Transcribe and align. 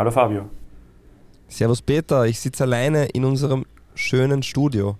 Hallo 0.00 0.10
Fabio. 0.10 0.48
Servus 1.46 1.82
Peter, 1.82 2.24
ich 2.24 2.40
sitze 2.40 2.64
alleine 2.64 3.04
in 3.08 3.22
unserem 3.22 3.66
schönen 3.94 4.42
Studio. 4.42 4.96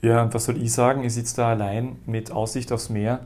Ja, 0.00 0.22
und 0.22 0.32
was 0.32 0.46
soll 0.46 0.56
ich 0.56 0.72
sagen? 0.72 1.04
Ich 1.04 1.12
sitze 1.12 1.36
da 1.36 1.50
allein 1.50 1.96
mit 2.06 2.32
Aussicht 2.32 2.72
aufs 2.72 2.88
Meer 2.88 3.20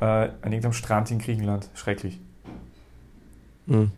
äh, 0.00 0.04
an 0.04 0.30
irgendeinem 0.44 0.72
Strand 0.72 1.10
in 1.10 1.18
Griechenland. 1.18 1.68
Schrecklich. 1.74 2.18
Hm. 3.66 3.90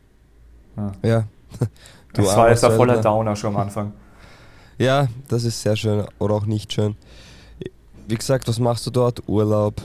Ja. 0.77 0.93
Ja. 1.03 1.25
Du 2.15 2.22
das 2.22 2.37
war 2.37 2.51
jetzt 2.51 2.65
ein 2.65 2.72
voller. 2.72 3.01
Downer 3.03 3.37
schon 3.37 3.54
am 3.54 3.61
Anfang. 3.63 3.93
Ja, 4.79 5.06
das 5.29 5.45
ist 5.45 5.63
sehr 5.63 5.77
schön 5.77 6.06
oder 6.19 6.35
auch 6.35 6.47
nicht 6.47 6.72
schön. 6.72 6.97
Wie 8.09 8.17
gesagt, 8.17 8.49
was 8.49 8.59
machst 8.59 8.85
du 8.85 8.90
dort? 8.90 9.22
Urlaub. 9.29 9.81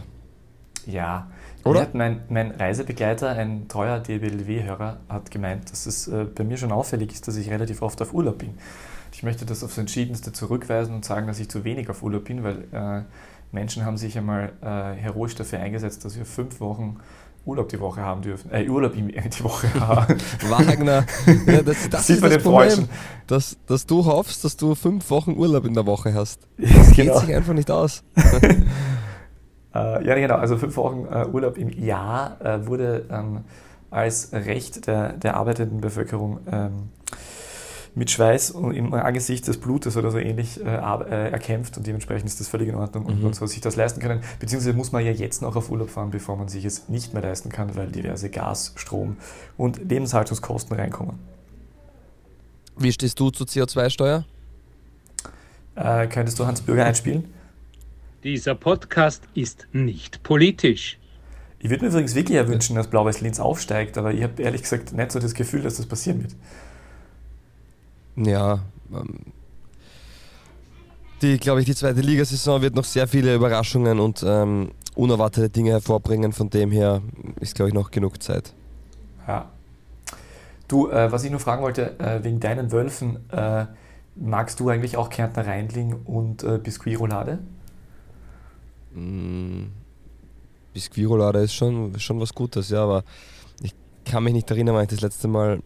Ja. 0.88 1.28
Oder? 1.66 1.82
Hat 1.82 1.96
mein, 1.96 2.22
mein 2.30 2.52
Reisebegleiter, 2.52 3.30
ein 3.30 3.68
treuer 3.70 4.00
DBLW-Hörer, 4.00 4.98
hat 5.08 5.32
gemeint, 5.32 5.72
dass 5.72 5.86
es 5.86 6.08
äh, 6.08 6.26
bei 6.26 6.44
mir 6.44 6.58
schon 6.58 6.72
auffällig 6.72 7.14
ist, 7.14 7.28
dass 7.28 7.38
ich 7.38 7.50
relativ 7.50 7.82
oft 7.82 8.02
auf 8.02 8.14
Urlaub 8.14 8.40
bin. 8.40 8.56
Ich 9.14 9.24
möchte 9.24 9.46
das 9.46 9.64
aufs 9.64 9.78
Entschiedenste 9.78 10.34
zurückweisen 10.34 10.94
und 10.96 11.06
sagen, 11.06 11.28
dass 11.28 11.40
ich 11.40 11.48
zu 11.50 11.64
wenig 11.64 11.90
auf 11.90 12.04
Urlaub 12.04 12.26
bin, 12.26 12.44
weil 12.44 12.66
äh, 12.74 13.04
Menschen 13.52 13.86
haben 13.86 13.98
sich 13.98 14.18
einmal 14.18 14.52
äh, 14.62 15.00
heroisch 15.00 15.36
dafür 15.36 15.60
eingesetzt, 15.60 16.04
dass 16.04 16.18
wir 16.18 16.26
fünf 16.26 16.60
Wochen 16.60 16.98
Urlaub 17.46 17.70
die 17.70 17.80
Woche 17.80 18.02
haben 18.02 18.22
dürfen. 18.22 18.52
Äh, 18.52 18.68
Urlaub 18.70 18.96
im- 18.98 19.10
die 19.10 19.44
Woche 19.44 19.68
haben. 19.80 20.16
Wagner. 20.50 21.06
Ja, 21.46 21.62
das 21.62 21.78
das 21.90 22.10
ist 22.10 22.24
das 22.24 22.38
Problem, 22.42 22.88
dass, 23.28 23.58
dass 23.68 23.86
du 23.86 24.06
hoffst, 24.06 24.44
dass 24.44 24.58
du 24.58 24.76
fünf 24.76 25.10
Wochen 25.10 25.38
Urlaub 25.38 25.66
in 25.66 25.74
der 25.74 25.86
Woche 25.86 26.14
hast. 26.14 26.40
Ja, 26.58 26.84
Geht 26.88 26.96
genau. 26.96 27.20
sich 27.20 27.34
einfach 27.36 27.54
nicht 27.54 27.70
aus. 27.70 28.04
Äh, 29.74 30.06
ja, 30.06 30.16
genau. 30.16 30.36
Also 30.36 30.58
fünf 30.58 30.76
Wochen 30.78 31.06
äh, 31.12 31.26
Urlaub 31.28 31.58
im 31.58 31.70
Jahr 31.70 32.38
äh, 32.44 32.66
wurde 32.68 33.06
ähm, 33.10 33.42
als 33.92 34.32
Recht 34.34 34.88
der, 34.88 35.14
der 35.14 35.36
arbeitenden 35.36 35.82
Bevölkerung 35.82 36.40
ähm, 36.52 36.90
mit 37.96 38.10
Schweiß 38.10 38.52
und 38.52 38.74
im 38.74 38.92
Angesicht 38.94 39.48
des 39.48 39.60
Blutes 39.60 39.96
oder 39.98 40.10
so 40.10 40.18
ähnlich 40.18 40.60
äh, 40.60 40.68
äh, 40.68 41.30
erkämpft 41.32 41.78
und 41.78 41.86
dementsprechend 41.86 42.28
ist 42.28 42.40
das 42.40 42.48
völlig 42.48 42.70
in 42.70 42.76
Ordnung 42.76 43.06
und 43.06 43.18
Mhm. 43.18 43.24
man 43.26 43.34
soll 43.34 43.48
sich 43.48 43.62
das 43.62 43.76
leisten 43.76 44.00
können. 44.02 44.22
Beziehungsweise 44.40 44.76
muss 44.76 44.92
man 44.92 45.06
ja 45.06 45.12
jetzt 45.12 45.44
noch 45.44 45.56
auf 45.56 45.70
Urlaub 45.70 45.92
fahren, 45.92 46.10
bevor 46.10 46.36
man 46.36 46.48
sich 46.48 46.66
es 46.66 46.90
nicht 46.90 47.14
mehr 47.14 47.22
leisten 47.22 47.50
kann, 47.50 47.76
weil 47.76 47.88
diverse 47.92 48.32
Gas, 48.32 48.74
Strom 48.78 49.18
und 49.58 49.78
Lebenshaltungskosten 49.90 50.76
reinkommen. 50.76 51.20
Wie 52.78 52.92
stehst 52.92 53.20
du 53.20 53.30
zur 53.30 53.46
CO2-Steuer? 53.46 54.26
Äh, 55.76 56.08
könntest 56.08 56.40
du 56.40 56.48
Hans 56.48 56.62
Bürger 56.62 56.86
einspielen? 56.86 57.26
Dieser 58.24 58.56
Podcast 58.56 59.24
ist 59.34 59.68
nicht 59.74 60.24
politisch. 60.24 60.98
Ich 61.60 61.70
würde 61.70 61.84
mir 61.84 61.92
übrigens 61.92 62.16
wirklich 62.16 62.38
ja 62.38 62.48
wünschen, 62.48 62.76
dass 62.76 62.88
Blau-Weiß 62.88 63.20
Linz 63.20 63.40
aufsteigt, 63.40 63.98
aber 63.98 64.14
ich 64.14 64.24
habe 64.24 64.42
ehrlich 64.42 64.62
gesagt 64.62 64.94
nicht 64.94 65.12
so 65.12 65.20
das 65.20 65.34
Gefühl, 65.34 65.62
dass 65.62 65.76
das 65.76 65.86
passieren 65.86 66.24
wird. 66.24 66.36
Ja, 68.16 68.60
ähm, 68.94 69.34
die, 71.22 71.38
glaube 71.38 71.60
ich, 71.60 71.66
die 71.66 71.76
zweite 71.76 72.00
Ligasaison 72.00 72.62
wird 72.62 72.76
noch 72.76 72.86
sehr 72.86 73.08
viele 73.08 73.36
Überraschungen 73.36 74.00
und 74.00 74.24
ähm, 74.26 74.72
unerwartete 74.96 75.50
Dinge 75.50 75.72
hervorbringen. 75.72 76.32
Von 76.32 76.50
dem 76.50 76.72
her 76.72 77.02
ist, 77.42 77.56
glaube 77.56 77.70
ich, 77.70 77.74
noch 77.74 77.92
genug 77.92 78.24
Zeit. 78.24 78.54
Ja. 79.28 79.50
Du, 80.70 80.90
äh, 80.90 81.12
was 81.12 81.24
ich 81.26 81.32
nur 81.32 81.40
fragen 81.42 81.62
wollte, 81.62 82.00
äh, 82.00 82.24
wegen 82.24 82.40
deinen 82.40 82.72
Wölfen, 82.72 83.30
äh, 83.32 83.66
magst 84.16 84.60
du 84.62 84.70
eigentlich 84.70 84.96
auch 84.96 85.10
Kärntner 85.10 85.46
Reindling 85.46 85.94
und 86.06 86.44
äh, 86.44 86.58
Biskuitroulade? 86.58 87.40
Mm, 88.94 89.72
Biskuitroulade 90.74 91.40
ist 91.40 91.54
schon, 91.54 91.98
schon 92.00 92.20
was 92.20 92.34
Gutes, 92.34 92.70
ja, 92.70 92.84
aber 92.84 93.04
ich 93.62 93.74
kann 94.06 94.24
mich 94.24 94.34
nicht 94.34 94.50
erinnern, 94.50 94.76
wann 94.76 94.84
ich 94.84 94.90
das 94.90 95.02
letzte 95.02 95.28
Mal 95.28 95.62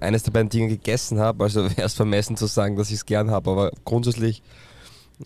eines 0.00 0.22
der 0.22 0.32
beiden 0.32 0.48
Dinge 0.48 0.68
gegessen 0.68 1.18
habe. 1.18 1.44
Also 1.44 1.64
wäre 1.76 1.82
es 1.82 1.94
vermessen 1.94 2.36
zu 2.36 2.46
sagen, 2.46 2.76
dass 2.76 2.88
ich 2.88 2.96
es 2.96 3.06
gern 3.06 3.30
habe, 3.30 3.50
aber 3.50 3.70
grundsätzlich 3.84 4.42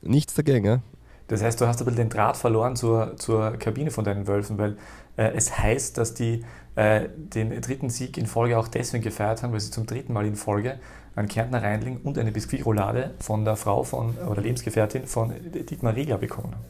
nichts 0.02 0.34
dagegen. 0.34 0.66
Ja? 0.66 0.80
Das 1.28 1.42
heißt, 1.42 1.60
du 1.60 1.66
hast 1.66 1.80
ein 1.80 1.84
bisschen 1.86 1.97
den 1.97 2.10
Draht 2.10 2.36
verloren 2.36 2.76
zur, 2.76 3.16
zur 3.16 3.53
Kabine 3.53 3.91
von 3.91 4.04
deinen 4.04 4.26
Wölfen, 4.26 4.59
weil 4.59 4.76
äh, 5.16 5.32
es 5.34 5.59
heißt, 5.59 5.97
dass 5.97 6.15
die 6.15 6.44
äh, 6.75 7.09
den 7.16 7.60
dritten 7.60 7.88
Sieg 7.88 8.19
in 8.19 8.26
Folge 8.26 8.59
auch 8.59 8.69
deswegen 8.69 9.03
gefeiert 9.03 9.42
haben, 9.42 9.53
weil 9.53 9.60
sie 9.60 9.71
zum 9.71 9.86
dritten 9.86 10.12
Mal 10.12 10.26
in 10.26 10.36
Folge 10.36 10.78
einen 11.16 11.28
Kärntner 11.28 11.62
Reindling 11.62 11.98
und 12.03 12.19
eine 12.19 12.32
Biskuitroulade 12.32 13.15
von 13.21 13.44
der 13.44 13.56
Frau 13.56 13.84
von 13.84 14.16
oder 14.19 14.42
Lebensgefährtin 14.42 15.06
von 15.06 15.32
Dietmar 15.53 15.94
Riegler 15.94 16.19
bekommen 16.19 16.53
haben. 16.53 16.65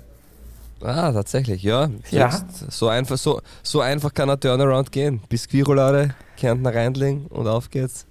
Ah, 0.80 1.12
tatsächlich, 1.12 1.62
ja. 1.62 1.90
Ja. 2.10 2.44
So, 2.68 2.88
einfach, 2.88 3.16
so, 3.16 3.40
so 3.62 3.80
einfach 3.80 4.12
kann 4.12 4.28
ein 4.30 4.38
Turnaround 4.38 4.92
gehen. 4.92 5.20
Biskuitroulade, 5.28 6.14
Kärntner 6.36 6.74
Reindling 6.74 7.26
und 7.26 7.46
auf 7.46 7.70
geht's. 7.70 8.06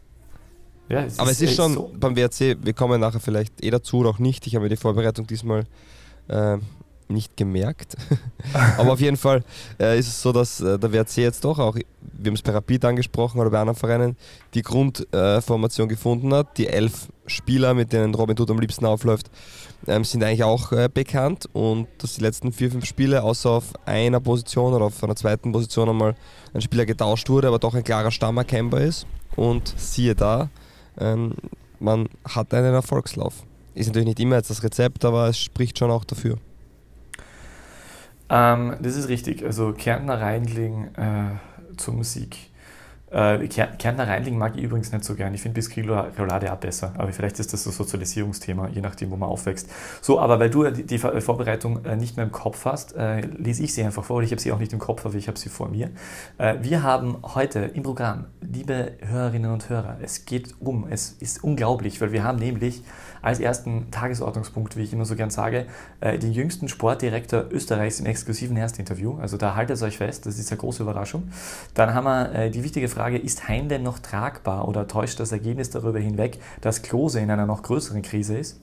Ja, 0.89 1.05
Aber 1.17 1.31
es 1.31 1.41
ist 1.41 1.55
schon 1.55 1.73
so. 1.73 1.91
beim 1.97 2.15
WRC, 2.15 2.57
wir 2.61 2.73
kommen 2.73 2.99
nachher 2.99 3.19
vielleicht 3.19 3.63
eh 3.63 3.69
dazu 3.69 3.97
oder 3.97 4.09
auch 4.09 4.19
nicht. 4.19 4.45
Ich 4.47 4.55
habe 4.55 4.63
mir 4.63 4.69
die 4.69 4.77
Vorbereitung 4.77 5.25
diesmal 5.27 5.63
äh, 6.27 6.57
nicht 7.07 7.37
gemerkt. 7.37 7.95
Aber 8.77 8.93
auf 8.93 8.99
jeden 8.99 9.17
Fall 9.17 9.43
äh, 9.79 9.97
ist 9.97 10.07
es 10.07 10.21
so, 10.21 10.31
dass 10.31 10.59
äh, 10.59 10.77
der 10.77 10.91
WRC 10.91 11.17
jetzt 11.17 11.45
doch 11.45 11.59
auch, 11.59 11.75
wir 11.75 12.29
haben 12.29 12.35
es 12.35 12.41
bei 12.41 12.51
Rapid 12.51 12.85
angesprochen 12.85 13.39
oder 13.39 13.49
bei 13.49 13.59
anderen 13.59 13.79
Vereinen, 13.79 14.17
die 14.53 14.61
Grundformation 14.61 15.87
äh, 15.87 15.89
gefunden 15.89 16.33
hat. 16.33 16.57
Die 16.57 16.67
elf 16.67 17.07
Spieler, 17.27 17.73
mit 17.73 17.93
denen 17.93 18.13
Robin 18.13 18.37
Hood 18.37 18.51
am 18.51 18.59
liebsten 18.59 18.85
aufläuft, 18.85 19.29
ähm, 19.87 20.03
sind 20.03 20.23
eigentlich 20.23 20.43
auch 20.43 20.71
äh, 20.71 20.89
bekannt 20.93 21.49
und 21.53 21.87
dass 21.97 22.15
die 22.15 22.21
letzten 22.21 22.51
vier, 22.51 22.71
fünf 22.71 22.85
Spiele 22.85 23.23
außer 23.23 23.49
auf 23.49 23.73
einer 23.85 24.19
Position 24.19 24.73
oder 24.73 24.85
auf 24.85 25.03
einer 25.03 25.15
zweiten 25.15 25.51
Position 25.51 25.89
einmal 25.89 26.15
ein 26.53 26.61
Spieler 26.61 26.85
getauscht 26.85 27.29
wurde, 27.29 27.47
aber 27.47 27.59
doch 27.59 27.73
ein 27.73 27.83
klarer 27.83 28.11
Stamm 28.11 28.37
erkennbar 28.37 28.81
ist. 28.81 29.07
Und 29.35 29.73
siehe 29.77 30.15
da, 30.15 30.49
ähm, 30.99 31.33
man 31.79 32.07
hat 32.27 32.53
einen 32.53 32.73
Erfolgslauf. 32.73 33.43
Ist 33.73 33.87
natürlich 33.87 34.07
nicht 34.07 34.19
immer 34.19 34.35
jetzt 34.35 34.49
das 34.49 34.63
Rezept, 34.63 35.03
aber 35.05 35.29
es 35.29 35.39
spricht 35.39 35.79
schon 35.79 35.91
auch 35.91 36.05
dafür. 36.05 36.37
Ähm, 38.29 38.75
das 38.81 38.95
ist 38.95 39.09
richtig. 39.09 39.43
Also 39.43 39.73
Kärntner 39.73 40.21
Reindling 40.21 40.89
äh, 40.95 41.75
zum 41.77 42.03
Sieg. 42.03 42.37
Äh, 43.13 43.47
Kär- 43.47 43.77
Kärntner 43.77 44.07
Reindling 44.07 44.37
mag 44.37 44.53
ich 44.55 44.63
übrigens 44.63 44.91
nicht 44.91 45.03
so 45.05 45.13
gern. 45.15 45.33
Ich 45.33 45.41
finde 45.41 45.53
Biskuitroulade 45.55 46.51
auch 46.51 46.57
besser. 46.57 46.93
Aber 46.97 47.11
vielleicht 47.13 47.39
ist 47.39 47.53
das 47.53 47.63
so 47.63 47.71
Sozialisierungsthema, 47.71 48.69
je 48.69 48.81
nachdem, 48.81 49.11
wo 49.11 49.15
man 49.15 49.29
aufwächst. 49.29 49.69
So, 50.01 50.19
aber 50.19 50.39
weil 50.39 50.49
du 50.49 50.69
die, 50.69 50.97
Vorbereitung 50.97 51.85
äh, 51.85 51.95
nicht 51.95 52.17
mehr 52.17 52.25
im 52.25 52.31
Kopf 52.31 52.65
hast, 52.65 52.95
äh, 52.95 53.21
lese 53.21 53.63
ich 53.63 53.73
sie 53.73 53.83
einfach 53.83 54.03
vor. 54.03 54.21
Ich 54.23 54.31
habe 54.31 54.41
sie 54.41 54.51
auch 54.51 54.59
nicht 54.59 54.73
im 54.73 54.79
Kopf, 54.79 55.05
aber 55.05 55.15
ich 55.15 55.27
habe 55.27 55.37
sie 55.37 55.49
vor 55.49 55.69
mir. 55.69 55.91
Äh, 56.37 56.55
wir 56.61 56.83
haben 56.83 57.17
heute 57.35 57.59
im 57.59 57.83
Programm, 57.83 58.25
liebe 58.41 58.93
Hörerinnen 59.01 59.51
und 59.51 59.69
Hörer, 59.69 59.97
es 60.01 60.25
geht 60.25 60.55
um, 60.59 60.87
es 60.89 61.11
ist 61.19 61.43
unglaublich, 61.43 62.01
weil 62.01 62.11
wir 62.11 62.23
haben 62.23 62.39
nämlich 62.39 62.83
als 63.23 63.39
ersten 63.39 63.89
Tagesordnungspunkt, 63.89 64.75
wie 64.77 64.83
ich 64.83 64.93
immer 64.93 65.05
so 65.05 65.15
gern 65.15 65.31
sage, 65.31 65.65
äh, 66.01 66.19
den 66.19 66.33
jüngsten 66.33 66.67
Sportdirektor 66.67 67.45
Österreichs 67.49 67.99
im 67.99 68.05
exklusiven 68.05 68.57
Erstinterview. 68.57 69.17
Also 69.19 69.37
da 69.37 69.55
haltet 69.55 69.81
euch 69.81 69.97
fest, 69.97 70.25
das 70.25 70.37
ist 70.37 70.51
eine 70.51 70.59
große 70.59 70.83
Überraschung. 70.83 71.29
Dann 71.73 71.93
haben 71.95 72.03
wir 72.03 72.35
äh, 72.35 72.51
die 72.51 72.63
wichtige 72.63 72.89
Frage, 72.89 73.17
ist 73.17 73.47
Hein 73.47 73.69
denn 73.69 73.81
noch 73.81 73.99
tragbar 73.99 74.67
oder 74.67 74.87
täuscht 74.87 75.19
das 75.21 75.31
Ergebnis 75.31 75.69
darüber 75.69 75.99
hinweg, 75.99 76.39
dass 76.59 76.81
Klose 76.81 77.21
in 77.21 77.31
einer 77.31 77.45
noch 77.45 77.63
größeren 77.63 78.01
Krise 78.01 78.37
ist? 78.37 78.61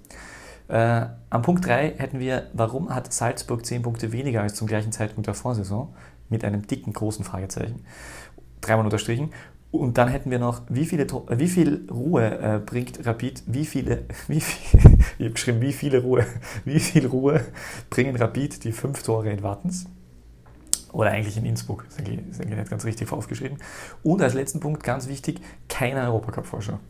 Äh, 0.68 1.06
am 1.30 1.40
Punkt 1.40 1.66
3 1.66 1.94
hätten 1.96 2.20
wir, 2.20 2.48
warum 2.52 2.94
hat 2.94 3.12
Salzburg 3.12 3.64
10 3.64 3.80
Punkte 3.82 4.12
weniger 4.12 4.42
als 4.42 4.54
zum 4.54 4.66
gleichen 4.66 4.92
Zeitpunkt 4.92 5.26
der 5.26 5.34
Vorsaison? 5.34 5.94
Mit 6.28 6.44
einem 6.44 6.66
dicken, 6.66 6.92
großen 6.92 7.24
Fragezeichen. 7.24 7.82
Dreimal 8.60 8.84
unterstrichen. 8.84 9.30
Und 9.72 9.98
dann 9.98 10.08
hätten 10.08 10.30
wir 10.30 10.40
noch, 10.40 10.62
wie, 10.68 10.84
viele, 10.84 11.04
äh, 11.04 11.38
wie 11.38 11.48
viel 11.48 11.86
Ruhe 11.90 12.38
äh, 12.38 12.58
bringt 12.58 13.06
Rapid, 13.06 13.44
wie 13.46 13.64
viele, 13.64 14.04
wie 14.28 14.40
viel, 14.40 14.80
ich 15.18 15.24
habe 15.24 15.30
geschrieben, 15.30 15.60
wie 15.60 15.72
viele 15.72 16.02
Ruhe, 16.02 16.26
wie 16.64 16.80
viel 16.80 17.06
Ruhe 17.06 17.44
bringen 17.88 18.16
Rapid 18.16 18.64
die 18.64 18.72
fünf 18.72 19.02
Tore 19.02 19.30
in 19.30 19.42
Wattens? 19.42 19.86
Oder 20.92 21.12
eigentlich 21.12 21.36
in 21.36 21.46
Innsbruck, 21.46 21.86
eigentlich, 21.98 22.18
ist 22.28 22.40
eigentlich 22.40 22.58
nicht 22.58 22.70
ganz 22.70 22.84
richtig 22.84 23.12
aufgeschrieben. 23.12 23.58
Und 24.02 24.20
als 24.22 24.34
letzten 24.34 24.58
Punkt, 24.58 24.82
ganz 24.82 25.06
wichtig, 25.06 25.40
keine 25.68 26.00
Europacup-Vorschau. 26.00 26.80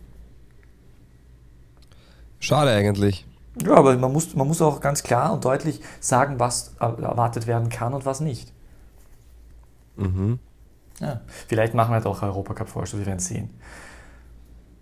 Schade 2.38 2.70
eigentlich. 2.70 3.26
Ja, 3.62 3.75
aber 3.75 3.99
man 3.99 4.10
muss, 4.10 4.34
man 4.34 4.46
muss 4.46 4.62
auch 4.62 4.81
ganz 4.81 5.02
klar 5.02 5.34
und 5.34 5.44
deutlich 5.44 5.82
sagen, 6.00 6.38
was 6.38 6.75
erwartet 6.78 7.46
werden 7.46 7.69
kann 7.69 7.93
und 7.93 8.06
was 8.06 8.20
nicht. 8.20 8.55
Mhm. 9.96 10.38
Ja. 11.00 11.20
Vielleicht 11.49 11.75
machen 11.75 11.93
wir 11.94 12.00
doch 12.00 12.23
Europacup-Vorschau, 12.23 12.99
wir 12.99 13.06
werden 13.06 13.19
sehen. 13.20 13.50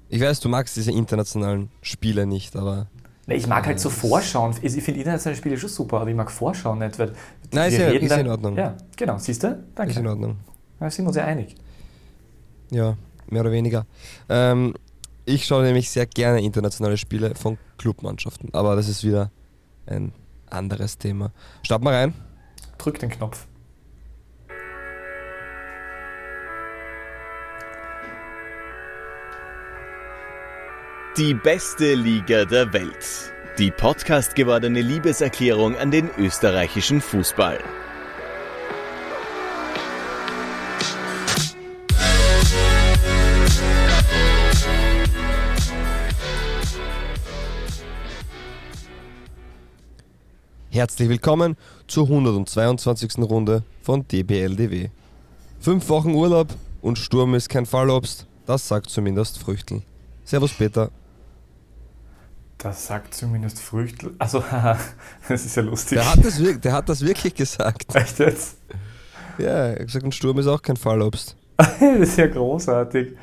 Ich 0.09 0.21
weiß, 0.21 0.41
du 0.41 0.49
magst 0.49 0.77
diese 0.77 0.91
internationalen 0.93 1.71
Spiele 1.83 2.27
nicht, 2.27 2.57
aber. 2.57 2.87
Nee, 3.27 3.35
Ich 3.37 3.47
mag 3.47 3.67
halt 3.67 3.79
so 3.79 3.91
vorschauen. 3.91 4.55
Ich 4.63 4.73
finde 4.83 5.01
internationale 5.01 5.37
Spiele 5.37 5.59
schon 5.59 5.69
super, 5.69 6.01
aber 6.01 6.11
ich 6.11 6.17
mag 6.17 6.31
vorschauen 6.31 6.79
nicht. 6.79 6.99
Weil 6.99 7.13
Nein, 7.53 7.71
ist 7.71 7.79
ja- 7.79 7.89
ist 7.91 8.13
in 8.17 8.29
Ordnung. 8.29 8.57
Ja, 8.57 8.75
genau. 8.97 9.19
Siehst 9.19 9.43
du? 9.43 9.49
Ist 9.49 9.57
in 9.57 9.75
Danke. 9.75 10.09
Ordnung. 10.09 10.37
Da 10.81 10.91
sind 10.91 11.05
wir 11.05 11.09
uns 11.09 11.17
ja 11.17 11.25
einig. 11.25 11.55
Ja, 12.71 12.97
mehr 13.29 13.43
oder 13.43 13.53
weniger. 13.53 13.87
Ähm, 14.31 14.75
ich 15.27 15.45
schaue 15.45 15.63
nämlich 15.65 15.91
sehr 15.91 16.07
gerne 16.07 16.41
internationale 16.43 16.97
Spiele 16.97 17.35
von 17.35 17.59
Clubmannschaften, 17.77 18.49
aber 18.55 18.77
das 18.77 18.89
ist 18.89 19.05
wieder 19.05 19.31
ein 19.87 20.13
anderes 20.49 20.97
Thema. 20.97 21.33
Starten 21.63 21.85
wir 21.85 21.93
rein. 21.93 22.15
Drück 22.79 22.99
den 22.99 23.11
Knopf. 23.11 23.47
Die 31.19 31.35
beste 31.35 31.95
Liga 31.95 32.45
der 32.45 32.73
Welt. 32.73 33.33
Die 33.59 33.73
Podcast 33.73 34.37
gewordene 34.37 34.83
Liebeserklärung 34.83 35.75
an 35.75 35.91
den 35.91 36.09
österreichischen 36.17 37.01
Fußball. 37.01 37.59
Herzlich 50.71 51.09
willkommen 51.09 51.57
zur 51.89 52.05
122. 52.05 53.19
Runde 53.19 53.65
von 53.83 54.07
DBLDW. 54.07 54.91
Fünf 55.59 55.89
Wochen 55.89 56.15
Urlaub 56.15 56.55
und 56.81 56.97
Sturm 56.97 57.35
ist 57.35 57.49
kein 57.49 57.67
Fallobst, 57.67 58.29
das 58.47 58.69
sagt 58.69 58.89
zumindest 58.89 59.41
Früchtel. 59.41 59.83
Servus 60.25 60.53
Peter. 60.53 60.93
Das 62.59 62.89
sagt 62.89 63.15
zumindest 63.15 63.61
Früchtel. 63.61 64.15
Also, 64.19 64.43
das 65.29 65.47
ist 65.47 65.57
ja 65.57 65.63
lustig. 65.63 65.99
Der 65.99 66.11
hat 66.11 66.25
das, 66.25 66.43
der 66.61 66.73
hat 66.73 66.89
das 66.89 67.03
wirklich 67.03 67.35
gesagt. 67.35 67.95
Echt 67.95 68.19
jetzt? 68.19 68.59
Ja, 69.39 69.47
er 69.47 69.73
hat 69.79 69.87
gesagt, 69.87 70.05
ein 70.05 70.13
Sturm 70.13 70.39
ist 70.39 70.49
auch 70.49 70.61
kein 70.61 70.77
Fallobst. 70.77 71.37
das 71.57 71.79
ist 71.81 72.19
ja 72.19 72.27
großartig. 72.27 73.17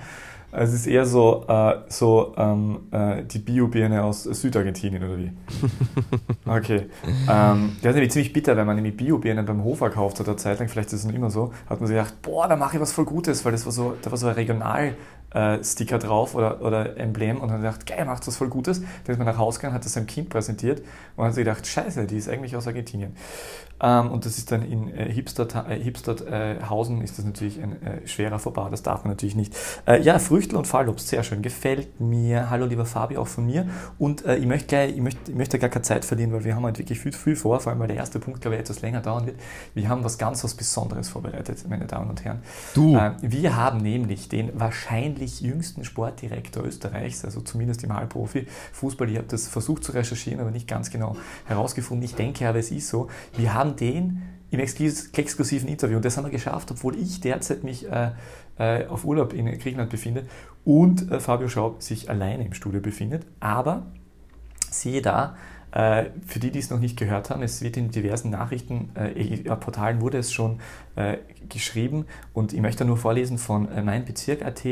Es 0.58 0.74
ist 0.74 0.88
eher 0.88 1.06
so, 1.06 1.44
äh, 1.50 1.76
so 1.90 2.34
ähm, 2.38 2.88
äh, 2.92 3.24
die 3.24 3.40
Biobirne 3.40 4.02
aus 4.04 4.24
Südargentinien 4.24 5.04
oder 5.04 5.18
wie? 5.18 5.32
Okay. 6.48 6.86
ähm, 7.30 7.76
der 7.84 7.90
ist 7.90 7.96
nämlich 7.96 8.12
ziemlich 8.12 8.32
bitter, 8.32 8.56
wenn 8.56 8.66
man 8.66 8.76
nämlich 8.76 8.96
Biobirnen 8.96 9.46
beim 9.46 9.64
Hofer 9.64 9.90
kauft 9.90 10.20
hat, 10.20 10.28
eine 10.28 10.38
Zeit 10.38 10.60
lang, 10.60 10.70
vielleicht 10.70 10.94
ist 10.94 11.00
es 11.00 11.06
noch 11.06 11.14
immer 11.14 11.30
so, 11.30 11.52
hat 11.70 11.82
man 11.82 11.88
sich 11.88 11.98
gedacht, 11.98 12.22
boah, 12.22 12.48
da 12.48 12.56
mache 12.56 12.78
ich 12.78 12.82
was 12.82 12.94
voll 12.94 13.04
Gutes, 13.04 13.44
weil 13.44 13.52
das 13.52 13.66
war 13.66 13.74
so, 13.74 13.96
da 14.02 14.12
war 14.12 14.18
so 14.18 14.28
ein 14.28 14.36
Regional, 14.36 14.96
äh, 15.36 15.64
Sticker 15.64 16.00
drauf 16.00 16.34
oder, 16.34 16.62
oder 16.62 16.98
Emblem 16.98 17.42
und 17.42 17.50
dann 17.50 17.62
gedacht, 17.62 17.86
geil, 17.86 18.06
macht 18.06 18.26
das 18.26 18.38
voll 18.38 18.48
Gutes. 18.48 18.82
Dann 18.82 19.14
ist 19.14 19.18
man 19.18 19.28
nach 19.28 19.38
Hause 19.38 19.60
gegangen, 19.60 19.76
hat 19.76 19.84
das 19.84 19.94
seinem 19.94 20.08
Kind 20.08 20.30
präsentiert 20.30 20.82
und 21.18 21.26
hat 21.26 21.34
sich 21.34 21.44
gedacht, 21.44 21.68
scheiße, 21.68 22.08
die 22.08 22.18
ist 22.18 22.30
eigentlich 22.30 22.56
aus 22.56 22.68
Argentinien. 22.68 23.16
Ähm, 23.82 24.12
und 24.12 24.26
das 24.26 24.38
ist 24.38 24.52
dann 24.52 24.64
in 24.64 24.94
äh, 24.94 25.12
Hipsterhausen 25.12 25.72
äh, 25.72 25.84
Hipster, 25.84 26.16
äh, 26.32 27.04
ist 27.04 27.18
das 27.18 27.26
natürlich 27.26 27.62
ein 27.62 27.82
äh, 27.82 28.08
schwerer 28.08 28.40
Fauxpas, 28.40 28.70
das 28.72 28.84
darf 28.84 29.04
man 29.04 29.12
natürlich 29.12 29.36
nicht. 29.36 29.56
Äh, 29.86 30.02
ja, 30.02 30.18
Früchtel 30.20 30.58
und 30.58 30.66
Fallobst, 30.66 31.08
sehr 31.08 31.24
schön, 31.24 31.42
gefällt 31.42 32.00
mir. 32.00 32.50
Hallo 32.50 32.66
lieber 32.66 32.86
Fabi, 32.86 33.18
auch 33.18 33.28
von 33.28 33.46
mir. 33.46 33.68
Und 34.00 34.26
äh, 34.26 34.38
ich, 34.38 34.46
möchte 34.46 34.68
gleich, 34.68 34.96
ich, 34.96 35.02
möchte, 35.02 35.32
ich 35.32 35.38
möchte 35.38 35.60
gar 35.60 35.70
keine 35.70 35.84
Zeit 35.84 36.06
verlieren, 36.06 36.32
weil 36.32 36.46
wir 36.46 36.56
haben 36.56 36.64
halt 36.64 36.80
wirklich 36.80 37.00
viel, 37.00 37.12
viel 37.12 37.36
vor, 37.36 37.60
vor 37.60 37.72
allem 37.72 37.80
weil 37.80 37.88
der 37.88 37.98
erste 37.98 38.20
Punkt, 38.20 38.42
glaube 38.42 38.56
ich, 38.56 38.62
etwas 38.62 38.82
länger 38.82 39.02
dauern 39.02 39.26
wird. 39.26 39.40
Wir 39.74 39.90
haben 39.90 40.04
was 40.04 40.18
ganz 40.18 40.44
was 40.44 40.54
Besonderes 40.54 41.10
vorbereitet, 41.10 41.64
meine 41.70 41.86
Damen 41.86 42.10
und 42.10 42.24
Herren. 42.24 42.42
Du. 42.74 42.98
wir 43.22 43.56
haben 43.56 43.80
nämlich 43.80 44.30
den 44.30 44.58
wahrscheinlich 44.60 45.42
jüngsten 45.42 45.84
Sportdirektor 45.84 46.64
Österreichs, 46.64 47.26
also 47.26 47.42
zumindest 47.42 47.84
im 47.84 47.94
Halbprofi-Fußball. 47.94 49.10
Ich 49.10 49.18
habe 49.18 49.28
das 49.28 49.48
versucht 49.48 49.84
zu 49.84 49.92
recherchieren, 49.92 50.40
aber 50.40 50.52
nicht 50.52 50.68
ganz 50.68 50.90
genau 50.90 51.16
herausgefunden. 51.46 52.06
Ich 52.06 52.16
denke 52.16 52.48
aber, 52.48 52.60
es 52.60 52.72
ist 52.72 52.88
so. 52.88 53.10
Wir 53.36 53.54
haben 53.54 53.75
den 53.76 54.22
im 54.52 54.60
exklusiven 54.60 55.68
Interview 55.68 55.98
und 55.98 56.06
das 56.06 56.18
haben 56.18 56.26
wir 56.26 56.32
geschafft, 56.32 56.72
obwohl 56.72 56.96
ich 56.96 57.20
derzeit 57.20 57.64
mich 57.64 57.90
äh, 57.90 58.12
äh, 58.58 58.86
auf 58.88 59.06
Urlaub 59.06 59.34
in 59.34 59.46
Griechenland 59.46 59.90
befinde 59.90 60.26
und 60.64 61.12
äh, 61.12 61.20
Fabio 61.20 61.50
Schaub 61.50 61.82
sich 61.82 62.10
alleine 62.10 62.46
im 62.46 62.54
Studio 62.54 62.80
befindet. 62.80 63.26
Aber 63.40 63.88
siehe 64.70 65.02
da, 65.02 65.36
äh, 65.72 66.06
für 66.26 66.40
die, 66.40 66.52
die 66.52 66.60
es 66.60 66.70
noch 66.70 66.80
nicht 66.80 66.98
gehört 66.98 67.30
haben, 67.30 67.44
es 67.44 67.62
wird 67.62 67.76
in 67.76 67.92
diversen 67.92 68.30
Nachrichtenportalen 68.30 69.98
äh, 69.98 70.02
wurde 70.02 70.20
es 70.20 70.32
schon 70.32 70.60
äh, 70.96 71.18
geschrieben 71.50 72.06
und 72.34 72.54
ich 72.54 72.62
möchte 72.62 72.86
nur 72.86 72.98
vorlesen 72.98 73.38
von 73.38 73.68
mein 73.84 74.06
Bezirk.at, 74.06 74.64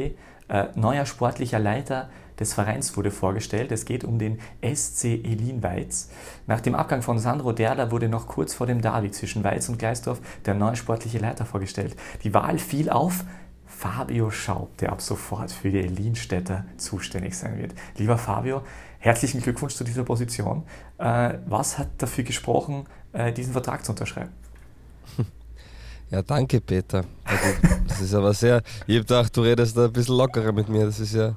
neuer 0.76 1.06
sportlicher 1.06 1.60
Leiter 1.60 2.10
des 2.39 2.53
Vereins 2.53 2.95
wurde 2.97 3.12
vorgestellt. 3.12 3.71
Es 3.71 3.85
geht 3.85 4.03
um 4.03 4.19
den 4.19 4.39
SC 4.62 5.06
Elin 5.24 5.63
Weiz. 5.63 6.09
Nach 6.47 6.62
dem 6.62 6.75
Abgang 6.75 7.01
von 7.01 7.19
Sandro 7.19 7.51
Derla 7.51 7.91
wurde 7.91 8.09
noch 8.09 8.27
kurz 8.27 8.53
vor 8.53 8.68
dem 8.68 8.81
Derby 8.81 9.12
zwischen 9.12 9.44
Weiz 9.44 9.69
und 9.69 9.80
Gleisdorf 9.80 10.19
der 10.45 10.53
neue 10.53 10.75
sportliche 10.75 11.19
Leiter 11.19 11.45
vorgestellt. 11.45 11.95
Die 12.24 12.33
Wahl 12.33 12.57
fiel 12.57 12.89
auf 12.89 13.25
Fabio 13.65 14.31
Schaub, 14.31 14.77
der 14.77 14.91
ab 14.91 15.01
sofort 15.01 15.51
für 15.51 15.69
die 15.69 15.80
Elinstädter 15.80 16.65
zuständig 16.77 17.38
sein 17.38 17.57
wird. 17.57 17.74
Lieber 17.97 18.18
Fabio, 18.18 18.62
herzlichen 19.00 19.41
Glückwunsch 19.41 19.75
zu 19.75 19.83
dieser 19.83 20.03
Position. 20.03 20.63
Äh, 20.97 21.33
was 21.47 21.77
hat 21.77 21.89
dafür 21.97 22.24
gesprochen, 22.24 22.85
äh, 23.12 23.33
diesen 23.33 23.51
Vertrag 23.53 23.83
zu 23.83 23.91
unterschreiben? 23.91 24.31
Ja, 26.12 26.21
danke, 26.21 26.62
Peter. 26.62 27.06
Also, 27.25 27.47
das 27.88 28.01
ist 28.01 28.13
aber 28.13 28.35
sehr. 28.35 28.62
Ich 28.85 28.97
habe 28.97 29.06
gedacht, 29.06 29.35
du 29.35 29.41
redest 29.41 29.75
da 29.75 29.85
ein 29.85 29.94
bisschen 29.94 30.15
lockerer 30.15 30.51
mit 30.51 30.69
mir. 30.69 30.85
Das 30.85 31.00
ist 31.00 31.15
ja 31.15 31.35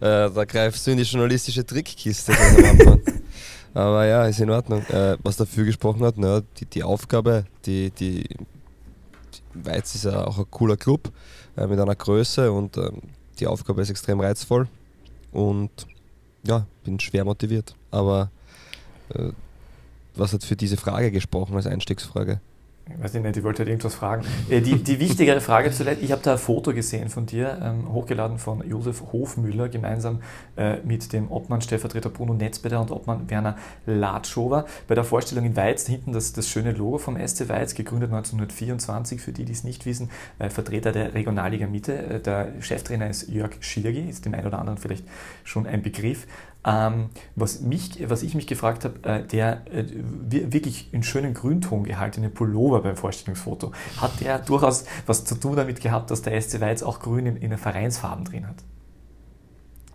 äh, 0.00 0.30
da 0.30 0.44
greifst 0.44 0.86
du 0.86 0.92
in 0.92 0.98
die 0.98 1.04
journalistische 1.04 1.64
Trickkiste. 1.64 2.32
Aber 3.74 4.06
ja, 4.06 4.26
ist 4.26 4.40
in 4.40 4.50
Ordnung. 4.50 4.82
Äh, 4.86 5.16
was 5.22 5.36
dafür 5.36 5.64
gesprochen 5.64 6.02
hat, 6.02 6.14
na, 6.16 6.42
die, 6.58 6.66
die 6.66 6.82
Aufgabe, 6.82 7.44
die, 7.64 7.90
die, 7.90 8.24
die 8.24 9.66
Weiz 9.66 9.94
ist 9.94 10.04
ja 10.04 10.26
auch 10.26 10.38
ein 10.38 10.50
cooler 10.50 10.76
Club 10.76 11.12
äh, 11.56 11.66
mit 11.66 11.78
einer 11.78 11.94
Größe 11.94 12.50
und 12.50 12.76
äh, 12.76 12.90
die 13.38 13.46
Aufgabe 13.46 13.82
ist 13.82 13.90
extrem 13.90 14.20
reizvoll 14.20 14.68
und 15.32 15.70
ja, 16.46 16.66
bin 16.84 16.98
schwer 17.00 17.24
motiviert. 17.24 17.74
Aber 17.90 18.30
äh, 19.14 19.30
was 20.14 20.32
hat 20.32 20.44
für 20.44 20.56
diese 20.56 20.76
Frage 20.76 21.10
gesprochen 21.10 21.56
als 21.56 21.66
Einstiegsfrage? 21.66 22.40
Weiß 22.96 23.14
ich 23.14 23.22
nicht, 23.22 23.36
ich 23.36 23.44
wollte 23.44 23.60
halt 23.60 23.68
irgendwas 23.68 23.94
fragen. 23.94 24.24
Äh, 24.48 24.60
die, 24.60 24.82
die 24.82 25.00
wichtigere 25.00 25.40
Frage 25.40 25.70
zuletzt, 25.70 26.02
ich 26.02 26.12
habe 26.12 26.22
da 26.22 26.32
ein 26.32 26.38
Foto 26.38 26.72
gesehen 26.72 27.08
von 27.08 27.26
dir, 27.26 27.58
ähm, 27.62 27.92
hochgeladen 27.92 28.38
von 28.38 28.68
Josef 28.68 29.02
Hofmüller, 29.12 29.68
gemeinsam 29.68 30.20
äh, 30.56 30.78
mit 30.84 31.12
dem 31.12 31.30
Obmann 31.30 31.60
Stellvertreter 31.60 32.10
Bruno 32.10 32.34
Netzbeder 32.34 32.80
und 32.80 32.90
Obmann 32.90 33.28
Werner 33.30 33.56
Latschower. 33.86 34.66
Bei 34.86 34.94
der 34.94 35.04
Vorstellung 35.04 35.44
in 35.44 35.56
Weiz, 35.56 35.86
hinten 35.86 36.12
das, 36.12 36.32
das 36.32 36.48
schöne 36.48 36.72
Logo 36.72 36.98
vom 36.98 37.16
SC 37.16 37.48
Weiz, 37.48 37.74
gegründet 37.74 38.10
1924, 38.10 39.20
für 39.20 39.32
die, 39.32 39.44
die 39.44 39.52
es 39.52 39.64
nicht 39.64 39.86
wissen, 39.86 40.10
äh, 40.38 40.50
Vertreter 40.50 40.92
der 40.92 41.14
Regionalliga 41.14 41.66
Mitte. 41.66 41.96
Äh, 41.96 42.20
der 42.20 42.52
Cheftrainer 42.60 43.08
ist 43.08 43.28
Jörg 43.28 43.52
Schirgi, 43.60 44.08
ist 44.08 44.24
dem 44.24 44.34
einen 44.34 44.46
oder 44.46 44.58
anderen 44.58 44.78
vielleicht 44.78 45.04
schon 45.44 45.66
ein 45.66 45.82
Begriff. 45.82 46.26
Ähm, 46.68 47.08
was, 47.34 47.60
mich, 47.60 48.10
was 48.10 48.22
ich 48.22 48.34
mich 48.34 48.46
gefragt 48.46 48.84
habe, 48.84 49.02
äh, 49.02 49.26
der 49.26 49.62
äh, 49.72 49.84
wirklich 50.28 50.92
in 50.92 51.02
schönen 51.02 51.32
Grünton 51.32 51.84
gehaltene 51.84 52.28
Pullover 52.28 52.82
beim 52.82 52.94
Vorstellungsfoto, 52.94 53.72
hat 53.96 54.20
der 54.20 54.38
durchaus 54.38 54.84
was 55.06 55.24
zu 55.24 55.36
tun 55.36 55.56
damit 55.56 55.80
gehabt, 55.80 56.10
dass 56.10 56.20
der 56.20 56.38
SC 56.38 56.60
Weiz 56.60 56.82
auch 56.82 57.00
grün 57.00 57.24
in, 57.24 57.36
in 57.36 57.50
den 57.50 57.58
Vereinsfarben 57.58 58.26
drin 58.26 58.46
hat? 58.46 58.56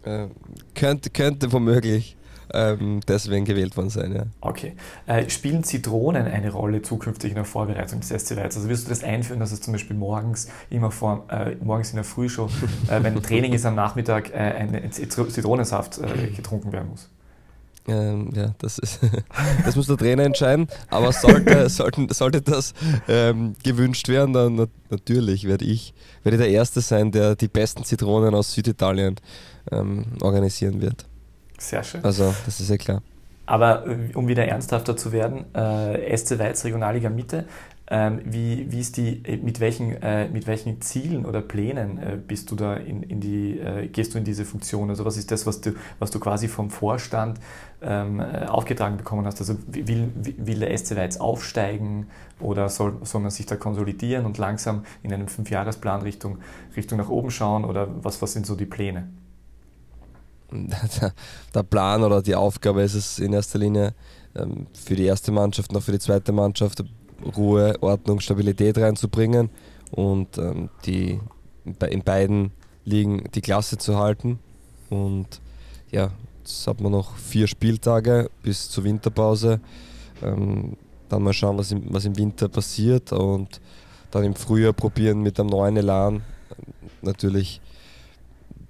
Äh, 0.03 0.29
könnte, 0.73 1.11
könnte 1.11 1.51
womöglich 1.51 2.17
ähm, 2.53 3.01
deswegen 3.07 3.45
gewählt 3.45 3.75
worden 3.75 3.89
sein. 3.89 4.15
Ja. 4.15 4.23
Okay. 4.41 4.73
Äh, 5.07 5.29
spielen 5.29 5.63
Zitronen 5.63 6.27
eine 6.27 6.51
Rolle 6.51 6.81
zukünftig 6.81 7.31
in 7.31 7.35
der 7.35 7.45
Vorbereitung 7.45 7.99
des 7.99 8.09
SC 8.09 8.37
Weiz? 8.37 8.55
Also 8.55 8.69
wirst 8.69 8.85
du 8.85 8.89
das 8.89 9.03
einführen, 9.03 9.39
dass 9.39 9.51
es 9.51 9.61
zum 9.61 9.73
Beispiel 9.73 9.95
morgens 9.95 10.47
immer 10.69 10.91
vor, 10.91 11.25
äh, 11.29 11.55
morgens 11.61 11.89
in 11.89 11.95
der 11.95 12.05
Früh 12.05 12.29
schon, 12.29 12.49
äh, 12.89 13.01
wenn 13.01 13.15
Training 13.23 13.53
ist 13.53 13.65
am 13.65 13.75
Nachmittag, 13.75 14.31
äh, 14.31 14.37
ein 14.37 14.91
Zitronensaft 14.91 15.99
äh, 15.99 16.27
getrunken 16.27 16.71
werden 16.71 16.89
muss? 16.89 17.09
Ähm, 17.87 18.29
ja, 18.33 18.53
das, 18.59 18.79
ist 18.79 18.99
das 19.65 19.75
muss 19.75 19.87
der 19.87 19.97
Trainer 19.97 20.23
entscheiden. 20.23 20.67
Aber 20.89 21.11
sollte, 21.11 21.69
sollten, 21.69 22.09
sollte 22.09 22.41
das 22.41 22.73
ähm, 23.07 23.55
gewünscht 23.63 24.07
werden, 24.07 24.33
dann 24.33 24.55
na, 24.55 24.67
natürlich 24.89 25.45
werde 25.45 25.65
ich, 25.65 25.93
werde 26.23 26.37
der 26.37 26.49
Erste 26.49 26.81
sein, 26.81 27.11
der 27.11 27.35
die 27.35 27.47
besten 27.47 27.83
Zitronen 27.83 28.35
aus 28.35 28.53
Süditalien 28.53 29.15
ähm, 29.71 30.05
organisieren 30.21 30.81
wird. 30.81 31.05
Sehr 31.57 31.83
schön. 31.83 32.03
Also, 32.03 32.33
das 32.45 32.59
ist 32.59 32.69
ja 32.69 32.77
klar. 32.77 33.01
Aber 33.45 33.85
äh, 33.87 34.15
um 34.15 34.27
wieder 34.27 34.45
ernsthafter 34.45 34.95
zu 34.95 35.11
werden, 35.11 35.45
äh, 35.53 36.15
SC 36.15 36.39
Weiz 36.39 36.63
Regionalliga 36.63 37.09
Mitte, 37.09 37.45
ähm, 37.87 38.21
wie, 38.23 38.71
wie 38.71 38.79
ist 38.79 38.95
die, 38.95 39.21
äh, 39.25 39.37
mit, 39.37 39.59
welchen, 39.59 40.01
äh, 40.01 40.29
mit 40.29 40.47
welchen 40.47 40.79
Zielen 40.81 41.25
oder 41.25 41.41
Plänen 41.41 41.97
äh, 41.97 42.17
bist 42.17 42.49
du 42.49 42.55
da 42.55 42.75
in, 42.75 43.03
in 43.03 43.19
die, 43.19 43.59
äh, 43.59 43.87
gehst 43.87 44.13
du 44.13 44.17
in 44.17 44.23
diese 44.23 44.45
Funktion? 44.45 44.89
Also 44.89 45.03
was 45.03 45.17
ist 45.17 45.31
das, 45.31 45.45
was 45.45 45.59
du, 45.59 45.73
was 45.99 46.09
du 46.09 46.19
quasi 46.19 46.47
vom 46.47 46.69
Vorstand 46.69 47.39
ähm, 47.81 48.21
äh, 48.21 48.45
aufgetragen 48.45 48.95
bekommen 48.95 49.25
hast? 49.25 49.41
Also 49.41 49.57
will, 49.67 50.09
will 50.15 50.59
der 50.59 50.75
SC 50.77 50.95
Weiz 50.95 51.17
aufsteigen 51.17 52.07
oder 52.39 52.69
soll, 52.69 52.99
soll 53.03 53.21
man 53.21 53.31
sich 53.31 53.45
da 53.45 53.57
konsolidieren 53.57 54.25
und 54.25 54.37
langsam 54.37 54.85
in 55.03 55.13
einem 55.13 55.27
Fünfjahresplan 55.27 56.03
Richtung, 56.03 56.37
Richtung 56.77 56.97
nach 56.97 57.09
oben 57.09 57.31
schauen 57.31 57.65
oder 57.65 57.89
was, 58.01 58.21
was 58.21 58.31
sind 58.31 58.45
so 58.45 58.55
die 58.55 58.65
Pläne? 58.65 59.09
der 61.53 61.63
Plan 61.63 62.03
oder 62.03 62.21
die 62.21 62.35
Aufgabe 62.35 62.81
ist 62.81 62.93
es 62.93 63.19
in 63.19 63.33
erster 63.33 63.59
Linie 63.59 63.93
ähm, 64.35 64.67
für 64.73 64.95
die 64.95 65.05
erste 65.05 65.31
Mannschaft 65.31 65.75
auch 65.75 65.81
für 65.81 65.91
die 65.91 65.99
zweite 65.99 66.31
Mannschaft 66.31 66.83
Ruhe, 67.37 67.75
Ordnung, 67.81 68.19
Stabilität 68.19 68.77
reinzubringen 68.77 69.49
und 69.91 70.37
ähm, 70.37 70.69
die 70.85 71.19
in 71.65 72.03
beiden 72.03 72.51
Ligen 72.85 73.23
die 73.33 73.41
Klasse 73.41 73.77
zu 73.77 73.97
halten. 73.97 74.39
Und 74.89 75.39
ja, 75.91 76.11
jetzt 76.39 76.67
hat 76.67 76.81
man 76.81 76.91
noch 76.91 77.15
vier 77.15 77.47
Spieltage 77.47 78.29
bis 78.41 78.69
zur 78.69 78.83
Winterpause. 78.83 79.61
Ähm, 80.21 80.75
dann 81.09 81.23
mal 81.23 81.33
schauen, 81.33 81.57
was 81.57 81.71
im, 81.71 81.93
was 81.93 82.05
im 82.05 82.17
Winter 82.17 82.49
passiert 82.49 83.11
und 83.13 83.61
dann 84.11 84.23
im 84.23 84.35
Frühjahr 84.35 84.73
probieren 84.73 85.21
mit 85.21 85.39
einem 85.39 85.49
neuen 85.49 85.77
Elan 85.77 86.23
natürlich 87.01 87.61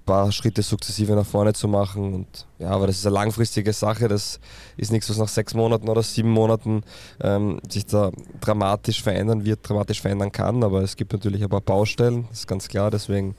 paar 0.06 0.32
Schritte 0.32 0.62
sukzessive 0.62 1.14
nach 1.14 1.26
vorne 1.26 1.54
zu 1.54 1.68
machen. 1.68 2.14
Und 2.14 2.46
ja, 2.60 2.70
aber 2.70 2.88
das 2.88 2.98
ist 2.98 3.06
eine 3.06 3.16
langfristige 3.16 3.74
Sache. 3.74 4.08
Das 4.08 4.40
ist 4.78 4.92
nichts, 4.92 5.10
was 5.10 5.18
nach 5.18 5.28
sechs 5.28 5.54
Monaten 5.54 5.90
oder 5.90 6.04
sieben 6.04 6.30
Monaten 6.30 6.84
ähm, 7.22 7.60
sich 7.70 7.86
da 7.86 8.12
dramatisch 8.42 9.02
verändern 9.02 9.46
wird, 9.46 9.60
dramatisch 9.64 10.02
verändern 10.02 10.32
kann. 10.32 10.64
Aber 10.64 10.82
es 10.82 10.96
gibt 10.96 11.14
natürlich 11.14 11.44
ein 11.44 11.50
paar 11.50 11.62
Baustellen, 11.62 12.26
das 12.30 12.40
ist 12.40 12.48
ganz 12.48 12.68
klar. 12.68 12.92
Deswegen 12.92 13.36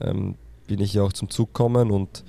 ähm, 0.00 0.36
bin 0.66 0.80
ich 0.80 0.92
hier 0.92 1.04
auch 1.04 1.12
zum 1.12 1.30
Zug 1.30 1.52
kommen 1.52 1.90
und 1.90 2.24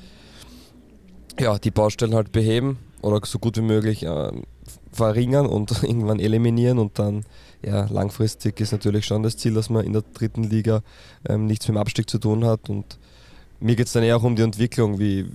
ja, 1.40 1.58
die 1.58 1.72
Baustellen 1.72 2.16
halt 2.16 2.32
beheben 2.32 2.80
oder 3.02 3.20
so 3.26 3.40
gut 3.40 3.58
wie 3.58 3.62
möglich 3.62 4.04
äh, 4.04 4.32
verringern 4.92 5.46
und 5.46 5.72
irgendwann 5.84 6.20
eliminieren 6.20 6.80
und 6.80 6.98
dann 7.00 7.26
ja, 7.62 7.88
langfristig 7.90 8.60
ist 8.60 8.72
natürlich 8.72 9.06
schon 9.06 9.24
das 9.24 9.38
Ziel, 9.38 9.54
dass 9.54 9.70
man 9.70 9.86
in 9.86 9.94
der 9.94 10.04
dritten 10.14 10.44
Liga 10.44 10.82
ähm, 11.28 11.48
nichts 11.48 11.68
mit 11.68 11.76
dem 11.76 11.82
Abstieg 11.82 12.10
zu 12.10 12.20
tun 12.20 12.46
hat 12.46 12.70
und 12.70 13.00
mir 13.66 13.76
geht 13.76 13.88
es 13.88 13.94
dann 13.94 14.04
eher 14.04 14.18
auch 14.18 14.24
um 14.24 14.36
die 14.36 14.44
Entwicklung, 14.44 15.00
wie, 15.00 15.26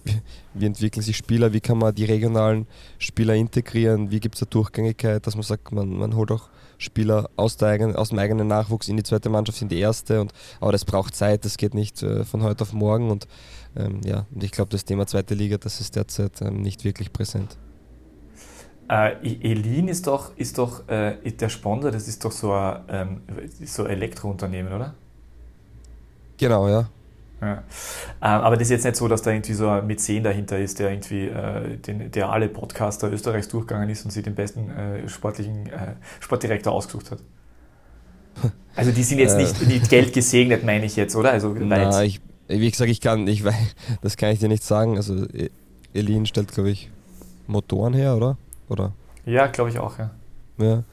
wie 0.54 0.66
entwickeln 0.66 1.02
sich 1.02 1.16
Spieler, 1.16 1.52
wie 1.52 1.60
kann 1.60 1.78
man 1.78 1.92
die 1.92 2.04
regionalen 2.04 2.68
Spieler 2.98 3.34
integrieren, 3.34 4.12
wie 4.12 4.20
gibt 4.20 4.36
es 4.36 4.40
da 4.40 4.46
Durchgängigkeit, 4.46 5.26
dass 5.26 5.34
man 5.34 5.42
sagt, 5.42 5.72
man, 5.72 5.98
man 5.98 6.14
holt 6.14 6.30
auch 6.30 6.48
Spieler 6.78 7.28
aus, 7.34 7.60
eigenen, 7.60 7.96
aus 7.96 8.10
dem 8.10 8.20
eigenen 8.20 8.46
Nachwuchs 8.46 8.88
in 8.88 8.96
die 8.96 9.02
zweite 9.02 9.30
Mannschaft, 9.30 9.60
in 9.62 9.68
die 9.68 9.80
erste. 9.80 10.20
Und, 10.20 10.32
aber 10.60 10.70
das 10.70 10.84
braucht 10.84 11.16
Zeit, 11.16 11.44
das 11.44 11.56
geht 11.56 11.74
nicht 11.74 12.04
äh, 12.04 12.24
von 12.24 12.44
heute 12.44 12.62
auf 12.62 12.72
morgen. 12.72 13.10
Und, 13.10 13.26
ähm, 13.76 14.00
ja, 14.04 14.26
und 14.32 14.44
ich 14.44 14.52
glaube, 14.52 14.70
das 14.70 14.84
Thema 14.84 15.08
zweite 15.08 15.34
Liga, 15.34 15.58
das 15.58 15.80
ist 15.80 15.96
derzeit 15.96 16.40
ähm, 16.40 16.62
nicht 16.62 16.84
wirklich 16.84 17.12
präsent. 17.12 17.58
Äh, 18.88 19.16
Elin 19.22 19.88
ist 19.88 20.06
doch, 20.06 20.36
ist 20.36 20.56
doch 20.56 20.88
äh, 20.88 21.16
der 21.32 21.48
Sponsor, 21.48 21.90
das 21.90 22.06
ist 22.06 22.24
doch 22.24 22.32
so 22.32 22.52
ein 22.52 22.82
ähm, 22.88 23.20
so 23.64 23.86
Elektrounternehmen, 23.86 24.72
oder? 24.72 24.94
Genau, 26.38 26.68
ja. 26.68 26.88
Ja. 27.40 27.52
Ähm, 27.52 27.62
aber 28.20 28.56
das 28.56 28.64
ist 28.64 28.70
jetzt 28.70 28.84
nicht 28.84 28.96
so, 28.96 29.08
dass 29.08 29.22
da 29.22 29.30
irgendwie 29.30 29.54
so 29.54 29.68
ein 29.68 29.86
Mäzen 29.86 30.22
dahinter 30.22 30.58
ist, 30.58 30.78
der 30.78 30.90
irgendwie, 30.90 31.26
äh, 31.26 31.76
den, 31.78 32.10
der 32.10 32.30
alle 32.30 32.48
Podcaster 32.48 33.10
Österreichs 33.10 33.48
durchgegangen 33.48 33.88
ist 33.88 34.04
und 34.04 34.10
sich 34.10 34.22
den 34.22 34.34
besten 34.34 34.70
äh, 34.70 35.08
sportlichen 35.08 35.66
äh, 35.66 35.94
Sportdirektor 36.20 36.72
ausgesucht 36.72 37.10
hat. 37.10 37.18
Also 38.76 38.92
die 38.92 39.02
sind 39.02 39.18
jetzt 39.18 39.36
nicht 39.36 39.66
mit 39.66 39.88
Geld 39.90 40.12
gesegnet, 40.12 40.64
meine 40.64 40.86
ich 40.86 40.94
jetzt, 40.94 41.16
oder? 41.16 41.32
Also 41.32 41.54
Na, 41.58 42.04
ich, 42.04 42.20
wie 42.46 42.70
gesagt, 42.70 42.88
ich 42.88 43.00
kann, 43.00 43.26
ich 43.26 43.42
weiß, 43.44 43.54
das 44.00 44.16
kann 44.16 44.30
ich 44.30 44.38
dir 44.38 44.48
nicht 44.48 44.62
sagen. 44.62 44.96
Also 44.96 45.26
e-, 45.26 45.50
Elin 45.92 46.24
stellt, 46.24 46.52
glaube 46.52 46.70
ich, 46.70 46.88
Motoren 47.48 47.94
her, 47.94 48.16
oder? 48.16 48.38
oder? 48.68 48.92
Ja, 49.26 49.48
glaube 49.48 49.70
ich 49.70 49.78
auch, 49.78 49.98
ja. 49.98 50.10
Ja. 50.58 50.84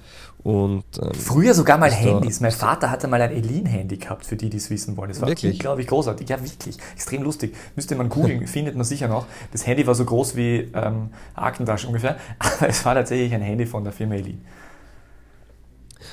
Und, 0.44 0.86
ähm, 1.02 1.14
Früher 1.14 1.54
sogar 1.54 1.78
mal 1.78 1.92
Handys. 1.92 2.40
Mein 2.40 2.52
Vater 2.52 2.90
hatte 2.90 3.08
mal 3.08 3.22
ein 3.22 3.32
Elin-Handy 3.32 3.98
gehabt, 3.98 4.26
für 4.26 4.36
die, 4.36 4.50
die 4.50 4.58
es 4.58 4.70
wissen 4.70 4.96
wollen. 4.96 5.10
Das 5.10 5.20
war 5.20 5.28
wirklich? 5.28 5.60
glaube 5.60 5.82
ich, 5.82 5.88
großartig. 5.88 6.30
Ja, 6.30 6.42
wirklich. 6.42 6.78
Extrem 6.94 7.24
lustig. 7.24 7.56
Müsste 7.76 7.96
man 7.96 8.08
googeln, 8.08 8.48
findet 8.48 8.76
man 8.76 8.86
sicher 8.86 9.08
noch. 9.08 9.26
Das 9.52 9.66
Handy 9.68 9.86
war 9.86 9.96
so 9.96 10.06
groß 10.06 10.36
wie 10.36 10.70
ähm, 10.74 11.10
Aktentasche 11.36 11.88
ungefähr, 11.88 12.18
aber 12.40 12.70
es 12.70 12.86
war 12.86 12.96
tatsächlich 12.96 13.34
ein 13.34 13.42
Handy 13.42 13.66
von 13.66 13.84
der 13.84 13.92
Firma 13.92 14.16
Elin. 14.16 14.42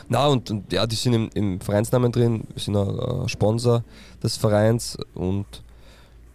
Na, 0.09 0.27
und, 0.27 0.51
und 0.51 0.73
ja, 0.73 0.87
die 0.87 0.97
sind 0.97 1.15
im, 1.15 1.31
im 1.35 1.61
Vereinsnamen 1.61 2.11
drin, 2.11 2.45
sind 2.57 2.77
ein 2.77 3.29
Sponsor 3.29 3.85
des 4.23 4.37
Vereins 4.37 4.99
und 5.15 5.47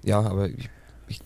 ja, 0.03 0.21
aber 0.21 0.47
ich, 0.49 0.69
ich, 1.07 1.19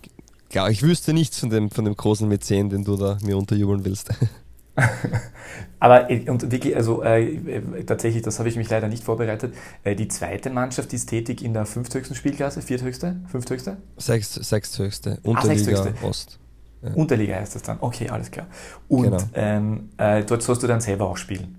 klar, 0.49 0.69
ich 0.69 0.81
wüsste 0.81 1.13
nichts 1.13 1.39
von 1.39 1.49
dem, 1.49 1.69
von 1.69 1.85
dem 1.85 1.95
großen 1.95 2.27
Mäzen, 2.27 2.69
den 2.69 2.83
du 2.83 2.97
da 2.97 3.17
mir 3.21 3.37
unterjubeln 3.37 3.85
willst. 3.85 4.09
Aber 5.79 6.09
äh, 6.09 6.29
und 6.29 6.51
wirklich, 6.51 6.75
also 6.75 7.03
äh, 7.03 7.35
äh, 7.35 7.83
tatsächlich, 7.83 8.23
das 8.23 8.39
habe 8.39 8.49
ich 8.49 8.55
mich 8.55 8.69
leider 8.69 8.87
nicht 8.87 9.03
vorbereitet. 9.03 9.53
Äh, 9.83 9.95
die 9.95 10.07
zweite 10.07 10.49
Mannschaft 10.49 10.93
ist 10.93 11.07
tätig 11.07 11.43
in 11.43 11.53
der 11.53 11.65
fünfthöchsten 11.65 12.15
Spielklasse, 12.15 12.61
vierthöchste, 12.61 13.17
fünfthöchste? 13.27 13.77
Sechst, 13.97 14.43
sechsthöchste, 14.43 15.19
ah, 15.23 15.29
Unterliga 15.29 15.53
ah, 15.53 15.83
sechsthöchste. 15.83 16.05
Ost. 16.05 16.39
Ja. 16.81 16.93
Unterliga 16.93 17.35
heißt 17.35 17.55
das 17.55 17.61
dann. 17.63 17.77
Okay, 17.81 18.09
alles 18.09 18.31
klar. 18.31 18.47
Und 18.87 19.03
genau. 19.03 19.17
ähm, 19.33 19.89
äh, 19.97 20.23
dort 20.23 20.41
sollst 20.41 20.63
du 20.63 20.67
dann 20.67 20.81
selber 20.81 21.07
auch 21.07 21.17
spielen. 21.17 21.57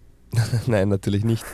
Nein, 0.66 0.88
natürlich 0.88 1.24
nicht. 1.24 1.44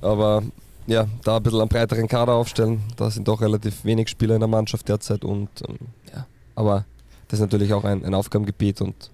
Aber 0.00 0.42
ja, 0.86 1.06
da 1.22 1.36
ein 1.36 1.42
bisschen 1.42 1.60
einen 1.60 1.68
breiteren 1.68 2.08
Kader 2.08 2.34
aufstellen. 2.34 2.82
Da 2.96 3.10
sind 3.10 3.28
doch 3.28 3.40
relativ 3.40 3.84
wenig 3.84 4.08
Spieler 4.08 4.34
in 4.34 4.40
der 4.40 4.48
Mannschaft 4.48 4.88
derzeit 4.88 5.24
und 5.24 5.48
ähm, 5.68 5.78
ja, 6.14 6.26
aber 6.54 6.84
das 7.28 7.40
ist 7.40 7.42
natürlich 7.42 7.72
auch 7.72 7.84
ein, 7.84 8.04
ein 8.04 8.14
Aufgabengebiet 8.14 8.80
und 8.80 9.10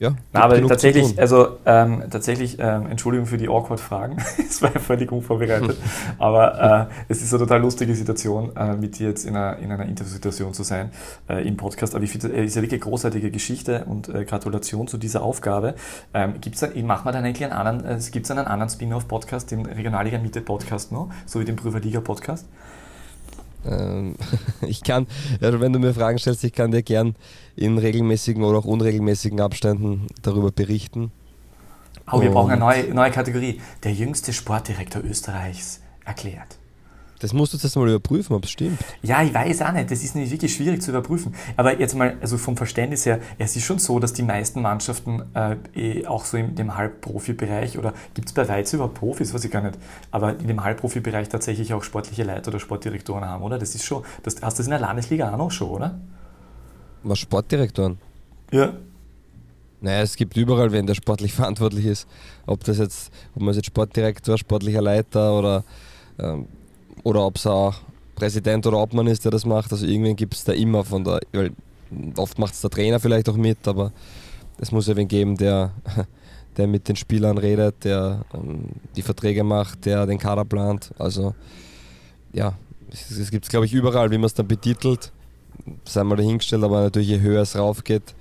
ja, 0.00 0.14
Na, 0.32 0.40
aber 0.40 0.66
tatsächlich, 0.66 1.20
also 1.20 1.58
ähm, 1.66 2.04
tatsächlich, 2.10 2.56
ähm, 2.58 2.86
Entschuldigung 2.86 3.26
für 3.26 3.36
die 3.36 3.48
awkward 3.48 3.80
Fragen, 3.80 4.16
es 4.38 4.62
war 4.62 4.72
ja 4.72 4.80
völlig 4.80 5.12
unvorbereitet, 5.12 5.76
aber 6.18 6.88
äh, 6.88 6.94
es 7.08 7.20
ist 7.20 7.34
eine 7.34 7.40
total 7.40 7.60
lustige 7.60 7.94
Situation, 7.94 8.56
äh, 8.56 8.76
mit 8.76 8.98
dir 8.98 9.08
jetzt 9.08 9.26
in 9.26 9.36
einer, 9.36 9.58
in 9.58 9.70
einer 9.70 9.84
Interviewsituation 9.84 10.54
zu 10.54 10.62
sein 10.62 10.90
äh, 11.28 11.46
im 11.46 11.58
Podcast. 11.58 11.94
Aber 11.94 12.02
ich 12.02 12.10
finde, 12.10 12.32
es 12.32 12.46
ist 12.46 12.56
ja 12.56 12.62
wirklich 12.62 12.80
eine 12.80 12.90
großartige 12.90 13.30
Geschichte 13.30 13.84
und 13.84 14.08
äh, 14.08 14.24
Gratulation 14.24 14.88
zu 14.88 14.96
dieser 14.96 15.22
Aufgabe. 15.22 15.74
Ähm, 16.14 16.40
gibt's 16.40 16.60
dann, 16.60 16.70
machen 16.86 17.04
wir 17.04 17.12
dann 17.12 17.26
eigentlich 17.26 17.44
einen 17.44 17.52
anderen, 17.52 17.98
äh, 17.98 18.00
gibt 18.10 18.24
es 18.24 18.30
einen 18.30 18.46
anderen 18.46 18.70
Spin-off-Podcast, 18.70 19.50
den 19.50 19.66
Regionalliga 19.66 20.18
Mitte 20.18 20.40
Podcast 20.40 20.92
noch, 20.92 21.10
so 21.26 21.40
wie 21.40 21.44
den 21.44 21.56
Prüferliga 21.56 22.00
Podcast? 22.00 22.46
Ähm, 23.68 24.14
ich 24.66 24.82
kann, 24.82 25.06
also 25.40 25.60
wenn 25.60 25.72
du 25.72 25.78
mir 25.78 25.94
Fragen 25.94 26.18
stellst, 26.18 26.44
ich 26.44 26.52
kann 26.52 26.70
dir 26.70 26.82
gern 26.82 27.14
in 27.56 27.78
regelmäßigen 27.78 28.42
oder 28.42 28.58
auch 28.58 28.64
unregelmäßigen 28.64 29.40
Abständen 29.40 30.06
darüber 30.22 30.50
berichten. 30.50 31.12
Oh, 32.12 32.20
wir 32.20 32.30
brauchen 32.30 32.50
eine 32.50 32.60
neue, 32.60 32.94
neue 32.94 33.10
Kategorie. 33.10 33.60
Der 33.84 33.92
jüngste 33.92 34.32
Sportdirektor 34.32 35.02
Österreichs 35.04 35.80
erklärt. 36.04 36.59
Das 37.20 37.34
musst 37.34 37.52
du 37.52 37.58
jetzt 37.58 37.76
mal 37.76 37.86
überprüfen, 37.86 38.34
ob 38.34 38.44
es 38.44 38.50
stimmt. 38.50 38.80
Ja, 39.02 39.22
ich 39.22 39.32
weiß 39.32 39.60
auch 39.62 39.72
nicht. 39.72 39.90
Das 39.90 40.02
ist 40.02 40.14
nämlich 40.14 40.32
wirklich 40.32 40.54
schwierig 40.54 40.80
zu 40.80 40.90
überprüfen. 40.90 41.34
Aber 41.54 41.78
jetzt 41.78 41.94
mal, 41.94 42.16
also 42.22 42.38
vom 42.38 42.56
Verständnis 42.56 43.04
her, 43.04 43.20
es 43.38 43.54
ist 43.54 43.64
schon 43.64 43.78
so, 43.78 44.00
dass 44.00 44.14
die 44.14 44.22
meisten 44.22 44.62
Mannschaften 44.62 45.22
äh, 45.34 45.56
eh 45.74 46.06
auch 46.06 46.24
so 46.24 46.38
in 46.38 46.54
dem 46.54 46.76
Halbprofi-Bereich 46.76 47.76
oder 47.78 47.92
gibt 48.14 48.28
es 48.28 48.34
bei 48.34 48.48
Weiz 48.48 48.72
überhaupt 48.72 48.94
Profis, 48.94 49.34
weiß 49.34 49.44
ich 49.44 49.50
gar 49.50 49.62
nicht, 49.62 49.78
aber 50.10 50.38
in 50.38 50.48
dem 50.48 50.64
Halbprofi-Bereich 50.64 51.28
tatsächlich 51.28 51.74
auch 51.74 51.82
sportliche 51.82 52.24
Leiter 52.24 52.48
oder 52.48 52.58
Sportdirektoren 52.58 53.26
haben, 53.26 53.44
oder? 53.44 53.58
Das 53.58 53.74
ist 53.74 53.84
schon, 53.84 54.02
das, 54.22 54.36
hast 54.40 54.58
du 54.58 54.62
das 54.62 54.66
in 54.66 54.70
der 54.70 54.80
Landesliga 54.80 55.30
auch 55.30 55.36
noch 55.36 55.50
schon, 55.50 55.68
oder? 55.68 56.00
Was 57.02 57.18
Sportdirektoren? 57.18 57.98
Ja. 58.50 58.72
Naja, 59.82 60.00
es 60.00 60.16
gibt 60.16 60.38
überall 60.38 60.72
wen, 60.72 60.86
der 60.86 60.94
sportlich 60.94 61.32
verantwortlich 61.34 61.84
ist. 61.84 62.08
Ob 62.46 62.64
das 62.64 62.78
jetzt, 62.78 63.12
ob 63.34 63.42
man 63.42 63.54
jetzt 63.54 63.66
Sportdirektor, 63.66 64.38
sportlicher 64.38 64.80
Leiter 64.80 65.38
oder 65.38 65.64
ähm, 66.18 66.46
oder 67.02 67.24
ob 67.24 67.36
es 67.36 67.46
auch 67.46 67.76
Präsident 68.14 68.66
oder 68.66 68.78
Obmann 68.78 69.06
ist, 69.06 69.24
der 69.24 69.30
das 69.30 69.46
macht. 69.46 69.72
Also 69.72 69.86
irgendwen 69.86 70.16
gibt 70.16 70.34
es 70.34 70.44
da 70.44 70.52
immer 70.52 70.84
von 70.84 71.04
der, 71.04 71.20
weil 71.32 71.52
oft 72.16 72.38
macht 72.38 72.54
es 72.54 72.60
der 72.60 72.70
Trainer 72.70 73.00
vielleicht 73.00 73.28
auch 73.28 73.36
mit, 73.36 73.66
aber 73.66 73.92
es 74.58 74.72
muss 74.72 74.86
ja 74.86 74.96
wen 74.96 75.08
geben, 75.08 75.36
der, 75.36 75.72
der 76.56 76.66
mit 76.66 76.88
den 76.88 76.96
Spielern 76.96 77.38
redet, 77.38 77.84
der 77.84 78.24
ähm, 78.34 78.64
die 78.96 79.02
Verträge 79.02 79.44
macht, 79.44 79.86
der 79.86 80.06
den 80.06 80.18
Kader 80.18 80.44
plant. 80.44 80.90
Also 80.98 81.34
ja, 82.32 82.54
es, 82.92 83.30
gibt 83.30 83.46
es 83.46 83.50
glaube 83.50 83.66
ich 83.66 83.72
überall, 83.72 84.10
wie 84.10 84.18
man 84.18 84.26
es 84.26 84.34
dann 84.34 84.48
betitelt, 84.48 85.12
sei 85.84 86.04
mal 86.04 86.16
dahingestellt, 86.16 86.62
aber 86.62 86.82
natürlich 86.82 87.08
je 87.08 87.20
höher 87.20 87.42
es 87.42 87.56
raufgeht, 87.56 88.14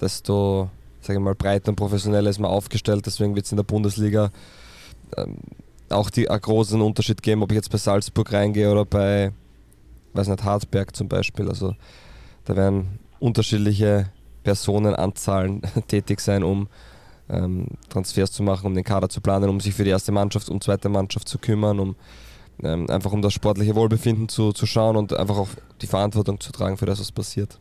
desto 0.00 0.70
sage 1.04 1.18
ich 1.18 1.24
mal, 1.24 1.34
breiter 1.34 1.68
und 1.68 1.76
professioneller 1.76 2.30
ist 2.30 2.38
man 2.38 2.50
aufgestellt. 2.50 3.06
Deswegen 3.06 3.34
wird 3.34 3.44
es 3.46 3.52
in 3.52 3.56
der 3.56 3.64
Bundesliga 3.64 4.30
ähm, 5.16 5.36
auch 5.90 6.10
die, 6.10 6.28
einen 6.28 6.40
großen 6.40 6.80
Unterschied 6.80 7.22
geben, 7.22 7.42
ob 7.42 7.52
ich 7.52 7.56
jetzt 7.56 7.70
bei 7.70 7.78
Salzburg 7.78 8.32
reingehe 8.32 8.70
oder 8.70 8.84
bei, 8.84 9.32
weiß 10.14 10.28
nicht, 10.28 10.44
Harzberg 10.44 10.94
zum 10.94 11.08
Beispiel. 11.08 11.48
Also 11.48 11.74
da 12.44 12.56
werden 12.56 12.98
unterschiedliche 13.18 14.10
Personenanzahlen 14.42 15.62
tätig 15.88 16.20
sein, 16.20 16.42
um 16.42 16.68
ähm, 17.28 17.68
Transfers 17.88 18.32
zu 18.32 18.42
machen, 18.42 18.66
um 18.66 18.74
den 18.74 18.84
Kader 18.84 19.08
zu 19.08 19.20
planen, 19.20 19.48
um 19.48 19.60
sich 19.60 19.74
für 19.74 19.84
die 19.84 19.90
erste 19.90 20.12
Mannschaft 20.12 20.48
und 20.48 20.62
zweite 20.62 20.88
Mannschaft 20.88 21.28
zu 21.28 21.38
kümmern, 21.38 21.80
um 21.80 21.96
ähm, 22.62 22.88
einfach 22.88 23.12
um 23.12 23.22
das 23.22 23.32
sportliche 23.32 23.74
Wohlbefinden 23.74 24.28
zu, 24.28 24.52
zu 24.52 24.66
schauen 24.66 24.96
und 24.96 25.14
einfach 25.14 25.36
auch 25.36 25.48
die 25.80 25.86
Verantwortung 25.86 26.38
zu 26.40 26.52
tragen 26.52 26.76
für 26.76 26.86
das, 26.86 27.00
was 27.00 27.10
passiert. 27.10 27.58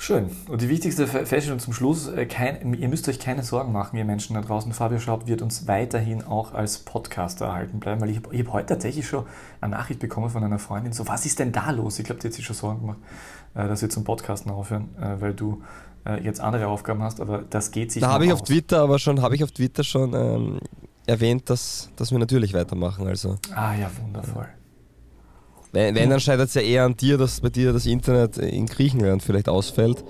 Schön. 0.00 0.30
Und 0.48 0.62
die 0.62 0.70
wichtigste 0.70 1.06
Feststellung 1.06 1.58
zum 1.58 1.74
Schluss, 1.74 2.08
äh, 2.08 2.24
kein, 2.24 2.72
ihr 2.72 2.88
müsst 2.88 3.06
euch 3.06 3.18
keine 3.18 3.42
Sorgen 3.42 3.70
machen, 3.70 3.98
ihr 3.98 4.06
Menschen 4.06 4.32
da 4.32 4.40
draußen. 4.40 4.72
Fabio 4.72 4.98
Schaub 4.98 5.26
wird 5.26 5.42
uns 5.42 5.68
weiterhin 5.68 6.24
auch 6.24 6.54
als 6.54 6.78
Podcaster 6.78 7.44
erhalten 7.44 7.80
bleiben, 7.80 8.00
weil 8.00 8.08
ich 8.08 8.16
habe 8.16 8.38
hab 8.38 8.52
heute 8.54 8.68
tatsächlich 8.68 9.06
schon 9.06 9.26
eine 9.60 9.72
Nachricht 9.72 10.00
bekommen 10.00 10.30
von 10.30 10.42
einer 10.42 10.58
Freundin, 10.58 10.94
so, 10.94 11.06
was 11.06 11.26
ist 11.26 11.38
denn 11.38 11.52
da 11.52 11.70
los? 11.70 11.98
Ich 11.98 12.06
glaube, 12.06 12.18
die 12.18 12.28
hat 12.28 12.32
sich 12.32 12.46
schon 12.46 12.56
Sorgen 12.56 12.80
gemacht, 12.80 12.98
äh, 13.54 13.68
dass 13.68 13.82
wir 13.82 13.90
zum 13.90 14.04
Podcasten 14.04 14.50
aufhören, 14.50 14.88
äh, 14.98 15.20
weil 15.20 15.34
du 15.34 15.62
jetzt 16.22 16.40
andere 16.40 16.66
Aufgaben 16.68 17.02
hast, 17.02 17.20
aber 17.20 17.44
das 17.50 17.72
geht 17.72 17.92
sich 17.92 18.00
Da 18.00 18.10
habe 18.10 18.24
ich 18.24 18.32
auf 18.32 18.42
Twitter 18.42 18.80
aber 18.80 18.98
schon, 18.98 19.20
habe 19.20 19.34
ich 19.34 19.44
auf 19.44 19.52
Twitter 19.52 19.84
schon 19.84 20.14
ähm, 20.14 20.58
erwähnt, 21.06 21.50
dass, 21.50 21.90
dass 21.96 22.10
wir 22.10 22.18
natürlich 22.18 22.54
weitermachen. 22.54 23.06
Also. 23.06 23.36
Ah 23.54 23.74
ja, 23.74 23.90
wundervoll. 24.02 24.48
Wenn, 25.72 25.94
wenn 25.94 26.10
dann 26.10 26.20
scheitert 26.20 26.48
es 26.48 26.54
ja 26.54 26.62
eher 26.62 26.84
an 26.84 26.96
dir, 26.96 27.16
dass 27.16 27.40
bei 27.40 27.48
dir 27.48 27.72
das 27.72 27.86
Internet 27.86 28.38
in 28.38 28.66
Griechenland 28.66 29.22
vielleicht 29.22 29.48
ausfällt. 29.48 30.04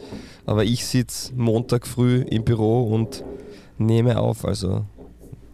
Aber 0.47 0.65
ich 0.65 0.87
sitze 0.87 1.35
Montag 1.35 1.87
früh 1.87 2.23
im 2.23 2.45
Büro 2.45 2.85
und 2.85 3.23
nehme 3.77 4.19
auf. 4.19 4.45
Also 4.45 4.85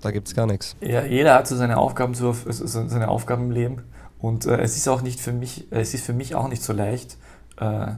da 0.00 0.12
gibt 0.12 0.28
es 0.28 0.34
gar 0.34 0.46
nichts. 0.46 0.76
Ja, 0.80 1.04
jeder 1.04 1.34
hat 1.34 1.48
so 1.48 1.56
seine 1.56 1.78
Aufgaben, 1.78 2.14
so, 2.14 2.32
seine 2.32 3.08
Aufgaben 3.08 3.46
im 3.46 3.50
Leben. 3.50 3.82
Und 4.18 4.46
äh, 4.46 4.58
es 4.60 4.76
ist 4.76 4.88
auch 4.88 5.02
nicht 5.02 5.20
für 5.20 5.32
mich, 5.32 5.66
es 5.70 5.92
ist 5.92 6.04
für 6.04 6.12
mich 6.12 6.34
auch 6.34 6.48
nicht 6.48 6.62
so 6.62 6.72
leicht, 6.72 7.18
äh, 7.60 7.88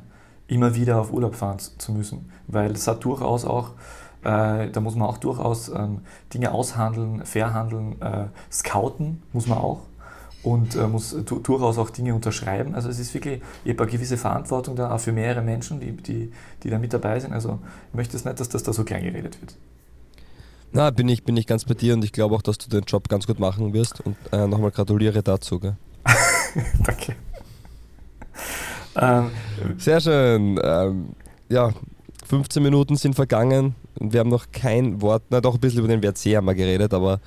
immer 0.47 0.75
wieder 0.75 1.01
auf 1.01 1.13
Urlaub 1.13 1.35
fahren 1.35 1.59
zu 1.59 1.93
müssen. 1.93 2.31
Weil 2.47 2.73
es 2.73 2.89
hat 2.89 3.05
durchaus 3.05 3.45
auch, 3.45 3.73
äh, 4.25 4.71
da 4.71 4.81
muss 4.81 4.95
man 4.95 5.09
auch 5.09 5.19
durchaus 5.19 5.69
ähm, 5.69 6.01
Dinge 6.33 6.53
aushandeln, 6.53 7.25
verhandeln, 7.27 8.01
äh, 8.01 8.27
scouten 8.51 9.23
muss 9.33 9.47
man 9.47 9.59
auch 9.59 9.81
und 10.43 10.77
äh, 10.77 10.87
muss 10.87 11.17
durchaus 11.25 11.79
auch 11.79 11.91
Dinge 11.91 12.15
unterschreiben. 12.15 12.75
Also 12.75 12.89
es 12.89 12.99
ist 12.99 13.13
wirklich, 13.13 13.43
ich 13.65 13.73
habe 13.73 13.83
eine 13.83 13.93
gewisse 13.93 14.17
Verantwortung 14.17 14.77
da 14.77 14.95
auch 14.95 15.01
für 15.01 15.13
mehrere 15.13 15.43
Menschen, 15.43 15.81
die, 15.81 15.93
die, 15.93 16.33
die 16.63 16.71
da 16.71 16.79
mit 16.79 16.93
dabei 16.93 17.19
sind. 17.19 17.33
Also 17.33 17.59
ich 17.91 17.97
möchte 17.97 18.17
es 18.17 18.25
nicht, 18.25 18.39
dass 18.39 18.49
das 18.49 18.63
da 18.63 18.73
so 18.73 18.85
klein 18.85 19.03
geredet 19.03 19.41
wird. 19.41 19.57
Na, 20.71 20.91
bin 20.91 21.09
ich, 21.09 21.25
bin 21.25 21.37
ich 21.37 21.47
ganz 21.47 21.65
bei 21.65 21.75
dir 21.75 21.95
und 21.95 22.05
ich 22.05 22.13
glaube 22.13 22.35
auch, 22.35 22.43
dass 22.43 22.59
du 22.59 22.69
den 22.69 22.85
Job 22.85 23.09
ganz 23.09 23.27
gut 23.27 23.41
machen 23.41 23.73
wirst 23.73 24.01
und 24.03 24.17
äh, 24.33 24.47
nochmal 24.47 24.71
gratuliere 24.71 25.23
dazu. 25.23 25.59
Gell? 25.59 25.77
Danke. 26.85 27.17
Ähm, 28.97 29.31
Sehr 29.79 30.01
schön. 30.01 30.61
Ähm, 30.63 31.09
ja, 31.49 31.73
15 32.27 32.63
Minuten 32.63 32.97
sind 32.97 33.15
vergangen 33.15 33.75
und 33.99 34.13
wir 34.13 34.21
haben 34.21 34.31
noch 34.31 34.53
kein 34.53 35.01
Wort, 35.01 35.23
na 35.31 35.41
doch 35.41 35.55
ein 35.55 35.61
bisschen 35.61 35.81
über 35.81 35.89
den 35.89 36.03
WRC 36.03 36.37
haben 36.37 36.47
wir 36.47 36.55
geredet, 36.55 36.93
aber 36.93 37.15
äh, 37.15 37.19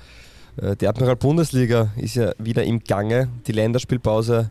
die 0.56 0.86
Admiral 0.86 1.16
Bundesliga 1.16 1.88
ist 1.96 2.16
ja 2.16 2.32
wieder 2.38 2.64
im 2.64 2.84
Gange. 2.84 3.28
Die 3.46 3.52
Länderspielpause 3.52 4.50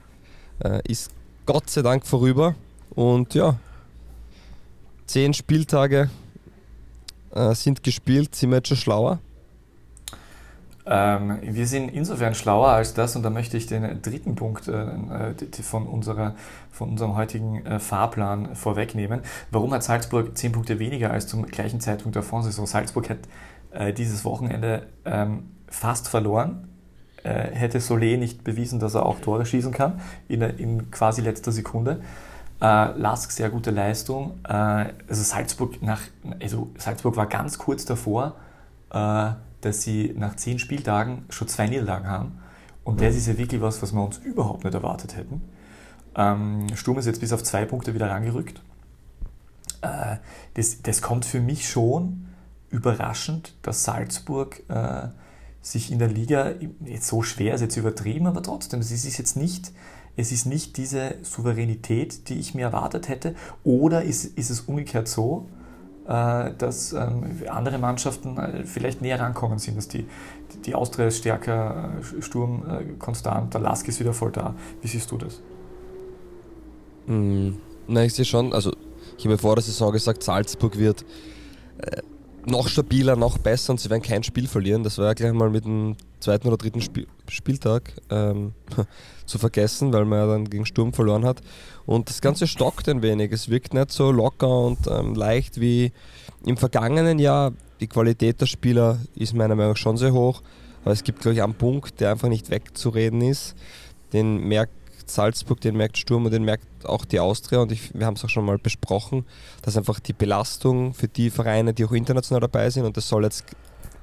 äh, 0.64 0.82
ist 0.88 1.12
Gott 1.46 1.70
sei 1.70 1.82
Dank 1.82 2.06
vorüber 2.06 2.56
und 2.96 3.34
ja, 3.34 3.56
zehn 5.06 5.34
Spieltage 5.34 6.10
äh, 7.34 7.54
sind 7.54 7.84
gespielt. 7.84 8.36
Sind 8.36 8.50
wir 8.50 8.58
jetzt 8.58 8.70
schon 8.70 8.78
schlauer? 8.78 9.20
Ähm, 10.86 11.38
wir 11.42 11.68
sind 11.68 11.90
insofern 11.90 12.34
schlauer 12.34 12.70
als 12.70 12.94
das, 12.94 13.16
und 13.16 13.24
da 13.24 13.30
möchte 13.30 13.56
ich 13.56 13.68
den 13.68 14.02
dritten 14.02 14.36
Punkt 14.36 14.68
äh, 14.68 14.88
von, 15.62 15.86
unserer, 15.88 16.36
von 16.72 16.90
unserem 16.90 17.16
heutigen 17.16 17.66
äh, 17.66 17.80
Fahrplan 17.80 18.56
vorwegnehmen. 18.56 19.22
Warum 19.52 19.74
hat 19.74 19.84
Salzburg 19.84 20.36
zehn 20.38 20.52
Punkte 20.52 20.80
weniger 20.80 21.12
als 21.12 21.28
zum 21.28 21.46
gleichen 21.46 21.80
Zeitpunkt 21.80 22.16
der 22.16 22.24
Vorsaison? 22.24 22.66
Salzburg 22.66 23.10
hat 23.10 23.20
äh, 23.72 23.94
dieses 23.94 24.26
Wochenende 24.26 24.88
ähm, 25.06 25.44
fast 25.72 26.08
verloren. 26.08 26.68
Äh, 27.24 27.52
hätte 27.54 27.80
Solé 27.80 28.18
nicht 28.18 28.44
bewiesen, 28.44 28.80
dass 28.80 28.96
er 28.96 29.06
auch 29.06 29.20
Tore 29.20 29.46
schießen 29.46 29.72
kann, 29.72 30.00
in, 30.28 30.42
in 30.42 30.92
quasi 30.92 31.22
letzter 31.22 31.52
Sekunde. 31.52 32.02
Äh, 32.62 32.98
Lask 32.98 33.32
sehr 33.32 33.50
gute 33.50 33.72
Leistung. 33.72 34.40
Äh, 34.44 34.54
also 34.54 35.24
Salzburg 35.24 35.82
nach, 35.82 36.02
also 36.40 36.70
Salzburg 36.78 37.16
war 37.16 37.28
ganz 37.28 37.58
kurz 37.58 37.86
davor, 37.86 38.36
äh, 38.92 39.32
dass 39.62 39.82
sie 39.82 40.14
nach 40.18 40.36
zehn 40.36 40.60
Spieltagen 40.60 41.26
schon 41.30 41.48
zwei 41.48 41.68
Niederlagen 41.68 42.08
haben. 42.08 42.40
Und 42.84 43.02
das 43.02 43.16
ist 43.16 43.28
ja 43.28 43.38
wirklich 43.38 43.62
was, 43.62 43.82
was 43.82 43.94
wir 43.94 44.04
uns 44.04 44.18
überhaupt 44.18 44.64
nicht 44.64 44.74
erwartet 44.74 45.16
hätten. 45.16 45.42
Ähm, 46.16 46.68
Sturm 46.76 46.98
ist 46.98 47.06
jetzt 47.06 47.22
bis 47.22 47.32
auf 47.32 47.44
zwei 47.44 47.66
Punkte 47.66 47.94
wieder 47.94 48.10
rangerückt. 48.10 48.62
Äh, 49.82 50.18
das, 50.56 50.82
das 50.82 51.02
kommt 51.02 51.26
für 51.26 51.40
mich 51.40 51.70
schon 51.70 52.28
überraschend, 52.70 53.54
dass 53.62 53.84
Salzburg 53.84 54.62
äh, 54.70 55.10
sich 55.62 55.92
in 55.92 56.00
der 56.00 56.08
Liga 56.08 56.54
jetzt 56.86 57.08
so 57.08 57.22
schwer 57.22 57.54
ist 57.54 57.62
jetzt 57.62 57.78
übertrieben, 57.78 58.28
aber 58.28 58.42
trotzdem, 58.42 58.80
es 58.80 58.92
ist 58.92 59.18
jetzt 59.18 59.38
nicht, 59.38 59.72
es 60.16 60.32
ist 60.32 60.46
nicht 60.46 60.78
diese 60.78 61.16
Souveränität, 61.22 62.30
die 62.30 62.40
ich 62.40 62.56
mir 62.56 62.64
erwartet 62.64 63.10
hätte, 63.10 63.36
oder 63.64 64.04
ist, 64.04 64.26
ist 64.26 64.50
es 64.50 64.62
umgekehrt 64.62 65.08
so, 65.08 65.48
äh, 66.08 66.52
dass 66.58 66.94
ähm, 66.94 67.24
andere 67.48 67.78
Mannschaften 67.78 68.38
äh, 68.38 68.66
vielleicht 68.66 69.02
näher 69.02 69.20
rankommen 69.20 69.60
sind, 69.60 69.78
dass 69.78 69.88
die, 69.88 70.08
die 70.66 70.74
Austria 70.74 71.08
ist 71.08 71.20
stärker, 71.20 71.92
äh, 72.00 72.22
Sturm 72.22 72.98
konstant, 72.98 73.54
der 73.54 73.62
Lask 73.62 73.88
ist 73.88 74.00
wieder 74.00 74.14
voll 74.14 74.32
da. 74.32 74.56
Wie 74.82 74.88
siehst 74.88 75.12
du 75.12 75.18
das? 75.18 75.42
Mm, 77.06 77.52
na, 77.88 78.04
ich 78.04 78.16
sehe 78.16 78.26
schon, 78.26 78.52
also 78.52 78.74
ich 79.18 79.26
habe 79.26 79.38
vor 79.38 79.56
der 79.56 79.64
Saison 79.64 79.92
gesagt, 79.92 80.24
Salzburg 80.24 80.78
wird 80.78 81.06
noch 82.46 82.68
stabiler, 82.68 83.16
noch 83.16 83.38
besser 83.38 83.72
und 83.72 83.80
sie 83.80 83.90
werden 83.90 84.02
kein 84.02 84.24
Spiel 84.24 84.48
verlieren. 84.48 84.84
Das 84.84 84.98
war 84.98 85.06
ja 85.08 85.14
gleich 85.14 85.34
mal 85.34 85.50
mit 85.50 85.66
dem 85.66 85.96
zweiten 86.20 86.48
oder 86.48 86.58
dritten 86.58 86.82
Spiel 86.82 87.08
Spieltag 87.30 87.94
ähm, 88.10 88.54
zu 89.26 89.38
vergessen, 89.38 89.94
weil 89.94 90.06
man 90.06 90.20
ja 90.20 90.28
dann 90.28 90.50
gegen 90.50 90.66
Sturm 90.66 90.94
verloren 90.94 91.26
hat. 91.26 91.42
Und 91.86 92.10
das 92.10 92.22
Ganze 92.22 92.48
stockt 92.48 92.90
ein 92.90 93.02
wenig. 93.02 93.32
Es 93.32 93.50
wirkt 93.50 93.74
nicht 93.74 93.92
so 93.92 94.12
locker 94.12 94.66
und 94.66 94.80
ähm, 94.88 95.16
leicht 95.16 95.62
wie 95.62 95.92
im 96.46 96.58
vergangenen 96.58 97.20
Jahr. 97.20 97.54
Die 97.80 97.88
Qualität 97.88 98.42
der 98.42 98.46
Spieler 98.46 99.00
ist 99.16 99.34
meiner 99.34 99.56
Meinung 99.56 99.72
nach 99.72 99.78
schon 99.78 99.98
sehr 99.98 100.14
hoch. 100.14 100.42
Aber 100.84 100.92
es 100.92 101.04
gibt, 101.04 101.22
glaube 101.22 101.36
ich, 101.36 101.44
einen 101.44 101.54
Punkt, 101.54 102.00
der 102.00 102.12
einfach 102.12 102.30
nicht 102.30 102.50
wegzureden 102.50 103.22
ist. 103.22 103.56
Den 104.14 104.48
merkt 104.48 104.74
Salzburg, 105.10 105.62
den 105.62 105.76
merkt 105.76 105.98
Sturm 105.98 106.26
und 106.26 106.32
den 106.32 106.44
merkt 106.44 106.86
auch 106.86 107.06
die 107.06 107.20
Austria. 107.20 107.60
Und 107.60 107.72
ich, 107.72 107.94
wir 107.94 108.06
haben 108.06 108.16
es 108.16 108.24
auch 108.24 108.30
schon 108.30 108.46
mal 108.46 108.58
besprochen, 108.58 109.26
dass 109.62 109.78
einfach 109.78 110.00
die 110.00 110.14
Belastung 110.14 110.94
für 110.94 111.08
die 111.08 111.30
Vereine, 111.30 111.74
die 111.74 111.86
auch 111.86 111.92
international 111.92 112.42
dabei 112.42 112.70
sind, 112.70 112.86
und 112.86 112.98
das 112.98 113.08
soll 113.08 113.24
jetzt 113.24 113.46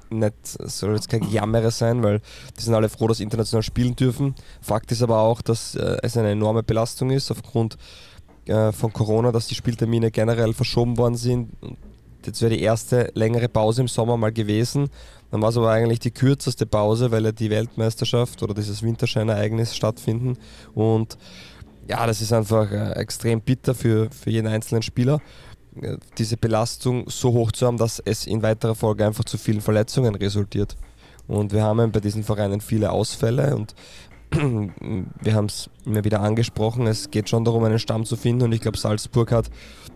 nicht, 0.09 0.33
soll 0.43 0.95
jetzt 0.95 1.09
kein 1.09 1.29
Jammere 1.29 1.71
sein, 1.71 2.03
weil 2.03 2.21
die 2.57 2.63
sind 2.63 2.73
alle 2.73 2.89
froh, 2.89 3.07
dass 3.07 3.17
sie 3.17 3.23
international 3.23 3.63
spielen 3.63 3.95
dürfen. 3.95 4.35
Fakt 4.61 4.91
ist 4.91 5.01
aber 5.01 5.19
auch, 5.19 5.41
dass 5.41 5.75
äh, 5.75 5.97
es 6.01 6.17
eine 6.17 6.31
enorme 6.31 6.63
Belastung 6.63 7.11
ist 7.11 7.29
aufgrund 7.31 7.77
äh, 8.45 8.71
von 8.71 8.91
Corona, 8.91 9.31
dass 9.31 9.47
die 9.47 9.55
Spieltermine 9.55 10.11
generell 10.11 10.53
verschoben 10.53 10.97
worden 10.97 11.15
sind. 11.15 11.51
Jetzt 12.25 12.41
wäre 12.41 12.53
die 12.53 12.61
erste 12.61 13.11
längere 13.13 13.47
Pause 13.47 13.81
im 13.81 13.87
Sommer 13.87 14.17
mal 14.17 14.33
gewesen. 14.33 14.89
Dann 15.31 15.41
war 15.41 15.49
es 15.49 15.57
aber 15.57 15.69
eigentlich 15.71 15.99
die 15.99 16.11
kürzeste 16.11 16.65
Pause, 16.65 17.11
weil 17.11 17.25
ja 17.25 17.31
die 17.31 17.49
Weltmeisterschaft 17.49 18.41
oder 18.41 18.53
dieses 18.53 18.81
Winterscheinereignis 18.81 19.75
stattfinden. 19.75 20.37
Und 20.73 21.17
ja, 21.87 22.05
das 22.05 22.21
ist 22.21 22.33
einfach 22.33 22.71
äh, 22.71 22.91
extrem 22.93 23.41
bitter 23.41 23.75
für, 23.75 24.09
für 24.11 24.29
jeden 24.29 24.47
einzelnen 24.47 24.81
Spieler, 24.81 25.21
äh, 25.81 25.97
diese 26.17 26.37
Belastung 26.37 27.09
so 27.09 27.33
hoch 27.33 27.51
zu 27.51 27.67
haben, 27.67 27.77
dass 27.77 27.99
es 27.99 28.25
in 28.27 28.41
weiterer 28.41 28.75
Folge 28.75 29.05
einfach 29.05 29.25
zu 29.25 29.37
vielen 29.37 29.61
Verletzungen 29.61 30.15
resultiert. 30.15 30.77
Und 31.27 31.53
wir 31.53 31.63
haben 31.63 31.91
bei 31.91 31.99
diesen 31.99 32.23
Vereinen 32.23 32.59
viele 32.59 32.91
Ausfälle 32.91 33.55
und 33.55 33.75
wir 34.31 35.33
haben 35.33 35.45
es 35.45 35.69
immer 35.85 36.03
wieder 36.03 36.21
angesprochen, 36.21 36.85
es 36.87 37.09
geht 37.09 37.29
schon 37.29 37.45
darum, 37.45 37.63
einen 37.63 37.79
Stamm 37.79 38.05
zu 38.05 38.15
finden 38.15 38.43
und 38.43 38.51
ich 38.51 38.61
glaube, 38.61 38.77
Salzburg 38.77 39.31
hat 39.31 39.49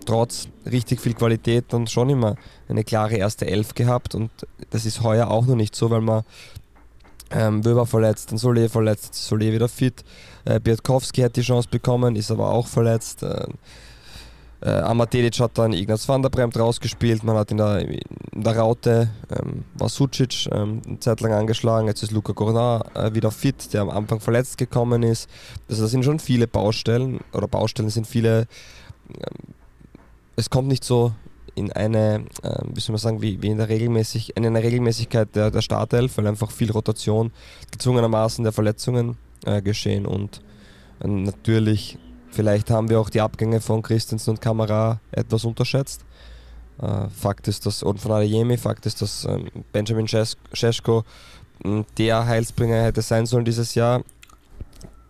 trotz 0.06 0.48
richtig 0.69 1.00
viel 1.00 1.13
Qualität 1.13 1.65
dann 1.69 1.88
schon 1.88 2.10
immer 2.10 2.36
eine 2.67 2.84
klare 2.84 3.15
erste 3.15 3.46
Elf 3.46 3.76
gehabt 3.76 4.15
und 4.15 4.32
das 4.72 4.86
ist 4.86 5.04
heuer 5.04 5.30
auch 5.30 5.46
noch 5.46 5.56
nicht 5.56 5.76
so, 5.76 5.89
weil 5.91 6.02
man 6.02 6.24
ähm, 7.30 7.63
Wöber 7.63 7.86
verletzt, 7.86 8.32
dann 8.32 8.39
Solé 8.39 8.69
verletzt, 8.69 9.13
Solé 9.13 9.52
wieder 9.52 9.69
fit, 9.69 10.04
äh, 10.46 10.60
Biatkowski 10.60 11.22
hat 11.22 11.36
die 11.36 11.41
Chance 11.41 11.67
bekommen, 11.69 12.15
ist 12.15 12.32
aber 12.32 12.50
auch 12.50 12.67
verletzt. 12.67 13.24
Äh, 13.24 13.48
äh, 14.63 14.69
Amatedic 14.69 15.39
hat 15.39 15.58
dann 15.58 15.73
Ignaz 15.73 16.08
van 16.08 16.21
der 16.21 16.30
Bremt 16.30 16.58
rausgespielt, 16.58 17.23
man 17.23 17.36
hat 17.36 17.52
in 17.52 17.58
der, 17.58 17.80
in 17.82 18.43
der 18.43 18.58
Raute 18.58 19.10
ähm, 19.30 19.65
war 19.73 19.89
Sucic 19.89 20.47
ähm, 20.52 20.82
eine 20.88 20.99
Zeit 20.99 21.19
lang 21.19 21.34
angeschlagen, 21.34 21.88
jetzt 21.88 22.02
ist 22.02 22.12
Luca 22.12 22.32
Gournat 22.32 22.95
äh, 22.95 23.13
wieder 23.13 23.32
fit, 23.32 23.73
der 23.73 23.82
am 23.82 23.89
Anfang 23.89 24.21
verletzt 24.21 24.58
gekommen 24.58 25.04
ist. 25.04 25.30
Also 25.69 25.84
das 25.84 25.91
sind 25.91 26.06
schon 26.06 26.19
viele 26.19 26.47
Baustellen, 26.47 27.19
oder 27.34 27.47
Baustellen 27.47 27.89
sind 27.89 28.08
viele, 28.08 28.47
ähm, 29.10 29.54
es 30.38 30.49
kommt 30.49 30.69
nicht 30.69 30.86
so 30.86 31.13
in 31.56 31.71
eine, 31.73 32.26
äh, 32.41 32.62
wie 32.73 32.80
soll 32.80 32.93
man 32.93 32.99
sagen, 32.99 33.21
wie, 33.21 33.41
wie 33.41 33.49
in, 33.49 33.58
der 33.58 33.67
Regelmäßig, 33.67 34.38
in 34.38 34.45
einer 34.45 34.63
Regelmäßigkeit 34.63 35.36
der, 35.36 35.52
der 35.52 35.62
Startelf, 35.62 36.17
weil 36.17 36.28
einfach 36.28 36.52
viel 36.52 36.71
Rotation 36.71 37.32
gezwungenermaßen 37.71 38.43
der 38.43 38.54
Verletzungen 38.54 39.17
äh, 39.45 39.62
geschehen 39.62 40.06
und 40.06 40.41
äh, 41.02 41.08
natürlich 41.08 41.97
Vielleicht 42.34 42.72
haben 42.72 42.89
wir 42.89 43.00
auch 43.00 43.12
die 43.12 43.22
Abgänge 43.22 43.62
von 43.62 43.84
Christensen 43.84 44.32
und 44.32 44.41
Kamera 44.41 45.00
etwas 45.12 45.46
unterschätzt. 45.46 46.04
Äh, 46.82 47.08
Fakt 47.10 47.48
ist, 47.48 47.67
dass, 47.67 47.84
und 47.84 48.00
von 48.00 48.12
Adeyemi, 48.12 48.58
Fakt 48.58 48.88
ist, 48.88 49.04
dass 49.04 49.26
ähm, 49.26 49.50
Benjamin 49.72 50.08
Scheschko 50.08 51.04
hm, 51.63 51.86
der 51.96 52.26
Heilsbringer 52.26 52.82
hätte 52.82 53.04
sein 53.04 53.28
sollen 53.28 53.46
dieses 53.46 53.76
Jahr. 53.76 54.04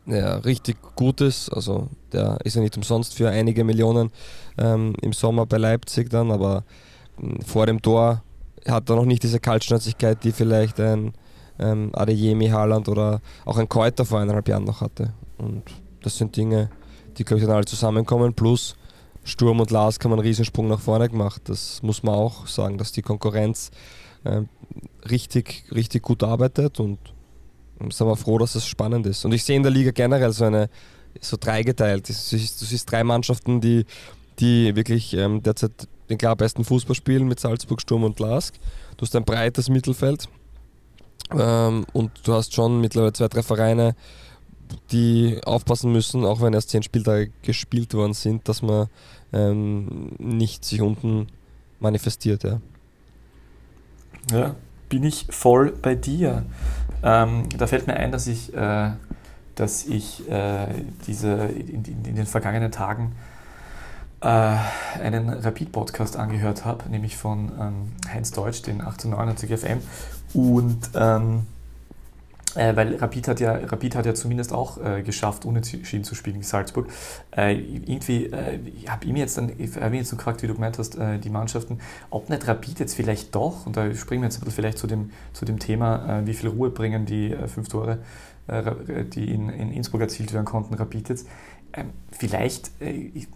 Ja, 0.05 0.35
richtig 0.39 0.75
gut 0.97 1.21
ist, 1.21 1.47
also 1.47 1.87
der 2.11 2.37
ist 2.43 2.57
ja 2.57 2.61
nicht 2.61 2.75
umsonst 2.75 3.13
für 3.15 3.29
einige 3.29 3.63
Millionen 3.63 4.11
ähm, 4.57 4.93
im 5.01 5.13
Sommer 5.13 5.45
bei 5.45 5.57
Leipzig 5.57 6.09
dann, 6.09 6.29
aber 6.29 6.65
ähm, 7.21 7.39
vor 7.41 7.67
dem 7.67 7.81
Tor 7.81 8.21
hat 8.67 8.89
er 8.89 8.97
noch 8.97 9.05
nicht 9.05 9.23
diese 9.23 9.39
Kaltschnäuzigkeit, 9.39 10.21
die 10.25 10.33
vielleicht 10.33 10.77
ein 10.81 11.13
ähm, 11.57 11.91
Adeyemi, 11.93 12.49
Haaland 12.49 12.89
oder 12.89 13.21
auch 13.45 13.57
ein 13.57 13.69
Keuter 13.69 14.03
vor 14.03 14.19
eineinhalb 14.19 14.49
Jahren 14.49 14.65
noch 14.65 14.81
hatte. 14.81 15.13
Und 15.37 15.63
das 16.01 16.17
sind 16.17 16.35
Dinge, 16.35 16.69
die, 17.17 17.23
glaube 17.23 17.39
ich, 17.39 17.45
dann 17.45 17.55
alle 17.55 17.65
zusammenkommen. 17.65 18.33
Plus 18.33 18.75
Sturm 19.23 19.59
und 19.59 19.71
Lars 19.71 19.99
haben 20.03 20.11
einen 20.11 20.21
Riesensprung 20.21 20.67
nach 20.67 20.79
vorne 20.79 21.09
gemacht. 21.09 21.43
Das 21.45 21.81
muss 21.81 22.03
man 22.03 22.15
auch 22.15 22.47
sagen, 22.47 22.77
dass 22.77 22.91
die 22.91 23.01
Konkurrenz 23.01 23.71
äh, 24.23 24.41
richtig, 25.09 25.65
richtig 25.73 26.03
gut 26.03 26.23
arbeitet 26.23 26.79
und 26.79 26.99
sind 27.89 28.07
wir 28.07 28.15
froh, 28.15 28.37
dass 28.37 28.55
es 28.55 28.65
spannend 28.65 29.05
ist. 29.05 29.25
Und 29.25 29.33
ich 29.33 29.43
sehe 29.43 29.57
in 29.57 29.63
der 29.63 29.71
Liga 29.71 29.91
generell 29.91 30.31
so 30.31 30.45
eine, 30.45 30.69
so 31.19 31.37
dreigeteilt. 31.39 32.07
Du 32.07 32.13
siehst, 32.13 32.61
du 32.61 32.65
siehst 32.65 32.91
drei 32.91 33.03
Mannschaften, 33.03 33.59
die, 33.61 33.85
die 34.39 34.75
wirklich 34.75 35.13
ähm, 35.13 35.43
derzeit 35.43 35.87
den 36.09 36.17
klar 36.17 36.35
besten 36.35 36.63
Fußball 36.63 36.95
spielen 36.95 37.27
mit 37.27 37.39
Salzburg, 37.39 37.81
Sturm 37.81 38.03
und 38.03 38.19
Lask. 38.19 38.55
Du 38.97 39.05
hast 39.05 39.15
ein 39.15 39.25
breites 39.25 39.69
Mittelfeld 39.69 40.27
Ähm, 41.31 41.85
und 41.93 42.11
du 42.25 42.33
hast 42.33 42.53
schon 42.53 42.81
mittlerweile 42.81 43.13
zwei, 43.13 43.27
drei 43.27 43.43
Vereine, 43.43 43.95
die 44.91 45.39
aufpassen 45.45 45.91
müssen, 45.91 46.25
auch 46.25 46.41
wenn 46.41 46.53
erst 46.53 46.69
zehn 46.69 46.83
Spieltage 46.83 47.31
gespielt 47.41 47.93
worden 47.93 48.13
sind, 48.13 48.47
dass 48.47 48.61
man 48.61 48.87
ähm, 49.31 50.11
nicht 50.17 50.65
sich 50.65 50.81
unten 50.81 51.27
manifestiert. 51.79 52.43
Ja. 52.43 52.59
ja, 54.31 54.55
bin 54.89 55.03
ich 55.03 55.27
voll 55.29 55.71
bei 55.71 55.95
dir. 55.95 56.45
Ähm, 57.03 57.49
da 57.57 57.67
fällt 57.67 57.87
mir 57.87 57.95
ein, 57.95 58.11
dass 58.11 58.27
ich, 58.27 58.53
äh, 58.55 58.91
dass 59.55 59.85
ich 59.85 60.29
äh, 60.29 60.67
diese 61.05 61.33
in, 61.45 61.83
in, 61.83 62.05
in, 62.05 62.15
den 62.15 62.25
vergangenen 62.25 62.71
Tagen 62.71 63.13
äh, 64.21 64.55
einen 65.01 65.29
Rapid-Podcast 65.29 66.15
angehört 66.15 66.63
habe, 66.63 66.89
nämlich 66.89 67.17
von 67.17 67.51
ähm, 67.59 67.91
Heinz 68.11 68.31
Deutsch, 68.31 68.61
den 68.61 68.81
1899 68.81 69.59
FM. 69.59 69.81
Und 70.33 70.89
ähm, 70.95 71.47
äh, 72.55 72.75
weil 72.75 72.95
Rapid 72.95 73.27
hat, 73.27 73.39
ja, 73.39 73.53
Rapid 73.53 73.95
hat 73.95 74.05
ja 74.05 74.13
zumindest 74.13 74.53
auch 74.53 74.77
äh, 74.83 75.01
geschafft, 75.01 75.45
unentschieden 75.45 76.03
zu 76.03 76.15
spielen 76.15 76.35
gegen 76.35 76.45
Salzburg. 76.45 76.87
Äh, 77.35 77.53
irgendwie 77.53 78.25
äh, 78.27 78.59
habe 78.87 79.05
ich 79.05 79.11
mir 79.11 79.19
jetzt 79.19 79.37
dann, 79.37 79.51
ich 79.57 79.75
habe 79.75 79.95
jetzt 79.95 80.09
so 80.09 80.17
gefragt, 80.17 80.43
wie 80.43 80.47
du 80.47 80.53
gemeint 80.53 80.77
hast, 80.77 80.95
äh, 80.95 81.17
die 81.19 81.29
Mannschaften, 81.29 81.79
ob 82.09 82.29
nicht 82.29 82.47
Rapid 82.47 82.79
jetzt 82.79 82.95
vielleicht 82.95 83.33
doch, 83.33 83.65
und 83.65 83.75
da 83.75 83.93
springen 83.95 84.21
wir 84.21 84.29
jetzt 84.29 84.39
vielleicht 84.53 84.77
zu 84.77 84.87
dem, 84.87 85.11
zu 85.33 85.45
dem 85.45 85.59
Thema, 85.59 86.19
äh, 86.19 86.27
wie 86.27 86.33
viel 86.33 86.49
Ruhe 86.49 86.69
bringen 86.69 87.05
die 87.05 87.35
fünf 87.47 87.69
Tore, 87.69 87.99
die 88.45 89.33
in, 89.33 89.47
in, 89.47 89.71
Innsbruck 89.71 90.01
erzielt 90.01 90.33
werden 90.33 90.43
konnten, 90.43 90.73
Rapid 90.73 91.07
jetzt. 91.07 91.27
Ähm, 91.71 91.91
vielleicht 92.11 92.71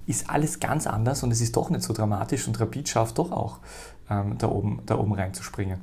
ist 0.05 0.29
alles 0.29 0.59
ganz 0.59 0.85
anders 0.85 1.23
und 1.23 1.31
es 1.31 1.39
ist 1.39 1.55
doch 1.55 1.69
nicht 1.69 1.83
so 1.83 1.93
dramatisch 1.93 2.45
und 2.45 2.59
Rapid 2.59 2.89
schafft 2.89 3.17
doch 3.17 3.31
auch, 3.31 3.59
ähm, 4.09 4.37
da, 4.37 4.49
oben, 4.49 4.81
da 4.85 4.97
oben 4.97 5.13
reinzuspringen. 5.13 5.79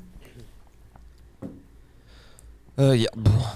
Äh, 2.77 2.95
ja, 2.95 3.11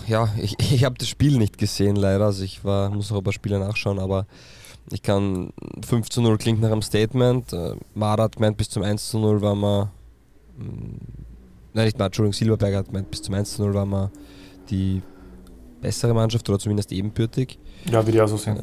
ja, 0.06 0.28
ich, 0.40 0.56
ich 0.72 0.84
habe 0.84 0.96
das 0.98 1.08
Spiel 1.08 1.38
nicht 1.38 1.58
gesehen 1.58 1.96
leider. 1.96 2.26
Also 2.26 2.44
ich 2.44 2.64
war, 2.64 2.90
muss 2.90 3.10
noch 3.10 3.18
ein 3.18 3.24
paar 3.24 3.32
Spiele 3.32 3.58
nachschauen, 3.58 3.98
aber 3.98 4.26
ich 4.90 5.02
kann 5.02 5.52
5 5.86 6.08
zu 6.08 6.22
0 6.22 6.38
klingt 6.38 6.60
nach 6.60 6.70
einem 6.70 6.82
Statement. 6.82 7.52
Äh, 7.52 7.76
Marat 7.94 8.40
meint 8.40 8.56
bis 8.56 8.70
zum 8.70 8.82
1 8.82 9.10
zu 9.10 9.18
0 9.18 9.42
war 9.42 9.54
man. 9.54 9.90
Mh, 10.56 10.64
mm, 10.64 11.00
nein, 11.74 11.84
nicht 11.84 11.98
Marat, 11.98 12.10
Entschuldigung, 12.10 12.32
Silberberger 12.32 12.78
hat 12.78 12.92
meint 12.92 13.10
bis 13.10 13.22
zum 13.22 13.34
1 13.34 13.56
zu 13.56 13.62
0 13.62 13.74
war 13.74 13.86
man 13.86 14.10
die 14.70 15.02
bessere 15.80 16.14
Mannschaft 16.14 16.48
oder 16.48 16.58
zumindest 16.58 16.92
ebenbürtig. 16.92 17.58
Ja, 17.90 18.06
wie 18.06 18.12
die 18.12 18.20
auch 18.20 18.28
so 18.28 18.36
sind. 18.36 18.62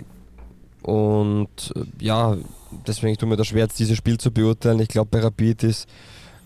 Und 0.81 1.73
äh, 1.75 2.03
ja, 2.03 2.37
deswegen 2.85 3.17
tut 3.17 3.29
mir 3.29 3.37
das 3.37 3.47
schwer, 3.47 3.63
jetzt 3.63 3.79
dieses 3.79 3.97
Spiel 3.97 4.17
zu 4.17 4.31
beurteilen. 4.31 4.79
Ich 4.79 4.89
glaube, 4.89 5.09
bei 5.11 5.19
Rapid 5.19 5.63
ist 5.63 5.87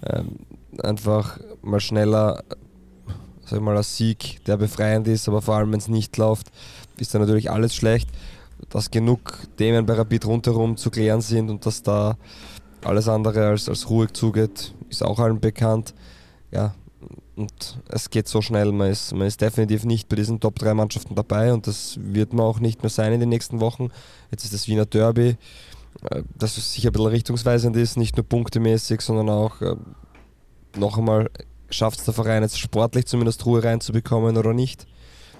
ähm, 0.06 0.38
einfach 0.82 1.40
mal 1.62 1.80
schneller 1.80 2.44
sag 3.50 3.62
mal, 3.62 3.78
ein 3.78 3.84
Sieg, 3.84 4.44
der 4.46 4.58
befreiend 4.58 5.08
ist, 5.08 5.28
aber 5.28 5.42
vor 5.42 5.56
allem, 5.56 5.72
wenn 5.72 5.80
es 5.80 5.88
nicht 5.88 6.18
läuft, 6.18 6.48
ist 6.98 7.14
dann 7.14 7.22
natürlich 7.22 7.52
alles 7.52 7.76
schlecht. 7.76 8.10
Dass 8.70 8.92
genug 8.92 9.40
Themen 9.58 9.86
bei 9.86 9.94
Rapid 9.94 10.26
rundherum 10.26 10.76
zu 10.76 10.90
klären 10.92 11.22
sind 11.22 11.50
und 11.50 11.66
dass 11.66 11.82
da 11.82 12.18
alles 12.84 13.08
andere 13.08 13.48
als, 13.48 13.70
als 13.70 13.90
ruhig 13.90 14.12
zugeht, 14.14 14.74
ist 14.90 15.04
auch 15.04 15.20
allen 15.20 15.40
bekannt. 15.40 15.94
Ja, 16.52 16.74
und 17.36 17.80
es 17.88 18.10
geht 18.10 18.28
so 18.28 18.42
schnell, 18.42 18.74
man 18.74 18.92
ist, 18.92 19.14
man 19.14 19.26
ist 19.26 19.40
definitiv 19.40 19.86
nicht 19.86 20.10
bei 20.10 20.18
diesen 20.18 20.42
Top 20.42 20.60
3 20.60 20.74
Mannschaften 20.74 21.16
dabei 21.16 21.54
und 21.54 21.68
das 21.68 21.98
wird 22.02 22.34
man 22.34 22.46
auch 22.46 22.60
nicht 22.60 22.84
mehr 22.84 22.90
sein 22.90 23.14
in 23.14 23.22
den 23.22 23.30
nächsten 23.30 23.62
Wochen. 23.62 23.90
Jetzt 24.30 24.44
ist 24.44 24.54
das 24.54 24.68
Wiener 24.68 24.86
Derby, 24.86 25.38
äh, 26.12 26.24
das 26.38 26.56
sicher 26.56 26.90
ein 26.90 26.92
bisschen 26.92 27.08
richtungsweisend 27.08 27.78
ist, 27.78 27.96
nicht 27.96 28.18
nur 28.18 28.28
punktemäßig, 28.28 29.00
sondern 29.00 29.30
auch 29.30 29.62
äh, 29.62 29.76
noch 30.78 30.98
einmal 30.98 31.30
schafft 31.70 32.00
es 32.00 32.06
der 32.06 32.14
Verein 32.14 32.44
jetzt 32.44 32.60
sportlich 32.60 33.06
zumindest 33.06 33.46
Ruhe 33.46 33.64
reinzubekommen 33.64 34.38
oder 34.38 34.54
nicht. 34.54 34.88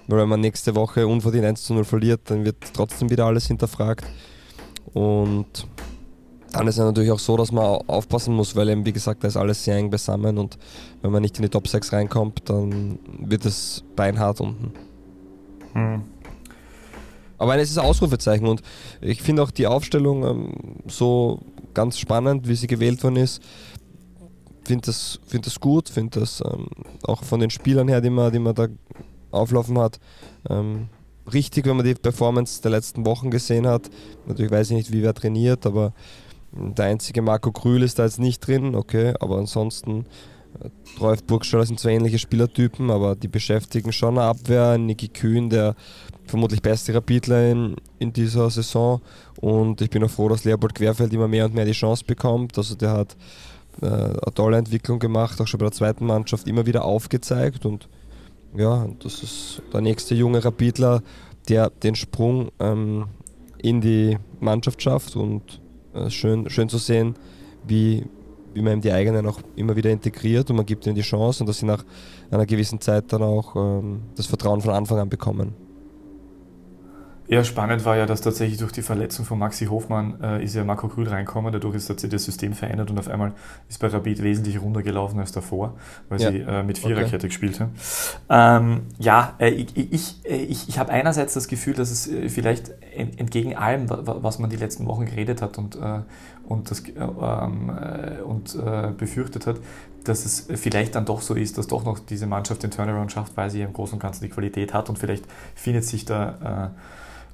Weil 0.06 0.20
wenn 0.20 0.28
man 0.28 0.40
nächste 0.40 0.74
Woche 0.74 1.06
unverdient 1.06 1.44
1 1.44 1.64
zu 1.64 1.74
0 1.74 1.84
verliert, 1.84 2.22
dann 2.24 2.44
wird 2.44 2.56
trotzdem 2.72 3.10
wieder 3.10 3.26
alles 3.26 3.46
hinterfragt. 3.46 4.04
Und 4.92 5.66
dann 6.52 6.66
ist 6.66 6.78
es 6.78 6.84
natürlich 6.84 7.12
auch 7.12 7.18
so, 7.18 7.36
dass 7.36 7.52
man 7.52 7.64
aufpassen 7.64 8.34
muss, 8.34 8.56
weil 8.56 8.68
eben, 8.70 8.84
wie 8.84 8.92
gesagt, 8.92 9.22
da 9.22 9.28
ist 9.28 9.36
alles 9.36 9.62
sehr 9.62 9.76
eng 9.76 9.90
beisammen 9.90 10.36
und 10.36 10.58
wenn 11.00 11.12
man 11.12 11.22
nicht 11.22 11.36
in 11.36 11.42
die 11.42 11.48
Top 11.48 11.68
6 11.68 11.92
reinkommt, 11.92 12.48
dann 12.48 12.98
wird 13.20 13.44
es 13.44 13.84
beinhart 13.94 14.40
unten. 14.40 14.72
Hm. 15.74 16.02
Aber 17.38 17.56
es 17.56 17.70
ist 17.70 17.78
ein 17.78 17.86
Ausrufezeichen 17.86 18.46
und 18.46 18.62
ich 19.00 19.22
finde 19.22 19.42
auch 19.42 19.50
die 19.50 19.66
Aufstellung 19.66 20.26
ähm, 20.26 20.52
so 20.86 21.40
ganz 21.72 21.98
spannend, 21.98 22.48
wie 22.48 22.54
sie 22.54 22.66
gewählt 22.66 23.02
worden 23.02 23.16
ist 23.16 23.40
finde 24.70 24.86
das, 24.86 25.18
find 25.26 25.46
das 25.46 25.58
gut, 25.58 25.88
finde 25.88 26.20
das 26.20 26.40
ähm, 26.46 26.68
auch 27.02 27.24
von 27.24 27.40
den 27.40 27.50
Spielern 27.50 27.88
her, 27.88 28.00
die 28.00 28.10
man, 28.10 28.32
die 28.32 28.38
man 28.38 28.54
da 28.54 28.68
auflaufen 29.32 29.76
hat, 29.78 29.98
ähm, 30.48 30.88
richtig, 31.32 31.66
wenn 31.66 31.76
man 31.76 31.84
die 31.84 31.94
Performance 31.94 32.62
der 32.62 32.70
letzten 32.70 33.04
Wochen 33.04 33.32
gesehen 33.32 33.66
hat. 33.66 33.90
Natürlich 34.26 34.52
weiß 34.52 34.70
ich 34.70 34.76
nicht, 34.76 34.92
wie 34.92 35.02
wer 35.02 35.12
trainiert, 35.12 35.66
aber 35.66 35.92
der 36.52 36.84
einzige 36.84 37.20
Marco 37.20 37.50
Krühl 37.50 37.82
ist 37.82 37.98
da 37.98 38.04
jetzt 38.04 38.20
nicht 38.20 38.46
drin, 38.46 38.76
okay, 38.76 39.14
aber 39.18 39.38
ansonsten 39.38 40.06
äh, 40.62 40.68
Rolf 41.00 41.24
Burgstaller 41.24 41.66
sind 41.66 41.80
zwei 41.80 41.94
ähnliche 41.94 42.20
Spielertypen, 42.20 42.92
aber 42.92 43.16
die 43.16 43.28
beschäftigen 43.28 43.92
schon 43.92 44.18
eine 44.18 44.28
Abwehr. 44.28 44.78
Niki 44.78 45.08
Kühn, 45.08 45.50
der 45.50 45.74
vermutlich 46.26 46.62
beste 46.62 46.94
Rapidler 46.94 47.50
in, 47.50 47.74
in 47.98 48.12
dieser 48.12 48.48
Saison. 48.50 49.00
Und 49.40 49.80
ich 49.80 49.90
bin 49.90 50.04
auch 50.04 50.10
froh, 50.10 50.28
dass 50.28 50.44
Leopold 50.44 50.76
Querfeld 50.76 51.12
immer 51.12 51.26
mehr 51.26 51.46
und 51.46 51.54
mehr 51.54 51.64
die 51.64 51.72
Chance 51.72 52.04
bekommt. 52.06 52.56
Also 52.56 52.76
der 52.76 52.92
hat 52.92 53.16
eine 53.80 54.18
tolle 54.34 54.58
Entwicklung 54.58 54.98
gemacht, 54.98 55.40
auch 55.40 55.46
schon 55.46 55.58
bei 55.58 55.66
der 55.66 55.72
zweiten 55.72 56.06
Mannschaft 56.06 56.46
immer 56.46 56.66
wieder 56.66 56.84
aufgezeigt 56.84 57.66
und 57.66 57.88
ja, 58.56 58.88
das 59.02 59.22
ist 59.22 59.62
der 59.72 59.80
nächste 59.80 60.14
junge 60.14 60.44
Rapidler, 60.44 61.02
der 61.48 61.70
den 61.70 61.94
Sprung 61.94 62.50
ähm, 62.58 63.06
in 63.58 63.80
die 63.80 64.18
Mannschaft 64.40 64.82
schafft 64.82 65.16
und 65.16 65.60
äh, 65.94 66.10
schön, 66.10 66.48
schön 66.50 66.68
zu 66.68 66.78
sehen, 66.78 67.14
wie, 67.66 68.06
wie 68.54 68.62
man 68.62 68.74
ihm 68.74 68.80
die 68.80 68.92
eigenen 68.92 69.26
auch 69.26 69.40
immer 69.56 69.76
wieder 69.76 69.90
integriert 69.90 70.50
und 70.50 70.56
man 70.56 70.66
gibt 70.66 70.86
ihnen 70.86 70.94
die 70.94 71.02
Chance 71.02 71.42
und 71.42 71.48
dass 71.48 71.58
sie 71.58 71.66
nach 71.66 71.84
einer 72.30 72.46
gewissen 72.46 72.80
Zeit 72.80 73.12
dann 73.12 73.22
auch 73.22 73.54
ähm, 73.56 74.02
das 74.16 74.26
Vertrauen 74.26 74.60
von 74.60 74.72
Anfang 74.72 74.98
an 74.98 75.08
bekommen. 75.08 75.54
Ja, 77.30 77.44
spannend 77.44 77.84
war 77.84 77.96
ja, 77.96 78.06
dass 78.06 78.22
tatsächlich 78.22 78.58
durch 78.58 78.72
die 78.72 78.82
Verletzung 78.82 79.24
von 79.24 79.38
Maxi 79.38 79.66
Hofmann 79.66 80.20
äh, 80.20 80.42
ist 80.42 80.56
ja 80.56 80.64
Marco 80.64 80.88
Krühl 80.88 81.06
reinkommen. 81.06 81.52
Dadurch 81.52 81.76
ist 81.76 81.86
tatsächlich 81.86 82.16
das 82.16 82.24
System 82.24 82.54
verändert 82.54 82.90
und 82.90 82.98
auf 82.98 83.06
einmal 83.06 83.34
ist 83.68 83.78
bei 83.78 83.86
Rapid 83.86 84.24
wesentlich 84.24 84.60
runtergelaufen 84.60 85.20
als 85.20 85.30
davor, 85.30 85.74
weil 86.08 86.20
ja. 86.20 86.32
sie 86.32 86.38
äh, 86.38 86.64
mit 86.64 86.78
Viererkette 86.78 87.18
okay. 87.18 87.28
gespielt 87.28 87.60
haben. 87.60 87.70
Ähm, 88.28 88.80
ja, 88.98 89.34
äh, 89.38 89.50
ich, 89.50 89.76
ich, 89.76 90.16
äh, 90.24 90.42
ich, 90.42 90.68
ich 90.68 90.80
habe 90.80 90.90
einerseits 90.90 91.34
das 91.34 91.46
Gefühl, 91.46 91.74
dass 91.74 91.92
es 91.92 92.08
äh, 92.08 92.28
vielleicht 92.28 92.72
entgegen 92.96 93.54
allem, 93.54 93.86
was 93.88 94.40
man 94.40 94.50
die 94.50 94.56
letzten 94.56 94.88
Wochen 94.88 95.06
geredet 95.06 95.40
hat 95.40 95.56
und, 95.56 95.76
äh, 95.76 96.00
und, 96.48 96.68
das, 96.72 96.82
ähm, 96.88 97.70
und 98.24 98.58
befürchtet 98.98 99.46
hat, 99.46 99.60
dass 100.02 100.24
es 100.24 100.48
vielleicht 100.56 100.96
dann 100.96 101.04
doch 101.04 101.20
so 101.20 101.34
ist, 101.34 101.58
dass 101.58 101.68
doch 101.68 101.84
noch 101.84 102.00
diese 102.00 102.26
Mannschaft 102.26 102.64
den 102.64 102.72
Turnaround 102.72 103.12
schafft, 103.12 103.36
weil 103.36 103.50
sie 103.50 103.62
im 103.62 103.72
Großen 103.72 103.94
und 103.94 104.00
Ganzen 104.00 104.24
die 104.24 104.30
Qualität 104.30 104.74
hat 104.74 104.88
und 104.88 104.98
vielleicht 104.98 105.24
findet 105.54 105.84
sich 105.84 106.04
da 106.04 106.72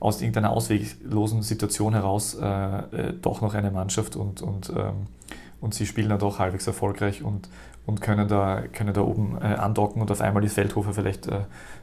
aus 0.00 0.20
irgendeiner 0.20 0.50
ausweglosen 0.50 1.42
Situation 1.42 1.94
heraus 1.94 2.34
äh, 2.34 2.46
äh, 2.46 3.12
doch 3.20 3.40
noch 3.40 3.54
eine 3.54 3.70
Mannschaft 3.70 4.16
und, 4.16 4.42
und, 4.42 4.70
ähm, 4.76 5.06
und 5.60 5.74
sie 5.74 5.86
spielen 5.86 6.10
dann 6.10 6.18
doch 6.18 6.38
halbwegs 6.38 6.66
erfolgreich 6.66 7.22
und, 7.22 7.48
und 7.86 8.00
können, 8.00 8.28
da, 8.28 8.62
können 8.72 8.92
da 8.92 9.00
oben 9.00 9.38
äh, 9.40 9.44
andocken 9.44 10.02
und 10.02 10.10
auf 10.10 10.20
einmal 10.20 10.44
ist 10.44 10.54
Feldhofer 10.54 10.92
vielleicht 10.92 11.26
äh, 11.28 11.40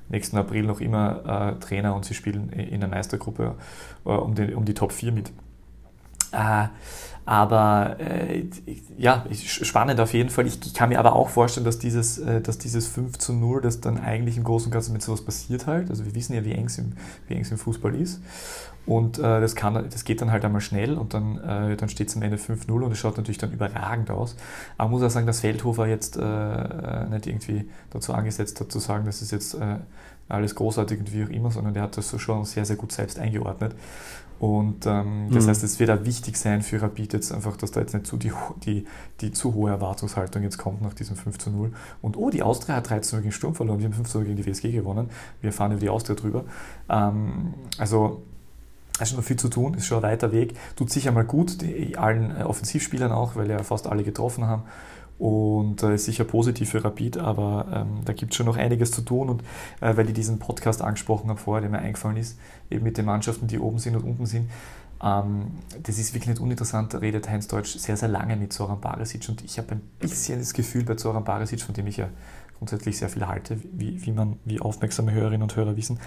nächsten 0.10 0.38
April 0.38 0.63
noch 0.63 0.80
immer 0.82 1.56
äh, 1.56 1.60
Trainer 1.60 1.95
und 1.95 2.06
sie 2.06 2.13
spielen 2.13 2.49
in 2.49 2.80
der 2.82 2.89
Meistergruppe 2.89 3.56
äh, 4.06 4.10
um, 4.10 4.36
die, 4.36 4.54
um 4.54 4.65
die 4.65 4.73
Top 4.73 4.91
4 4.91 5.12
mit. 5.12 5.32
Aber 7.26 7.98
äh, 8.00 8.46
ja, 8.98 9.26
spannend 9.32 10.00
auf 10.02 10.14
jeden 10.14 10.30
Fall. 10.30 10.46
Ich, 10.46 10.60
ich, 10.66 10.74
kann 10.74 10.90
mir 10.90 11.00
aber 11.00 11.16
auch 11.16 11.30
vorstellen, 11.30 11.66
dass 11.66 11.80
dieses, 11.80 12.18
äh, 12.18 12.42
dass 12.42 12.58
dieses 12.58 12.88
5 12.88 13.18
zu 13.18 13.34
0, 13.34 13.62
das 13.62 13.80
dann 13.80 13.98
eigentlich 13.98 14.38
im 14.38 14.44
Großen 14.44 14.68
und 14.68 14.72
Ganzen 14.72 14.92
mit 14.92 15.02
sowas 15.02 15.24
passiert 15.24 15.66
halt. 15.66 15.90
Also 15.90 16.06
wir 16.06 16.16
wissen 16.16 16.34
ja, 16.34 16.44
wie 16.44 16.52
eng 16.52 16.66
es 16.66 16.78
im, 16.78 16.94
im 17.30 17.46
Fußball 17.46 17.96
ist. 17.96 18.22
Und 18.86 19.18
äh, 19.18 19.40
das, 19.40 19.56
kann, 19.56 19.74
das 19.76 20.04
geht 20.04 20.22
dann 20.22 20.32
halt 20.32 20.44
einmal 20.44 20.60
schnell 20.60 20.98
und 20.98 21.14
dann, 21.14 21.38
äh, 21.38 21.78
dann 21.78 21.88
steht 21.88 22.10
es 22.10 22.18
am 22.18 22.22
Ende 22.22 22.36
5-0 22.36 22.70
und 22.70 22.92
es 22.92 22.98
schaut 22.98 23.16
natürlich 23.16 23.38
dann 23.38 23.54
überragend 23.54 24.12
aus. 24.12 24.36
Aber 24.78 24.90
muss 24.90 25.02
auch 25.04 25.10
sagen, 25.10 25.26
dass 25.26 25.40
Feldhofer 25.40 25.88
jetzt 25.88 26.18
äh, 26.18 26.22
äh, 26.22 27.06
nicht 27.10 27.28
irgendwie 27.28 27.70
dazu 27.92 28.14
angesetzt 28.14 28.60
hat, 28.60 28.72
zu 28.72 28.80
sagen, 28.80 29.06
das 29.06 29.22
ist 29.22 29.32
jetzt 29.32 29.54
äh, 29.54 29.78
alles 30.28 30.56
großartig 30.56 31.00
und 31.00 31.14
wie 31.14 31.24
auch 31.24 31.30
immer, 31.30 31.52
sondern 31.52 31.74
der 31.74 31.84
hat 31.84 31.96
das 31.96 32.10
so 32.10 32.18
schon 32.18 32.44
sehr, 32.44 32.66
sehr 32.66 32.76
gut 32.76 32.92
selbst 32.92 33.20
eingeordnet. 33.20 33.74
Und 34.39 34.86
ähm, 34.86 35.30
das 35.32 35.46
mhm. 35.46 35.50
heißt, 35.50 35.63
es 35.63 35.80
wird 35.80 35.89
auch 35.89 36.04
wichtig 36.06 36.38
sein 36.38 36.62
für 36.62 36.82
Rapid 36.82 37.13
jetzt 37.13 37.32
einfach, 37.32 37.56
dass 37.56 37.72
da 37.72 37.80
jetzt 37.80 37.93
nicht 37.93 38.08
zu 38.08 38.17
die, 38.17 38.32
die, 38.65 38.86
die 39.22 39.32
zu 39.32 39.54
hohe 39.54 39.72
Erwartungshaltung 39.72 40.43
jetzt 40.43 40.58
kommt 40.58 40.82
nach 40.82 40.93
diesem 40.93 41.15
5 41.15 41.38
zu 41.38 41.50
0. 41.50 41.72
Und 42.02 42.17
oh, 42.17 42.30
die 42.30 42.43
Austria 42.43 42.76
hat 42.76 42.89
13 42.89 43.22
gegen 43.22 43.32
Sturm 43.32 43.56
verloren, 43.56 43.80
wir 43.80 43.86
haben 43.86 43.93
5 43.93 44.10
zu 44.10 44.17
0 44.17 44.28
gegen 44.28 44.38
die 44.38 44.46
WSG 44.46 44.72
gewonnen. 44.72 45.10
Wir 45.41 45.54
fahren 45.54 45.72
über 45.72 45.82
die 45.82 45.89
Austria 45.89 46.15
drüber. 46.15 46.43
Ähm, 46.89 47.54
also 47.78 48.22
es 49.00 49.12
ist 49.12 49.17
noch 49.17 49.24
viel 49.24 49.38
zu 49.38 49.50
tun, 49.50 49.74
ist 49.74 49.88
schon 49.88 49.98
ein 49.98 50.04
weiter 50.04 50.32
Weg. 50.32 50.56
Tut 50.76 50.91
sicher 50.91 51.12
mal 51.12 51.26
gut, 51.26 51.62
die, 51.62 51.98
allen 51.98 52.36
Offensivspielern 52.43 53.12
auch, 53.12 53.36
weil 53.36 53.50
ja 53.50 53.63
fast 53.63 53.88
alle 53.88 54.04
getroffen 54.04 54.46
haben. 54.46 54.63
Und 55.24 55.82
äh, 55.84 55.98
sicher 55.98 56.26
positiv 56.26 56.72
für 56.72 56.84
Rapid, 56.84 57.18
aber 57.18 57.66
ähm, 57.74 58.02
da 58.04 58.12
gibt 58.12 58.34
es 58.34 58.36
schon 58.36 58.46
noch 58.46 58.58
einiges 58.58 58.92
zu 58.92 59.02
tun. 59.04 59.30
Und 59.30 59.42
äh, 59.80 59.96
weil 59.96 60.10
ich 60.10 60.14
diesen 60.14 60.38
Podcast 60.38 60.82
angesprochen 60.82 61.30
habe 61.30 61.40
vorher, 61.40 61.62
der 61.62 61.70
mir 61.70 61.80
eingefallen 61.80 62.18
ist, 62.18 62.38
eben 62.70 62.84
mit 62.84 62.98
den 62.98 63.06
Mannschaften, 63.06 63.48
die 63.48 63.58
oben 63.58 63.80
sind 63.80 63.96
und 63.96 64.04
unten 64.04 64.26
sind, 64.26 64.50
ähm, 65.02 65.46
das 65.82 65.98
ist 65.98 66.14
wirklich 66.14 66.28
nicht 66.28 66.42
uninteressant, 66.42 66.94
da 66.94 66.98
redet 66.98 67.30
Heinz 67.30 67.48
Deutsch 67.48 67.78
sehr, 67.78 67.96
sehr 67.96 68.10
lange 68.10 68.36
mit 68.36 68.52
Zoran 68.52 68.82
Barisic 68.82 69.30
und 69.30 69.46
ich 69.46 69.58
habe 69.58 69.76
ein 69.76 69.82
bisschen 69.98 70.40
das 70.40 70.54
Gefühl 70.54 70.84
bei 70.84 70.96
Zoran 70.96 71.24
Barisic, 71.24 71.62
von 71.62 71.74
dem 71.74 71.88
ich 71.88 71.96
ja 71.96 72.10
grundsätzlich 72.58 72.98
sehr 72.98 73.08
viel 73.08 73.26
halte, 73.26 73.58
wie, 73.72 74.06
wie, 74.06 74.12
man, 74.12 74.40
wie 74.44 74.60
aufmerksame 74.60 75.14
Hörerinnen 75.14 75.44
und 75.44 75.56
Hörer 75.56 75.78
wissen, 75.78 76.00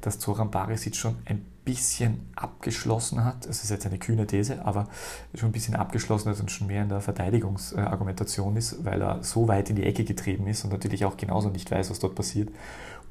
dass 0.00 0.18
Zoran 0.18 0.50
Barisic 0.50 0.96
schon 0.96 1.16
ein 1.24 1.44
bisschen 1.64 2.20
abgeschlossen 2.34 3.24
hat. 3.24 3.46
Das 3.46 3.62
ist 3.62 3.70
jetzt 3.70 3.84
eine 3.84 3.98
kühne 3.98 4.26
These, 4.26 4.64
aber 4.64 4.88
schon 5.34 5.50
ein 5.50 5.52
bisschen 5.52 5.76
abgeschlossen 5.76 6.30
hat 6.30 6.40
und 6.40 6.50
schon 6.50 6.66
mehr 6.66 6.82
in 6.82 6.88
der 6.88 7.02
Verteidigungsargumentation 7.02 8.56
ist, 8.56 8.84
weil 8.84 9.02
er 9.02 9.22
so 9.22 9.48
weit 9.48 9.68
in 9.68 9.76
die 9.76 9.84
Ecke 9.84 10.04
getrieben 10.04 10.46
ist 10.46 10.64
und 10.64 10.72
natürlich 10.72 11.04
auch 11.04 11.16
genauso 11.16 11.50
nicht 11.50 11.70
weiß, 11.70 11.90
was 11.90 11.98
dort 11.98 12.14
passiert. 12.14 12.48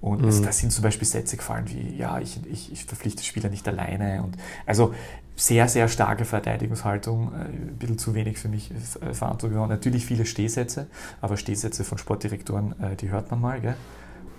Und 0.01 0.21
mhm. 0.21 0.43
da 0.43 0.51
sind 0.51 0.71
zum 0.71 0.83
Beispiel 0.83 1.07
Sätze 1.07 1.37
gefallen 1.37 1.65
wie, 1.67 1.95
ja, 1.97 2.19
ich, 2.19 2.39
ich, 2.51 2.71
ich 2.71 2.85
verpflichte 2.85 3.23
Spieler 3.23 3.49
nicht 3.49 3.67
alleine. 3.67 4.23
Und 4.23 4.37
also 4.65 4.93
sehr, 5.35 5.67
sehr 5.69 5.87
starke 5.87 6.25
Verteidigungshaltung, 6.25 7.33
äh, 7.33 7.45
ein 7.45 7.75
bisschen 7.77 7.97
zu 7.97 8.13
wenig 8.15 8.37
für 8.37 8.47
mich 8.47 8.71
äh, 8.71 9.13
Verantwortung. 9.13 9.67
Natürlich 9.69 10.05
viele 10.05 10.25
Stehsätze, 10.25 10.87
aber 11.21 11.37
Stehsätze 11.37 11.83
von 11.83 11.97
Sportdirektoren, 11.97 12.79
äh, 12.81 12.95
die 12.95 13.09
hört 13.09 13.31
man 13.31 13.41
mal. 13.41 13.61
Gell? 13.61 13.75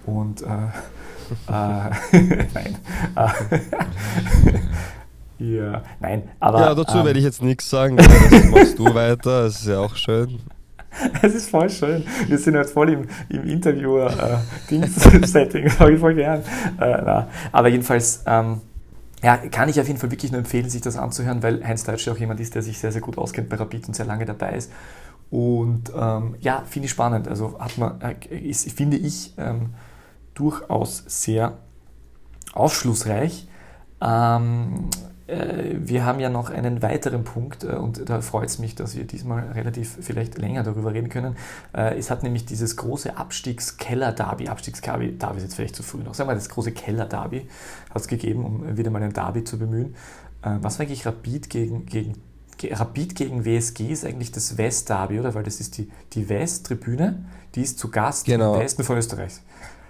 Und 0.07 0.43
äh, 0.43 0.47
nein. 1.49 2.79
ja, 5.39 5.83
nein, 6.01 6.23
aber. 6.41 6.61
Ja, 6.61 6.75
dazu 6.75 6.99
ähm, 6.99 7.07
werde 7.07 7.19
ich 7.19 7.25
jetzt 7.25 7.43
nichts 7.43 7.69
sagen. 7.69 7.97
Das 7.97 8.07
machst 8.51 8.79
du 8.79 8.95
weiter, 8.95 9.43
das 9.43 9.61
ist 9.61 9.67
ja 9.67 9.81
auch 9.81 9.97
schön. 9.97 10.39
Es 11.23 11.35
ist 11.35 11.51
voll 11.51 11.69
schön. 11.71 12.05
Wir 12.27 12.39
sind 12.39 12.55
jetzt 12.55 12.73
voll 12.73 12.91
im, 12.91 13.07
im 13.29 13.45
Interviewer-Dings-Setting, 13.45 15.67
äh, 15.67 15.71
habe 15.71 15.93
ich 15.93 16.01
voll 16.01 16.15
gern. 16.15 16.43
Äh, 16.81 17.23
aber 17.53 17.69
jedenfalls, 17.69 18.25
ähm, 18.27 18.63
ja, 19.23 19.37
kann 19.37 19.69
ich 19.69 19.81
auf 19.81 19.87
jeden 19.87 20.01
Fall 20.01 20.11
wirklich 20.11 20.33
nur 20.33 20.41
empfehlen, 20.41 20.69
sich 20.69 20.81
das 20.81 20.97
anzuhören, 20.97 21.41
weil 21.43 21.65
Heinz 21.67 21.85
Deutsch 21.85 22.09
auch 22.09 22.19
jemand 22.19 22.41
ist, 22.41 22.55
der 22.55 22.63
sich 22.63 22.79
sehr, 22.79 22.93
sehr 22.93 23.01
gut 23.01 23.19
auskennt 23.19 23.49
bei 23.49 23.57
Rapid 23.57 23.89
und 23.89 23.95
sehr 23.95 24.07
lange 24.07 24.25
dabei 24.25 24.55
ist. 24.55 24.71
Und 25.31 25.93
ähm, 25.95 26.37
ja, 26.41 26.63
finde 26.69 26.87
ich 26.87 26.93
spannend. 26.93 27.29
Also 27.29 27.59
hat 27.59 27.77
man, 27.79 28.01
äh, 28.01 28.37
ist, 28.37 28.71
finde 28.73 28.97
ich, 28.97 29.35
ähm, 29.37 29.71
durchaus 30.39 31.05
sehr 31.07 31.59
aufschlussreich. 32.53 33.49
Ähm, 34.01 34.89
äh, 35.29 35.77
wir 35.79 36.07
haben 36.07 36.21
ja 36.21 36.31
noch 36.31 36.51
einen 36.51 36.81
weiteren 36.83 37.23
Punkt 37.23 37.63
äh, 37.63 37.69
und 37.69 38.09
da 38.09 38.21
freut 38.21 38.49
es 38.49 38.59
mich, 38.59 38.75
dass 38.75 38.97
wir 38.97 39.05
diesmal 39.05 39.53
relativ 39.53 39.99
vielleicht 40.01 40.39
länger 40.39 40.63
darüber 40.63 40.95
reden 40.95 41.11
können. 41.11 41.37
Äh, 41.77 41.99
es 41.99 42.11
hat 42.11 42.23
nämlich 42.23 42.47
dieses 42.47 42.77
große 42.77 43.17
Abstiegskeller-Derby, 43.17 44.49
Abstiegsderby 44.49 45.09
ist 45.09 45.43
jetzt 45.43 45.55
vielleicht 45.55 45.77
zu 45.77 45.83
früh 45.83 45.99
noch, 45.99 46.15
sagen 46.15 46.31
wir 46.31 46.35
das 46.35 46.49
große 46.49 46.73
Keller-Derby 46.73 47.47
hat 47.91 48.03
es 48.03 48.09
gegeben, 48.09 48.45
um 48.45 48.77
wieder 48.77 48.91
mal 48.91 49.03
ein 49.03 49.13
Derby 49.13 49.45
zu 49.45 49.59
bemühen. 49.59 49.95
Was 50.41 50.79
war 50.79 50.87
eigentlich 50.87 51.05
Rapid 51.05 51.51
gegen, 51.51 51.87
gegen 51.87 52.15
Rapid 52.63 53.15
gegen 53.15 53.45
WSG 53.45 53.89
ist 53.89 54.05
eigentlich 54.05 54.33
das 54.33 54.57
West-Derby, 54.57 55.21
oder? 55.21 55.35
Weil 55.35 55.43
das 55.43 55.61
ist 55.61 55.79
die, 55.79 55.91
die 56.13 56.29
West-Tribüne, 56.29 57.25
die 57.55 57.63
ist 57.63 57.79
zu 57.79 57.91
Gast 57.91 58.27
genau. 58.27 58.55
im 58.55 58.61
Westen 58.61 58.85
von 58.85 58.97
Österreichs. 58.97 59.43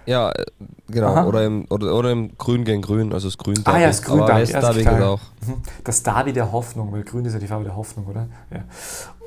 Ja, 0.09 0.31
äh, 0.31 0.45
genau. 0.87 1.27
Oder 1.27 1.45
im, 1.45 1.65
oder, 1.69 1.93
oder 1.93 2.11
im 2.11 2.35
Grün 2.35 2.65
gegen 2.65 2.81
Grün, 2.81 3.13
also 3.13 3.27
das 3.27 3.37
Grün 3.37 3.59
Ah 3.65 3.77
ja, 3.77 3.87
das 3.87 4.01
Grün 4.01 4.25
Derby, 4.25 4.51
ja, 4.51 4.59
Derby 4.59 4.79
geht 4.79 5.01
auch. 5.01 5.21
Mhm. 5.45 5.61
Das 5.83 6.01
Derby 6.01 6.33
der 6.33 6.51
Hoffnung, 6.51 6.91
weil 6.91 7.03
Grün 7.03 7.25
ist 7.25 7.33
ja 7.33 7.39
die 7.39 7.45
Farbe 7.45 7.65
der 7.65 7.75
Hoffnung, 7.75 8.07
oder? 8.07 8.27
Ja. 8.49 8.63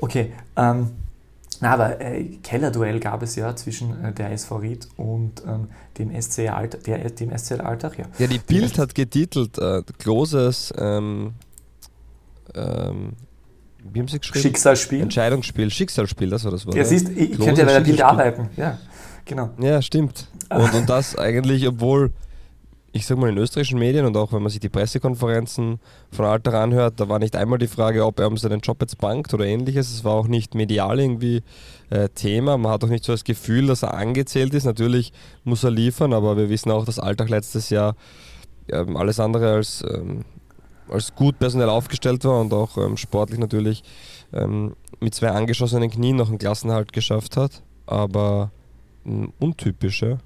Okay. 0.01 0.33
Ähm, 0.57 0.91
na, 1.61 1.71
aber 1.71 2.01
äh, 2.01 2.25
Kellerduell 2.43 2.99
gab 2.99 3.23
es 3.23 3.37
ja 3.37 3.55
zwischen 3.55 4.03
äh, 4.03 4.11
der 4.11 4.33
SV 4.33 4.57
Ried 4.57 4.87
und 4.97 5.41
ähm, 5.47 5.69
dem 5.97 6.21
SC 6.21 6.51
der, 6.85 7.09
dem 7.11 7.37
SC 7.37 7.61
Alltag, 7.61 7.97
ja. 7.97 8.05
Ja, 8.17 8.27
die 8.27 8.39
Bild 8.39 8.77
hat 8.77 8.93
getitelt, 8.93 9.57
äh, 9.59 9.83
Kloses 9.99 10.73
ähm, 10.77 11.31
ähm, 12.55 13.13
wie 13.91 13.99
haben 13.99 14.07
sie 14.07 14.19
geschrieben? 14.19 14.41
Schicksalsspiel. 14.41 15.01
Entscheidungsspiel, 15.01 15.69
Schicksalsspiel, 15.69 16.29
das 16.29 16.43
war 16.43 16.51
das 16.51 16.65
Wort. 16.65 16.75
Ja, 16.75 16.83
siehst, 16.83 17.09
ich, 17.09 17.31
ich 17.31 17.39
könnte 17.39 17.61
ja 17.61 17.65
bei 17.65 17.73
der 17.73 17.79
Bild 17.81 18.01
arbeiten, 18.01 18.49
ja. 18.57 18.77
Genau. 19.25 19.49
Ja, 19.59 19.81
stimmt. 19.81 20.27
Und, 20.49 20.73
und 20.73 20.89
das 20.89 21.15
eigentlich, 21.15 21.67
obwohl, 21.67 22.11
ich 22.91 23.05
sag 23.05 23.17
mal, 23.17 23.29
in 23.29 23.37
österreichischen 23.37 23.79
Medien 23.79 24.05
und 24.05 24.15
auch 24.17 24.33
wenn 24.33 24.41
man 24.41 24.51
sich 24.51 24.59
die 24.59 24.69
Pressekonferenzen 24.69 25.79
von 26.11 26.25
Alter 26.25 26.53
anhört, 26.59 26.99
da 26.99 27.09
war 27.09 27.19
nicht 27.19 27.35
einmal 27.35 27.57
die 27.57 27.67
Frage, 27.67 28.05
ob 28.05 28.19
er 28.19 28.27
um 28.27 28.37
seinen 28.37 28.59
Job 28.59 28.81
jetzt 28.81 28.97
bankt 28.99 29.33
oder 29.33 29.45
ähnliches. 29.45 29.91
Es 29.91 30.03
war 30.03 30.13
auch 30.13 30.27
nicht 30.27 30.55
medial 30.55 30.99
irgendwie 30.99 31.41
äh, 31.89 32.09
Thema. 32.09 32.57
Man 32.57 32.71
hat 32.71 32.83
auch 32.83 32.89
nicht 32.89 33.03
so 33.03 33.13
das 33.13 33.23
Gefühl, 33.23 33.67
dass 33.67 33.83
er 33.83 33.93
angezählt 33.93 34.53
ist. 34.53 34.65
Natürlich 34.65 35.13
muss 35.43 35.63
er 35.63 35.71
liefern, 35.71 36.13
aber 36.13 36.37
wir 36.37 36.49
wissen 36.49 36.71
auch, 36.71 36.85
dass 36.85 36.99
Alltag 36.99 37.29
letztes 37.29 37.69
Jahr 37.69 37.95
ähm, 38.69 38.95
alles 38.95 39.19
andere 39.19 39.53
als, 39.53 39.83
ähm, 39.89 40.25
als 40.89 41.15
gut 41.15 41.39
personell 41.39 41.69
aufgestellt 41.69 42.23
war 42.25 42.41
und 42.41 42.53
auch 42.53 42.77
ähm, 42.77 42.97
sportlich 42.97 43.39
natürlich 43.39 43.83
ähm, 44.33 44.75
mit 44.99 45.15
zwei 45.15 45.29
angeschossenen 45.29 45.89
Knien 45.89 46.15
noch 46.15 46.29
einen 46.29 46.37
Klassenhalt 46.37 46.93
geschafft 46.93 47.37
hat. 47.37 47.63
Aber 47.85 48.51
untypische. 49.39 50.19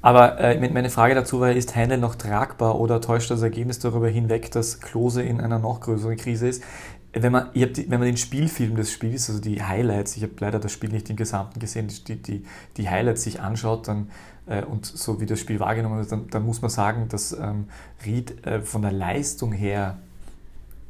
Aber 0.00 0.40
äh, 0.40 0.68
meine 0.68 0.90
Frage 0.90 1.14
dazu 1.14 1.40
war, 1.40 1.52
ist 1.52 1.76
Heinle 1.76 1.96
noch 1.96 2.16
tragbar 2.16 2.78
oder 2.78 3.00
täuscht 3.00 3.30
das 3.30 3.40
Ergebnis 3.42 3.78
darüber 3.78 4.08
hinweg, 4.08 4.50
dass 4.50 4.80
Klose 4.80 5.22
in 5.22 5.40
einer 5.40 5.60
noch 5.60 5.80
größeren 5.80 6.16
Krise 6.16 6.48
ist? 6.48 6.64
Wenn 7.12 7.30
man, 7.30 7.50
die, 7.54 7.90
wenn 7.90 8.00
man 8.00 8.06
den 8.06 8.16
Spielfilm 8.16 8.74
des 8.74 8.90
Spiels, 8.90 9.28
also 9.28 9.40
die 9.40 9.62
Highlights, 9.62 10.16
ich 10.16 10.22
habe 10.24 10.32
leider 10.40 10.58
das 10.58 10.72
Spiel 10.72 10.90
nicht 10.90 11.08
im 11.10 11.16
Gesamten 11.16 11.60
gesehen, 11.60 11.88
die, 12.08 12.16
die, 12.16 12.44
die 12.76 12.90
Highlights 12.90 13.22
sich 13.22 13.40
anschaut 13.40 13.86
dann, 13.86 14.10
äh, 14.46 14.64
und 14.64 14.86
so 14.86 15.20
wie 15.20 15.26
das 15.26 15.38
Spiel 15.38 15.60
wahrgenommen 15.60 15.98
wird, 15.98 16.10
dann, 16.10 16.28
dann 16.30 16.44
muss 16.44 16.62
man 16.62 16.70
sagen, 16.70 17.06
dass 17.08 17.32
ähm, 17.32 17.68
Ried 18.04 18.44
äh, 18.44 18.60
von 18.60 18.82
der 18.82 18.92
Leistung 18.92 19.52
her 19.52 19.98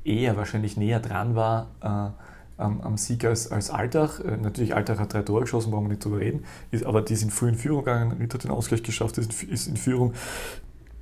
eher 0.05 0.37
wahrscheinlich 0.37 0.77
näher 0.77 1.01
dran 1.01 1.35
war 1.35 1.67
äh, 1.83 2.32
am, 2.57 2.81
am 2.81 2.97
Sieg 2.97 3.25
als, 3.25 3.51
als 3.51 3.71
Alltag. 3.71 4.21
Äh, 4.21 4.37
natürlich, 4.37 4.75
Alltag 4.75 4.99
hat 4.99 5.13
drei 5.13 5.23
Tore 5.23 5.43
geschossen, 5.43 5.71
brauchen 5.71 5.85
wir 5.85 5.91
nicht 5.91 6.05
drüber 6.05 6.19
reden. 6.19 6.45
Ist, 6.71 6.85
aber 6.85 7.03
die 7.03 7.17
sind 7.17 7.33
früh 7.33 7.49
in 7.49 7.55
Führung 7.57 7.85
gegangen, 7.85 8.13
Ried 8.13 8.35
hat 8.35 8.45
den 8.45 8.51
Ausgleich 8.51 8.83
geschafft, 8.83 9.19
ist, 9.19 9.43
ist 9.43 9.67
in 9.67 9.77
Führung 9.77 10.13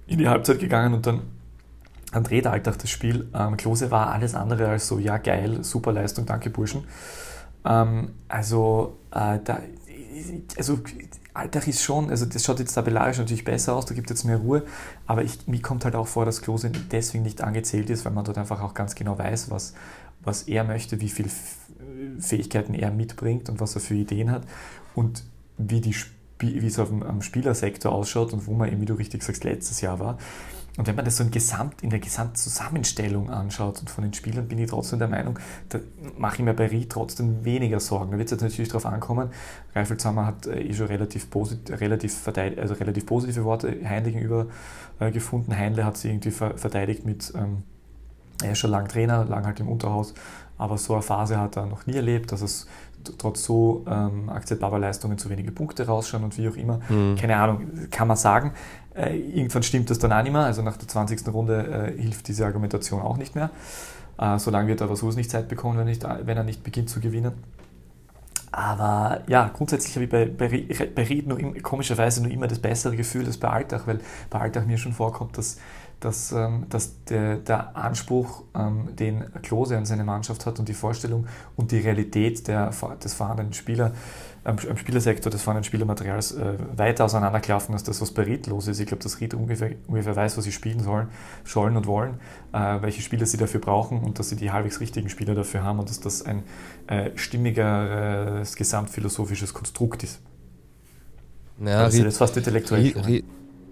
in 0.06 0.18
die 0.18 0.28
Halbzeit 0.28 0.58
gegangen 0.58 0.94
und 0.94 1.06
dann 1.06 1.22
dann 2.12 2.24
dreht 2.24 2.46
Alltag 2.46 2.78
das 2.78 2.90
Spiel. 2.90 3.28
Ähm, 3.34 3.56
Klose 3.56 3.90
war 3.90 4.12
alles 4.12 4.34
andere 4.34 4.68
als 4.68 4.88
so, 4.88 4.98
ja 4.98 5.18
geil, 5.18 5.62
super 5.62 5.92
Leistung, 5.92 6.26
danke 6.26 6.50
Burschen. 6.50 6.84
Ähm, 7.64 8.12
also, 8.28 8.98
äh, 9.12 9.38
da, 9.44 9.60
also 10.56 10.80
Alltag 11.32 11.68
ist 11.68 11.82
schon, 11.82 12.10
also 12.10 12.26
das 12.26 12.44
schaut 12.44 12.58
jetzt 12.58 12.74
tabellarisch 12.74 13.18
natürlich 13.18 13.44
besser 13.44 13.74
aus, 13.74 13.86
da 13.86 13.94
gibt 13.94 14.10
es 14.10 14.18
jetzt 14.18 14.24
mehr 14.24 14.38
Ruhe, 14.38 14.64
aber 15.06 15.22
ich, 15.22 15.46
mir 15.46 15.62
kommt 15.62 15.84
halt 15.84 15.94
auch 15.94 16.08
vor, 16.08 16.24
dass 16.24 16.42
Klose 16.42 16.70
deswegen 16.70 17.22
nicht 17.22 17.42
angezählt 17.42 17.88
ist, 17.90 18.04
weil 18.04 18.12
man 18.12 18.24
dort 18.24 18.38
einfach 18.38 18.60
auch 18.60 18.74
ganz 18.74 18.96
genau 18.96 19.16
weiß, 19.16 19.50
was, 19.50 19.74
was 20.22 20.42
er 20.42 20.64
möchte, 20.64 21.00
wie 21.00 21.08
viele 21.08 21.30
Fähigkeiten 22.18 22.74
er 22.74 22.90
mitbringt 22.90 23.48
und 23.48 23.60
was 23.60 23.74
er 23.74 23.80
für 23.80 23.94
Ideen 23.94 24.30
hat 24.30 24.42
und 24.94 25.24
wie, 25.56 25.80
die, 25.80 25.94
wie 26.38 26.66
es 26.66 26.78
auf 26.78 26.88
dem, 26.88 27.02
am 27.02 27.22
Spielersektor 27.22 27.92
ausschaut 27.92 28.32
und 28.32 28.46
wo 28.46 28.52
man 28.52 28.70
eben, 28.70 28.80
wie 28.80 28.86
du 28.86 28.94
richtig 28.94 29.22
sagst, 29.22 29.44
letztes 29.44 29.80
Jahr 29.80 29.98
war. 29.98 30.18
Und 30.76 30.86
wenn 30.86 30.94
man 30.94 31.04
das 31.04 31.16
so 31.16 31.24
in, 31.24 31.30
Gesamt, 31.30 31.82
in 31.82 31.90
der 31.90 31.98
Gesamtzusammenstellung 31.98 33.28
anschaut 33.28 33.80
und 33.80 33.90
von 33.90 34.02
den 34.04 34.14
Spielern, 34.14 34.46
bin 34.46 34.58
ich 34.58 34.70
trotzdem 34.70 35.00
der 35.00 35.08
Meinung, 35.08 35.38
da 35.68 35.80
mache 36.16 36.36
ich 36.36 36.42
mir 36.42 36.54
bei 36.54 36.68
Ried 36.68 36.90
trotzdem 36.90 37.44
weniger 37.44 37.80
Sorgen. 37.80 38.12
Da 38.12 38.18
wird 38.18 38.26
es 38.26 38.30
jetzt 38.30 38.42
natürlich 38.42 38.68
darauf 38.68 38.86
ankommen. 38.86 39.30
Reifelzhammer 39.74 40.26
hat 40.26 40.46
äh, 40.46 40.60
eh 40.60 40.72
schon 40.72 40.86
relativ, 40.86 41.28
posit 41.28 41.70
relativ, 41.80 42.26
also 42.26 42.74
relativ 42.74 43.04
positive 43.04 43.44
Worte 43.44 43.76
Heinle 43.84 44.12
gegenüber 44.12 44.46
äh, 45.00 45.10
gefunden. 45.10 45.56
Heinle 45.56 45.84
hat 45.84 45.96
sie 45.96 46.08
irgendwie 46.08 46.30
ver 46.30 46.56
verteidigt 46.56 47.04
mit 47.04 47.32
ähm, 47.36 47.64
er 48.42 48.52
ist 48.52 48.58
schon 48.58 48.70
lange 48.70 48.88
Trainer, 48.88 49.24
lang 49.24 49.46
halt 49.46 49.60
im 49.60 49.68
Unterhaus, 49.68 50.14
aber 50.58 50.78
so 50.78 50.94
eine 50.94 51.02
Phase 51.02 51.38
hat 51.38 51.56
er 51.56 51.66
noch 51.66 51.86
nie 51.86 51.96
erlebt, 51.96 52.32
dass 52.32 52.42
es 52.42 52.66
trotz 53.18 53.44
so 53.44 53.84
ähm, 53.88 54.28
akzeptabler 54.28 54.78
Leistungen 54.78 55.16
zu 55.18 55.30
wenige 55.30 55.52
Punkte 55.52 55.86
rausschauen 55.86 56.24
und 56.24 56.36
wie 56.36 56.48
auch 56.48 56.56
immer. 56.56 56.80
Mhm. 56.88 57.16
Keine 57.16 57.36
Ahnung, 57.36 57.66
kann 57.90 58.08
man 58.08 58.16
sagen. 58.16 58.52
Äh, 58.94 59.16
irgendwann 59.16 59.62
stimmt 59.62 59.90
das 59.90 59.98
dann 59.98 60.12
auch 60.12 60.22
nicht 60.22 60.32
mehr. 60.32 60.44
Also 60.44 60.62
nach 60.62 60.76
der 60.76 60.88
20. 60.88 61.26
Runde 61.28 61.94
äh, 61.96 62.00
hilft 62.00 62.28
diese 62.28 62.44
Argumentation 62.44 63.00
auch 63.00 63.16
nicht 63.16 63.34
mehr. 63.34 63.50
Äh, 64.18 64.38
solange 64.38 64.68
wird 64.68 64.80
er 64.80 64.90
was 64.90 65.02
nicht 65.02 65.30
Zeit 65.30 65.48
bekommen, 65.48 65.78
wenn, 65.78 65.86
nicht, 65.86 66.04
wenn 66.04 66.36
er 66.36 66.44
nicht 66.44 66.62
beginnt 66.62 66.90
zu 66.90 67.00
gewinnen. 67.00 67.32
Aber 68.52 69.20
ja, 69.28 69.48
grundsätzlich 69.54 69.94
habe 69.94 70.04
ich 70.04 70.10
bei, 70.10 70.26
bei, 70.26 70.66
bei 70.94 71.04
Ried 71.04 71.28
nur 71.28 71.38
komischerweise 71.62 72.20
nur 72.20 72.32
immer 72.32 72.48
das 72.48 72.58
bessere 72.58 72.96
Gefühl 72.96 73.24
als 73.26 73.36
bei 73.36 73.48
Alltag, 73.48 73.86
weil 73.86 74.00
bei 74.28 74.40
Alltag 74.40 74.66
mir 74.66 74.76
schon 74.76 74.92
vorkommt, 74.92 75.38
dass 75.38 75.58
dass, 76.00 76.32
ähm, 76.32 76.66
dass 76.68 77.04
der, 77.04 77.36
der 77.36 77.76
Anspruch, 77.76 78.44
ähm, 78.54 78.96
den 78.96 79.24
Klose 79.42 79.76
an 79.76 79.84
seine 79.84 80.04
Mannschaft 80.04 80.46
hat 80.46 80.58
und 80.58 80.68
die 80.68 80.74
Vorstellung 80.74 81.26
und 81.56 81.72
die 81.72 81.78
Realität 81.78 82.48
der, 82.48 82.70
des 83.02 83.14
vorhandenen 83.14 83.52
Spieler, 83.52 83.92
am, 84.42 84.56
am 84.68 84.76
Spielersektor 84.76 85.30
des 85.30 85.42
vorhandenen 85.42 85.64
Spielermaterials 85.64 86.32
äh, 86.32 86.56
weiter 86.76 87.04
auseinanderklaffen 87.04 87.74
als 87.74 87.84
das, 87.84 88.00
was 88.00 88.10
bei 88.10 88.22
Ried 88.22 88.46
los 88.46 88.68
ist. 88.68 88.80
Ich 88.80 88.86
glaube, 88.86 89.02
dass 89.02 89.20
Ried 89.20 89.34
ungefähr, 89.34 89.72
ungefähr 89.86 90.16
weiß, 90.16 90.38
was 90.38 90.44
sie 90.44 90.52
spielen 90.52 90.80
sollen, 90.80 91.08
sollen 91.44 91.76
und 91.76 91.86
wollen, 91.86 92.14
äh, 92.52 92.80
welche 92.80 93.02
Spieler 93.02 93.26
sie 93.26 93.36
dafür 93.36 93.60
brauchen 93.60 94.00
und 94.00 94.18
dass 94.18 94.30
sie 94.30 94.36
die 94.36 94.50
halbwegs 94.50 94.80
richtigen 94.80 95.10
Spieler 95.10 95.34
dafür 95.34 95.62
haben 95.62 95.78
und 95.78 95.90
dass 95.90 96.00
das 96.00 96.24
ein 96.24 96.42
äh, 96.86 97.10
stimmigeres 97.16 98.56
gesamtphilosophisches 98.56 99.52
Konstrukt 99.52 100.02
ist. 100.02 100.20
Ja, 101.58 101.82
das 101.84 101.94
ist 101.94 102.02
jetzt 102.02 102.16
fast 102.16 102.36
intellektuell. 102.38 102.80
Ried, 102.80 103.06
Ried, 103.06 103.24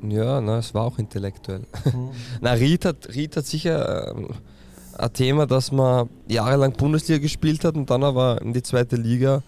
ja, 0.02 0.40
na, 0.40 0.58
es 0.58 0.74
war 0.74 0.84
auch 0.84 0.98
intellektuell. 0.98 1.62
Mhm. 1.84 2.10
na, 2.40 2.52
Ried 2.52 2.84
hat, 2.84 3.08
Ried 3.14 3.36
hat 3.36 3.46
sicher 3.46 4.14
ähm, 4.14 4.28
ein 4.96 5.12
Thema, 5.12 5.46
dass 5.46 5.72
man 5.72 6.08
jahrelang 6.26 6.72
Bundesliga 6.72 7.20
gespielt 7.20 7.64
hat 7.64 7.76
und 7.76 7.90
dann 7.90 8.02
aber 8.02 8.40
in 8.42 8.52
die 8.52 8.62
zweite 8.62 8.96
Liga 8.96 9.42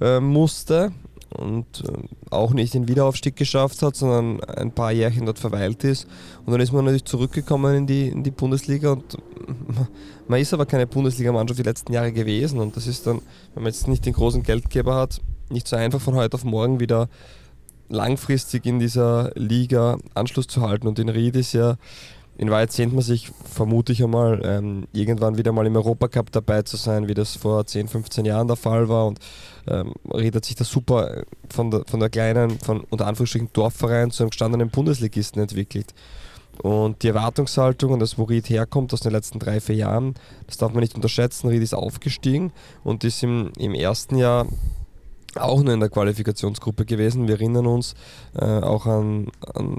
äh, 0.00 0.20
musste 0.20 0.92
und 1.30 1.84
äh, 1.86 2.08
auch 2.30 2.52
nicht 2.52 2.74
den 2.74 2.88
Wiederaufstieg 2.88 3.36
geschafft 3.36 3.82
hat, 3.82 3.96
sondern 3.96 4.42
ein 4.44 4.72
paar 4.72 4.92
Jährchen 4.92 5.26
dort 5.26 5.38
verweilt 5.38 5.84
ist. 5.84 6.06
Und 6.44 6.52
dann 6.52 6.60
ist 6.60 6.72
man 6.72 6.84
natürlich 6.84 7.04
zurückgekommen 7.04 7.76
in 7.76 7.86
die, 7.86 8.08
in 8.08 8.24
die 8.24 8.30
Bundesliga 8.30 8.92
und 8.92 9.16
man 10.28 10.40
ist 10.40 10.52
aber 10.52 10.66
keine 10.66 10.86
Bundesligamannschaft 10.86 11.58
die 11.58 11.64
letzten 11.64 11.92
Jahre 11.92 12.12
gewesen. 12.12 12.58
Und 12.58 12.76
das 12.76 12.86
ist 12.86 13.06
dann, 13.06 13.20
wenn 13.54 13.62
man 13.62 13.72
jetzt 13.72 13.88
nicht 13.88 14.06
den 14.06 14.12
großen 14.12 14.42
Geldgeber 14.42 14.96
hat, 14.96 15.20
nicht 15.50 15.68
so 15.68 15.76
einfach 15.76 16.00
von 16.00 16.14
heute 16.14 16.34
auf 16.34 16.44
morgen 16.44 16.80
wieder 16.80 17.08
langfristig 17.90 18.64
in 18.64 18.78
dieser 18.78 19.32
Liga 19.34 19.98
Anschluss 20.14 20.46
zu 20.46 20.62
halten. 20.62 20.88
Und 20.88 20.98
in 20.98 21.08
Ried 21.08 21.36
ist 21.36 21.52
ja, 21.52 21.76
in 22.38 22.50
Wahrheit 22.50 22.72
sehnt 22.72 22.94
man 22.94 23.02
sich, 23.02 23.30
vermute 23.44 23.92
ich 23.92 24.02
einmal, 24.02 24.40
ähm, 24.44 24.86
irgendwann 24.92 25.36
wieder 25.36 25.52
mal 25.52 25.66
im 25.66 25.76
Europacup 25.76 26.32
dabei 26.32 26.62
zu 26.62 26.78
sein, 26.78 27.06
wie 27.06 27.14
das 27.14 27.36
vor 27.36 27.66
10, 27.66 27.88
15 27.88 28.24
Jahren 28.24 28.46
der 28.46 28.56
Fall 28.56 28.88
war. 28.88 29.06
Und 29.06 29.18
ähm, 29.68 29.92
Ried 30.10 30.36
hat 30.36 30.46
sich 30.46 30.54
da 30.54 30.64
super 30.64 31.24
von 31.50 31.70
der, 31.70 31.82
von 31.86 32.00
der 32.00 32.08
kleinen, 32.08 32.58
von 32.58 32.80
unter 32.88 33.06
Anführungsstrichen 33.06 33.50
Dorfverein 33.52 34.10
zu 34.10 34.22
einem 34.22 34.30
gestandenen 34.30 34.70
Bundesligisten 34.70 35.42
entwickelt. 35.42 35.92
Und 36.62 37.02
die 37.02 37.08
Erwartungshaltung 37.08 37.92
und 37.92 38.00
das, 38.00 38.18
wo 38.18 38.24
Ried 38.24 38.48
herkommt 38.48 38.92
aus 38.92 39.00
den 39.00 39.12
letzten 39.12 39.38
drei, 39.38 39.60
vier 39.60 39.76
Jahren, 39.76 40.14
das 40.46 40.58
darf 40.58 40.72
man 40.72 40.80
nicht 40.80 40.94
unterschätzen. 40.94 41.48
Ried 41.48 41.62
ist 41.62 41.74
aufgestiegen 41.74 42.52
und 42.84 43.04
ist 43.04 43.22
im, 43.22 43.52
im 43.58 43.74
ersten 43.74 44.16
Jahr 44.16 44.46
auch 45.36 45.62
nur 45.62 45.74
in 45.74 45.80
der 45.80 45.88
Qualifikationsgruppe 45.88 46.84
gewesen. 46.84 47.28
Wir 47.28 47.36
erinnern 47.36 47.66
uns 47.66 47.94
äh, 48.34 48.44
auch 48.44 48.86
an, 48.86 49.28
an, 49.54 49.76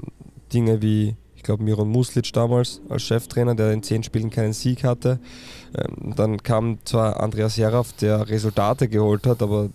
Dinge 0.52 0.82
wie, 0.82 1.16
ich 1.34 1.42
glaube, 1.42 1.62
Miron 1.62 1.88
Muslic 1.88 2.32
damals 2.32 2.80
als 2.88 3.02
Cheftrainer, 3.02 3.54
der 3.54 3.72
in 3.72 3.82
zehn 3.82 4.02
Spielen 4.02 4.30
keinen 4.30 4.52
Sieg 4.52 4.84
hatte. 4.84 5.18
Ähm, 5.76 6.14
dann 6.14 6.42
kam 6.42 6.78
zwar 6.84 7.20
Andreas 7.20 7.56
Jaraf, 7.56 7.92
der 7.94 8.28
Resultate 8.28 8.88
geholt 8.88 9.26
hat, 9.26 9.42
aber 9.42 9.70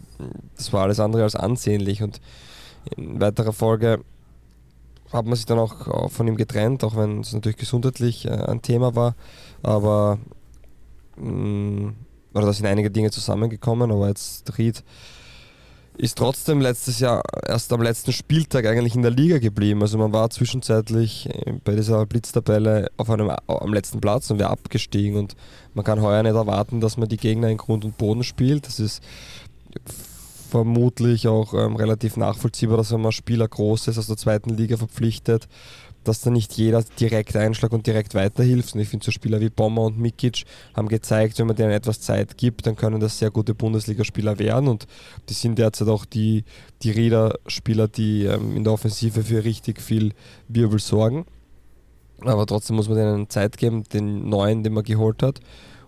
das 0.56 0.72
war 0.74 0.84
alles 0.84 1.00
andere 1.00 1.24
als 1.24 1.36
ansehnlich 1.36 2.04
und 2.04 2.22
in 2.96 3.20
weiterer 3.20 3.54
Folge 3.54 4.00
hat 5.12 5.26
man 5.26 5.36
sich 5.36 5.46
dann 5.46 5.60
auch 5.60 6.12
von 6.12 6.28
ihm 6.28 6.38
getrennt, 6.38 6.84
auch 6.84 6.96
wenn 6.96 7.22
es 7.22 7.34
natürlich 7.34 7.58
gesundheitlich 7.58 8.26
äh, 8.26 8.30
ein 8.30 8.62
Thema 8.62 8.96
war. 8.96 9.16
Aber 9.64 10.20
mm, 11.18 11.90
oder 12.34 12.46
da 12.46 12.54
sind 12.54 12.66
einige 12.66 12.92
Dinge 12.92 13.10
zusammengekommen, 13.12 13.92
aber 13.92 14.10
jetzt 14.10 14.58
Ried 14.58 14.84
ist 15.98 16.18
trotzdem 16.18 16.62
letztes 16.62 17.00
Jahr 17.00 17.24
erst 17.46 17.74
am 17.74 17.82
letzten 17.82 18.14
Spieltag 18.14 18.66
eigentlich 18.66 18.96
in 18.96 19.02
der 19.02 19.12
Liga 19.12 19.40
geblieben. 19.40 19.82
Also 19.82 19.98
man 19.98 20.14
war 20.14 20.30
zwischenzeitlich 20.30 21.28
äh, 21.30 21.54
bei 21.64 21.76
dieser 21.76 22.06
Blitztabelle 22.06 22.90
auf 22.98 23.10
einem 23.10 23.32
am 23.48 23.74
letzten 23.74 24.00
Platz 24.00 24.30
und 24.30 24.40
wäre 24.40 24.50
abgestiegen 24.50 25.18
und 25.18 25.36
man 25.74 25.84
kann 25.84 26.02
heuer 26.02 26.24
nicht 26.24 26.36
erwarten, 26.36 26.82
dass 26.82 26.98
man 26.98 27.10
die 27.10 27.18
Gegner 27.18 27.50
in 27.50 27.58
Grund 27.58 27.84
und 27.84 27.98
Boden 27.98 28.24
spielt. 28.24 28.68
Das 28.68 28.80
ist 28.80 29.02
vermutlich 30.50 31.28
auch 31.28 31.54
ähm, 31.54 31.76
relativ 31.76 32.16
nachvollziehbar, 32.16 32.78
dass 32.78 32.92
wenn 32.92 33.02
man 33.02 33.12
Spieler 33.12 33.48
Großes 33.48 33.98
aus 33.98 34.08
der 34.08 34.18
zweiten 34.18 34.52
Liga 34.52 34.78
verpflichtet, 34.78 35.48
dass 36.08 36.22
da 36.22 36.30
nicht 36.30 36.54
jeder 36.54 36.84
direkt 37.00 37.36
einschlag 37.36 37.72
und 37.72 37.86
direkt 37.86 38.16
weiterhilft. 38.16 38.74
Und 38.74 38.82
ich 38.82 38.90
finde, 38.90 39.06
so 39.06 39.12
Spieler 39.12 39.42
wie 39.42 39.50
Bommer 39.50 39.84
und 39.84 40.00
Mikic 40.00 40.44
haben 40.76 40.88
gezeigt, 40.88 41.40
wenn 41.40 41.48
man 41.48 41.56
denen 41.56 41.72
etwas 41.72 42.02
Zeit 42.02 42.38
gibt, 42.38 42.66
dann 42.66 42.76
können 42.76 43.00
das 43.00 43.20
sehr 43.20 43.32
gute 43.32 43.54
Bundesligaspieler 43.54 44.40
werden. 44.40 44.68
Und 44.68 44.88
die 45.30 45.34
sind 45.34 45.60
derzeit 45.60 45.88
auch 45.88 46.06
die, 46.06 46.44
die 46.84 46.92
Rieder-Spieler, 46.92 47.88
die 47.88 48.26
ähm, 48.26 48.56
in 48.56 48.64
der 48.64 48.74
Offensive 48.74 49.24
für 49.24 49.44
richtig 49.44 49.82
viel 49.82 50.14
Wirbel 50.48 50.80
sorgen. 50.80 51.26
Aber 52.22 52.46
trotzdem 52.46 52.76
muss 52.76 52.90
man 52.90 52.98
denen 52.98 53.30
Zeit 53.30 53.58
geben, 53.58 53.84
den 53.84 54.30
neuen, 54.30 54.64
den 54.64 54.74
man 54.74 54.84
geholt 54.84 55.22
hat. 55.22 55.40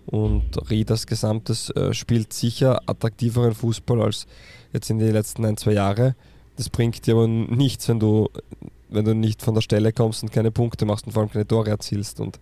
Und 0.05 0.69
Rieders 0.69 1.07
Gesamtes 1.07 1.69
äh, 1.71 1.93
spielt 1.93 2.33
sicher 2.33 2.81
attraktiveren 2.87 3.53
Fußball 3.53 4.01
als 4.01 4.27
jetzt 4.73 4.89
in 4.89 4.99
den 4.99 5.13
letzten 5.13 5.45
ein, 5.45 5.57
zwei 5.57 5.73
Jahren. 5.73 6.15
Das 6.57 6.69
bringt 6.69 7.05
dir 7.05 7.15
aber 7.15 7.27
nichts, 7.27 7.87
wenn 7.87 7.99
du 7.99 8.29
wenn 8.89 9.05
du 9.05 9.15
nicht 9.15 9.41
von 9.41 9.53
der 9.53 9.61
Stelle 9.61 9.93
kommst 9.93 10.23
und 10.23 10.31
keine 10.31 10.51
Punkte 10.51 10.85
machst 10.85 11.05
und 11.05 11.13
vor 11.13 11.21
allem 11.21 11.31
keine 11.31 11.47
Tore 11.47 11.69
erzielst. 11.69 12.19
Und 12.19 12.39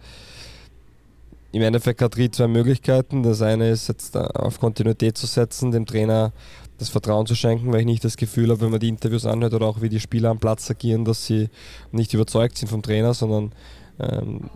im 1.52 1.62
Endeffekt 1.62 2.02
hat 2.02 2.18
Ried 2.18 2.36
zwei 2.36 2.48
Möglichkeiten. 2.48 3.24
Das 3.24 3.42
eine 3.42 3.70
ist 3.70 3.88
jetzt 3.88 4.16
auf 4.18 4.60
Kontinuität 4.60 5.18
zu 5.18 5.26
setzen, 5.26 5.72
dem 5.72 5.86
Trainer 5.86 6.32
das 6.78 6.90
Vertrauen 6.90 7.26
zu 7.26 7.36
schenken, 7.36 7.72
weil 7.72 7.80
ich 7.82 7.86
nicht 7.86 8.04
das 8.04 8.18
Gefühl 8.18 8.52
habe, 8.52 8.62
wenn 8.62 8.72
man 8.72 8.80
die 8.80 8.90
Interviews 8.90 9.26
anhört 9.26 9.54
oder 9.54 9.66
auch 9.66 9.82
wie 9.82 9.90
die 9.90 10.00
Spieler 10.00 10.30
am 10.30 10.40
Platz 10.40 10.70
agieren, 10.70 11.06
dass 11.06 11.26
sie 11.26 11.50
nicht 11.92 12.14
überzeugt 12.14 12.58
sind 12.58 12.68
vom 12.68 12.84
Trainer, 12.84 13.14
sondern 13.14 13.52
ähm, 14.00 14.50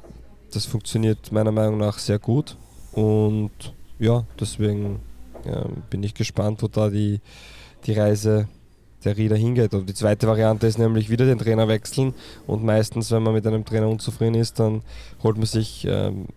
das 0.54 0.65
funktioniert 0.65 1.32
meiner 1.32 1.51
Meinung 1.51 1.80
nach 1.80 1.97
sehr 1.97 2.19
gut. 2.19 2.58
Und 2.91 3.51
ja, 3.97 4.25
deswegen 4.39 4.99
ähm, 5.45 5.84
bin 5.89 6.04
ich 6.04 6.13
gespannt, 6.13 6.62
wo 6.62 6.67
da 6.67 6.89
die, 6.89 7.21
die 7.86 7.93
Reise 7.93 8.47
der 9.06 9.18
Rieder 9.18 9.36
hingeht. 9.36 9.74
Und 9.74 9.88
die 9.88 9.94
zweite 9.94 10.28
Variante 10.28 10.68
ist 10.68 10.78
nämlich 10.78 11.10
wieder 11.10 11.26
den 11.26 11.38
Trainer 11.38 11.68
wechseln. 11.68 12.14
Und 12.48 12.64
meistens, 12.64 13.12
wenn 13.12 13.24
man 13.24 13.34
mit 13.34 13.46
einem 13.46 13.66
Trainer 13.66 13.90
unzufrieden 13.90 14.36
ist, 14.36 14.60
dann 14.60 14.82
holt 15.24 15.38
man 15.38 15.46
sich 15.46 15.86
ähm, 15.90 16.28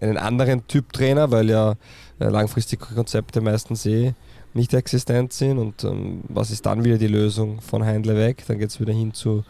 einen 0.00 0.16
anderen 0.16 0.66
Typ 0.66 0.92
Trainer, 0.92 1.30
weil 1.30 1.48
ja 1.48 1.74
äh, 2.18 2.28
langfristige 2.28 2.84
Konzepte 2.94 3.40
meistens 3.40 3.86
eh 3.86 4.14
nicht 4.54 4.74
existent 4.74 5.32
sind. 5.32 5.58
Und 5.58 5.84
ähm, 5.84 6.22
was 6.28 6.50
ist 6.50 6.66
dann 6.66 6.84
wieder 6.84 6.98
die 6.98 7.08
Lösung 7.08 7.60
von 7.60 7.84
Heindle 7.84 8.16
weg? 8.16 8.44
Dann 8.46 8.58
geht 8.58 8.70
es 8.70 8.80
wieder 8.80 8.92
hin 8.92 9.14
zu, 9.14 9.44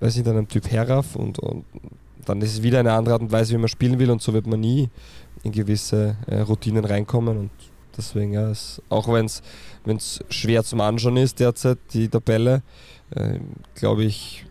weiß 0.00 0.16
nicht, 0.16 0.28
einem 0.28 0.48
Typ 0.48 0.70
Heraf. 0.70 1.16
Und, 1.16 1.38
und 1.38 1.64
dann 2.24 2.40
ist 2.42 2.54
es 2.54 2.62
wieder 2.62 2.80
eine 2.80 2.92
andere 2.92 3.14
Art 3.14 3.22
und 3.22 3.32
Weise, 3.32 3.54
wie 3.54 3.58
man 3.58 3.68
spielen 3.68 3.98
will. 3.98 4.10
Und 4.10 4.22
so 4.22 4.32
wird 4.32 4.46
man 4.46 4.60
nie 4.60 4.88
in 5.42 5.52
gewisse 5.52 6.16
äh, 6.26 6.40
Routinen 6.40 6.84
reinkommen. 6.84 7.38
Und 7.38 7.50
deswegen 7.96 8.32
ja, 8.32 8.50
es, 8.50 8.82
auch 8.88 9.08
wenn 9.12 9.26
es 9.26 9.42
wenn 9.84 9.96
es 9.96 10.20
schwer 10.30 10.64
zum 10.64 10.80
Anschauen 10.80 11.16
ist 11.16 11.40
derzeit, 11.40 11.78
die 11.92 12.08
Tabelle, 12.08 12.62
äh, 13.10 13.38
glaube 13.74 14.04
ich, 14.04 14.44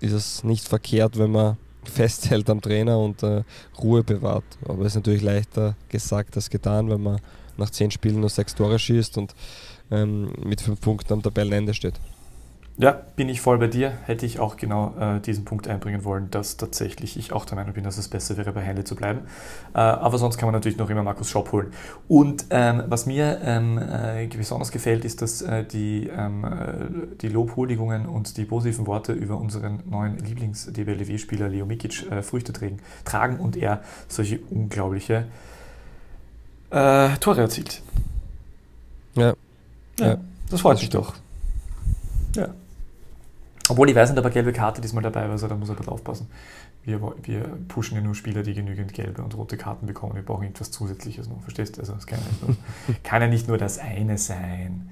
ist 0.00 0.12
es 0.12 0.44
nicht 0.44 0.66
verkehrt, 0.66 1.18
wenn 1.18 1.32
man 1.32 1.56
festhält 1.84 2.48
am 2.48 2.60
Trainer 2.60 2.98
und 2.98 3.22
äh, 3.22 3.42
Ruhe 3.82 4.04
bewahrt. 4.04 4.44
Aber 4.66 4.82
es 4.82 4.88
ist 4.88 4.96
natürlich 4.96 5.22
leichter 5.22 5.76
gesagt 5.88 6.36
als 6.36 6.50
getan, 6.50 6.88
wenn 6.90 7.02
man 7.02 7.20
nach 7.56 7.70
zehn 7.70 7.90
Spielen 7.90 8.20
nur 8.20 8.30
sechs 8.30 8.54
Tore 8.54 8.78
schießt 8.78 9.18
und 9.18 9.34
ähm, 9.90 10.32
mit 10.44 10.60
fünf 10.60 10.80
Punkten 10.80 11.12
am 11.12 11.22
Tabellenende 11.22 11.74
steht. 11.74 11.94
Ja, 12.80 12.92
bin 12.92 13.28
ich 13.28 13.40
voll 13.40 13.58
bei 13.58 13.66
dir. 13.66 13.90
Hätte 14.04 14.24
ich 14.24 14.38
auch 14.38 14.56
genau 14.56 14.94
äh, 15.00 15.18
diesen 15.18 15.44
Punkt 15.44 15.66
einbringen 15.66 16.04
wollen, 16.04 16.30
dass 16.30 16.56
tatsächlich 16.56 17.16
ich 17.16 17.32
auch 17.32 17.44
der 17.44 17.56
Meinung 17.56 17.72
bin, 17.74 17.82
dass 17.82 17.98
es 17.98 18.06
besser 18.06 18.36
wäre, 18.36 18.52
bei 18.52 18.60
Hände 18.60 18.84
zu 18.84 18.94
bleiben. 18.94 19.22
Äh, 19.74 19.78
aber 19.78 20.16
sonst 20.18 20.38
kann 20.38 20.46
man 20.46 20.54
natürlich 20.54 20.78
noch 20.78 20.88
immer 20.88 21.02
Markus 21.02 21.28
Schopp 21.28 21.50
holen. 21.50 21.72
Und 22.06 22.46
ähm, 22.50 22.84
was 22.86 23.06
mir 23.06 23.40
ähm, 23.42 23.78
äh, 23.78 24.28
besonders 24.28 24.70
gefällt, 24.70 25.04
ist, 25.04 25.22
dass 25.22 25.42
äh, 25.42 25.64
die, 25.64 26.06
ähm, 26.06 26.44
äh, 26.44 27.16
die 27.20 27.26
Lobhuldigungen 27.26 28.06
und 28.06 28.36
die 28.36 28.44
positiven 28.44 28.86
Worte 28.86 29.12
über 29.12 29.38
unseren 29.38 29.82
neuen 29.90 30.16
Lieblings-DBLW-Spieler 30.18 31.48
Leo 31.48 31.66
Mikic 31.66 32.08
äh, 32.12 32.22
Früchte 32.22 32.52
tragen, 32.52 32.78
tragen 33.04 33.40
und 33.40 33.56
er 33.56 33.82
solche 34.06 34.38
unglaubliche 34.50 35.26
Tore 36.70 37.40
erzielt. 37.40 37.80
Ja. 39.14 39.32
ja. 39.98 40.06
ja. 40.06 40.18
Das 40.50 40.60
freut 40.60 40.78
mich 40.78 40.90
doch. 40.90 41.14
Ja. 42.36 42.48
Obwohl 43.68 43.90
ich 43.90 43.96
weiß 43.96 44.10
nicht, 44.10 44.18
ob 44.18 44.24
eine 44.24 44.34
gelbe 44.34 44.52
Karte 44.52 44.80
diesmal 44.80 45.02
dabei 45.02 45.24
war, 45.24 45.32
also 45.32 45.48
da 45.48 45.54
muss 45.54 45.68
er 45.68 45.74
ein 45.74 45.78
bisschen 45.78 45.92
aufpassen. 45.92 46.28
Wir, 46.84 47.00
wir 47.22 47.42
pushen 47.68 47.96
ja 47.96 48.02
nur 48.02 48.14
Spieler, 48.14 48.42
die 48.42 48.54
genügend 48.54 48.94
gelbe 48.94 49.22
und 49.22 49.36
rote 49.36 49.56
Karten 49.56 49.86
bekommen. 49.86 50.14
Wir 50.14 50.22
brauchen 50.22 50.46
etwas 50.46 50.70
Zusätzliches 50.70 51.28
noch, 51.28 51.40
verstehst 51.42 51.76
du? 51.76 51.80
Also 51.80 51.94
es 51.94 52.06
kann, 52.06 52.18
ja 52.18 52.54
kann, 53.02 53.22
ja 53.22 53.28
nicht 53.28 53.48
nur 53.48 53.58
das 53.58 53.78
eine 53.78 54.16
sein. 54.16 54.88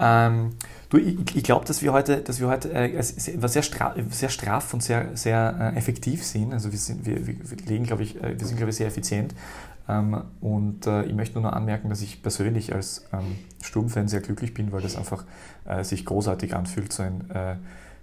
Ähm, 0.00 0.50
du, 0.90 0.98
ich, 0.98 1.36
ich 1.36 1.42
glaube, 1.42 1.64
dass 1.64 1.82
wir 1.82 1.92
heute, 1.92 2.18
dass 2.18 2.38
wir 2.38 2.48
heute 2.48 2.72
äh, 2.72 3.02
sehr, 3.02 3.62
stra 3.62 3.94
sehr 4.10 4.28
straff 4.28 4.72
und 4.72 4.82
sehr, 4.82 5.16
sehr 5.16 5.72
äh, 5.74 5.78
effektiv 5.78 6.24
sind. 6.24 6.52
Also 6.52 6.70
wir, 6.70 6.78
sind, 6.78 7.04
wir, 7.04 7.26
wir 7.26 7.34
legen, 7.66 7.84
glaube 7.84 8.04
ich, 8.04 8.22
äh, 8.22 8.38
wir 8.38 8.46
sind, 8.46 8.56
glaube 8.56 8.70
ich, 8.70 8.76
sehr 8.76 8.86
effizient. 8.86 9.34
Ähm, 9.88 10.22
und 10.40 10.86
äh, 10.86 11.04
ich 11.04 11.14
möchte 11.14 11.40
nur 11.40 11.50
noch 11.50 11.56
anmerken, 11.56 11.88
dass 11.88 12.02
ich 12.02 12.22
persönlich 12.22 12.74
als 12.74 13.06
ähm, 13.12 13.38
Sturmfan 13.62 14.06
sehr 14.06 14.20
glücklich 14.20 14.54
bin, 14.54 14.70
weil 14.70 14.82
das 14.82 14.96
einfach 14.96 15.24
äh, 15.64 15.82
sich 15.82 16.04
großartig 16.04 16.54
anfühlt, 16.54 16.92
so 16.92 17.02
ein, 17.02 17.28
äh, 17.30 17.56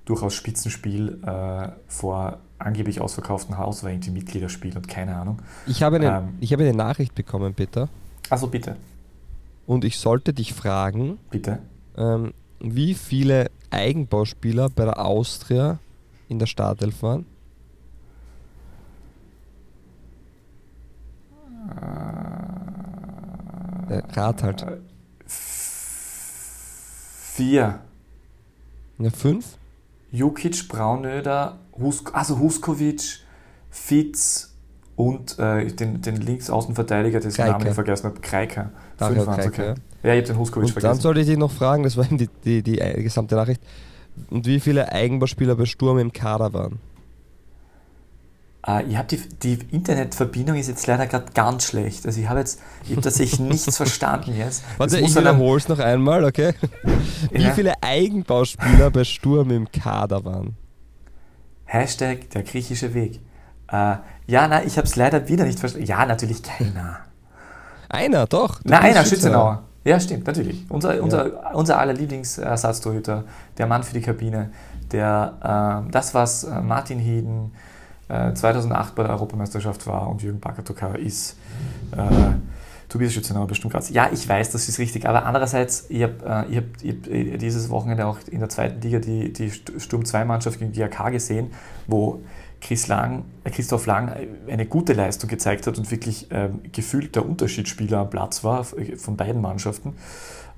durchaus 0.06 0.34
Spitzenspiel 0.34 1.20
äh, 1.26 1.70
vor 1.88 2.39
angeblich 2.60 3.01
ausverkauftem 3.01 3.58
Haus, 3.58 3.84
war 3.84 3.91
irgendwie 3.91 4.12
Mitgliederspiel 4.12 4.76
und 4.78 4.88
keine 4.88 5.16
Ahnung. 5.16 5.41
Ich 5.68 5.84
habe 5.84 5.97
eine, 5.97 6.06
Ähm. 6.08 6.38
ich 6.39 6.53
habe 6.53 6.64
eine 6.64 6.74
Nachricht 6.78 7.14
bekommen, 7.16 7.53
Peter, 7.53 7.89
Also 8.30 8.47
bitte, 8.47 8.78
und 9.68 9.84
ich 9.84 9.97
sollte 9.97 10.34
dich 10.34 10.53
fragen, 10.53 11.18
bitte. 11.32 11.60
ähm, 11.97 12.34
wie 12.60 12.93
viele 12.93 13.49
Eigenbauspieler 13.72 14.70
bei 14.70 14.86
der 14.86 15.03
Austria 15.03 15.80
in 16.30 16.39
der 16.39 16.45
Startelf 16.45 17.01
waren? 17.03 17.26
Äh, 23.89 24.01
Rat 24.20 24.43
halt. 24.43 24.62
Äh, 24.64 24.78
Vier. 27.36 27.80
Ja, 28.97 29.10
fünf? 29.10 29.58
Jukic, 30.12 30.68
Braunöder, 30.68 31.60
Husk 31.78 32.14
also 32.16 32.39
Huskovic, 32.39 33.20
Fitz 33.70 34.56
und 34.95 35.38
äh, 35.39 35.68
den, 35.68 36.01
den 36.01 36.16
Linksaußenverteidiger, 36.18 37.20
dessen 37.20 37.36
Kreiker. 37.36 37.51
Namen 37.51 37.68
ich 37.68 37.74
vergessen 37.74 38.06
habe, 38.06 38.20
Kreiker. 38.22 38.72
Fünf 38.97 39.26
Kreiker, 39.26 39.47
okay. 39.47 39.74
Ja, 40.03 40.14
ich 40.14 40.22
habe 40.22 40.28
den 40.28 40.38
Huskovic 40.39 40.68
Und 40.68 40.76
dann 40.76 40.82
vergessen. 40.82 41.01
sollte 41.01 41.20
ich 41.20 41.28
dich 41.28 41.38
noch 41.38 41.51
fragen, 41.51 41.84
das 41.84 41.97
war 41.97 42.06
eben 42.06 42.18
die, 42.18 42.30
die, 42.45 42.64
die 42.64 42.78
gesamte 42.78 43.36
Nachricht, 43.36 43.62
und 44.30 44.45
wie 44.47 44.60
viele 44.60 44.91
Eigenbauspieler 44.91 45.56
bei 45.56 45.66
Sturm 45.66 45.99
im 45.99 46.14
Kader 46.14 46.53
waren? 46.53 46.80
Äh, 48.68 48.84
ich 48.86 48.97
hab 48.97 49.07
die, 49.07 49.18
die 49.43 49.59
Internetverbindung 49.72 50.55
ist 50.55 50.68
jetzt 50.68 50.86
leider 50.88 51.07
gerade 51.07 51.26
ganz 51.34 51.66
schlecht. 51.66 52.05
Also 52.05 52.20
ich 52.20 52.28
habe 52.30 52.39
jetzt, 52.39 52.59
ich 52.84 52.91
habe 52.91 53.01
tatsächlich 53.01 53.39
nichts 53.39 53.76
verstanden 53.78 54.36
jetzt. 54.36 54.63
Warte, 54.78 54.99
ich 54.99 55.16
wiederhole 55.16 55.57
es 55.57 55.68
noch 55.68 55.80
einmal, 55.80 56.24
okay? 56.26 56.53
Wie 57.32 57.43
Ja. 57.43 57.51
viele 57.51 57.74
Eigenbauspieler 57.82 58.89
bei 58.91 59.03
Sturm 59.03 59.51
im 59.51 59.72
Kader 59.72 60.24
waren? 60.26 60.55
Hashtag 61.66 62.30
der 62.32 62.43
griechische 62.43 62.93
Weg. 62.93 63.20
Äh, 63.72 63.95
ja, 64.28 64.47
nein, 64.47 64.63
ich 64.68 64.78
habe 64.78 64.88
es 64.88 64.95
leider 64.95 65.28
wieder 65.28 65.45
nicht 65.45 65.59
verstanden. 65.59 65.88
Ja, 65.88 66.05
natürlich 66.05 66.43
keiner. 66.43 66.99
Einer, 67.89 68.26
doch. 68.28 68.61
Bist 68.61 68.74
einer, 68.74 69.05
Schützenauer. 69.05 69.63
Ja, 69.84 69.99
stimmt, 69.99 70.26
natürlich. 70.26 70.66
Unser, 70.70 70.95
Ja. 70.95 71.01
unser, 71.03 71.55
unser 71.55 71.80
aller 71.80 71.93
Lieblingsersatztorhüter, 71.93 73.24
der 73.57 73.68
Mann 73.68 73.84
für 73.84 73.93
die 73.93 74.01
Kabine, 74.01 74.51
der 74.91 75.84
äh, 75.88 75.91
das, 75.91 76.13
was 76.13 76.43
äh, 76.43 76.61
Martin 76.61 76.99
Heden 76.99 77.51
äh, 77.51 77.74
2008 78.08 78.95
bei 78.95 79.03
der 79.03 79.14
Europameisterschaft 79.14 79.88
war 79.88 80.10
und 80.10 80.22
Jürgen 80.22 80.39
Bakatoka 80.39 80.93
ist, 80.95 81.38
äh, 81.91 82.34
Tobias 82.88 83.14
Schützenauer 83.14 83.47
bestimmt 83.47 83.74
gerade. 83.74 83.86
Ja, 83.91 84.10
ich 84.14 84.30
weiß, 84.30 84.51
das 84.51 84.70
ist 84.70 84.78
richtig, 84.78 85.08
aber 85.08 85.26
andererseits, 85.26 85.86
ich 85.89 86.03
habe 86.03 86.24
äh, 86.24 86.58
hab, 86.58 86.66
hab 86.84 87.08
äh, 87.08 87.38
dieses 87.38 87.70
Wochenende 87.70 88.06
auch 88.06 88.20
in 88.30 88.39
der 88.39 88.49
zweiten 88.49 88.80
Liga 88.82 88.99
die, 88.99 89.34
die 89.34 89.49
St- 89.49 89.80
Sturm-2-Mannschaft 89.80 90.60
gegen 90.60 90.72
die 90.72 90.84
AK 90.84 91.12
gesehen, 91.12 91.51
wo 91.88 92.22
Chris 92.62 92.88
Lang, 92.88 93.24
äh, 93.43 93.49
Christoph 93.49 93.86
Lang 93.88 94.16
eine 94.47 94.66
gute 94.66 94.93
Leistung 94.93 95.30
gezeigt 95.30 95.66
hat 95.68 95.78
und 95.78 95.89
wirklich 95.89 96.28
ähm, 96.30 96.62
gefühlt 96.72 97.16
der 97.16 97.26
Unterschiedsspieler 97.26 97.99
am 97.99 98.10
Platz 98.10 98.43
war 98.43 98.64
von 98.64 99.18
beiden 99.18 99.41
Mannschaften. 99.41 99.93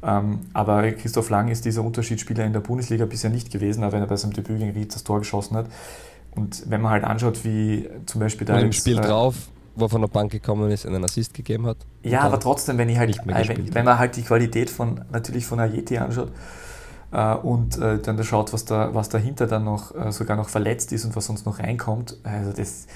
Ähm, 0.03 0.41
aber 0.53 0.91
Christoph 0.91 1.29
Lang 1.29 1.47
ist 1.47 1.65
dieser 1.65 1.83
Unterschiedsspieler 1.83 2.45
in 2.45 2.53
der 2.53 2.59
Bundesliga 2.59 3.05
bisher 3.05 3.29
nicht 3.29 3.51
gewesen, 3.51 3.83
auch 3.83 3.93
wenn 3.93 4.01
er 4.01 4.07
bei 4.07 4.15
seinem 4.15 4.33
Debüt 4.33 4.59
gegen 4.59 4.71
Ried 4.71 4.93
das 4.93 5.03
Tor 5.03 5.19
geschossen 5.19 5.57
hat. 5.57 5.67
Und 6.37 6.69
wenn 6.69 6.81
man 6.81 6.91
halt 6.91 7.03
anschaut, 7.03 7.43
wie 7.43 7.89
zum 8.05 8.21
Beispiel 8.21 8.45
da 8.45 8.55
Und 8.55 8.65
im 8.65 8.71
Spiel 8.71 8.99
äh, 8.99 9.01
drauf, 9.01 9.35
wo 9.75 9.85
er 9.85 9.89
von 9.89 10.01
der 10.01 10.07
Bank 10.07 10.31
gekommen 10.31 10.69
ist, 10.71 10.85
einen 10.85 11.03
Assist 11.03 11.33
gegeben 11.33 11.65
hat. 11.65 11.77
ja, 12.03 12.21
aber 12.21 12.39
trotzdem, 12.39 12.77
wenn 12.77 12.89
ich 12.89 12.97
halt, 12.97 13.17
äh, 13.17 13.47
wenn, 13.47 13.73
wenn 13.73 13.85
man 13.85 13.99
halt 13.99 14.15
die 14.15 14.23
Qualität 14.23 14.69
von 14.69 15.03
natürlich 15.11 15.45
von 15.45 15.59
Ayeti 15.59 15.97
anschaut 15.97 16.31
äh, 17.11 17.35
und 17.35 17.77
äh, 17.77 17.99
dann 17.99 18.17
da 18.17 18.23
schaut, 18.23 18.53
was 18.53 18.65
da, 18.65 18.93
was 18.93 19.09
dahinter 19.09 19.47
dann 19.47 19.63
noch 19.63 19.95
äh, 19.95 20.11
sogar 20.11 20.37
noch 20.37 20.49
verletzt 20.49 20.91
ist 20.93 21.05
und 21.05 21.15
was 21.15 21.25
sonst 21.25 21.45
noch 21.45 21.59
reinkommt, 21.59 22.17
also 22.23 22.51
das, 22.51 22.87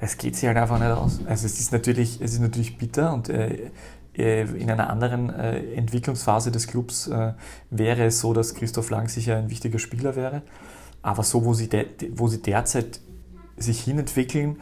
das 0.00 0.18
geht 0.18 0.36
sich 0.36 0.46
halt 0.46 0.58
einfach 0.58 0.78
nicht 0.78 0.90
aus. 0.90 1.20
Also 1.26 1.46
es 1.46 1.58
ist 1.58 1.72
natürlich, 1.72 2.20
es 2.20 2.32
ist 2.32 2.40
natürlich 2.40 2.78
bitter 2.78 3.12
und 3.12 3.28
äh, 3.28 3.70
in 4.14 4.70
einer 4.70 4.88
anderen 4.88 5.28
Entwicklungsphase 5.28 6.50
des 6.50 6.68
Clubs 6.68 7.10
wäre 7.68 8.04
es 8.06 8.18
so, 8.18 8.32
dass 8.32 8.54
Christoph 8.54 8.88
Lang 8.88 9.10
sicher 9.10 9.36
ein 9.36 9.50
wichtiger 9.50 9.78
Spieler 9.78 10.16
wäre. 10.16 10.40
Aber 11.06 11.22
so, 11.22 11.44
wo 11.44 11.54
sie, 11.54 11.68
de 11.68 11.86
wo 12.16 12.26
sie 12.26 12.42
derzeit 12.42 12.98
sich 13.56 13.80
hinentwickeln, 13.80 14.56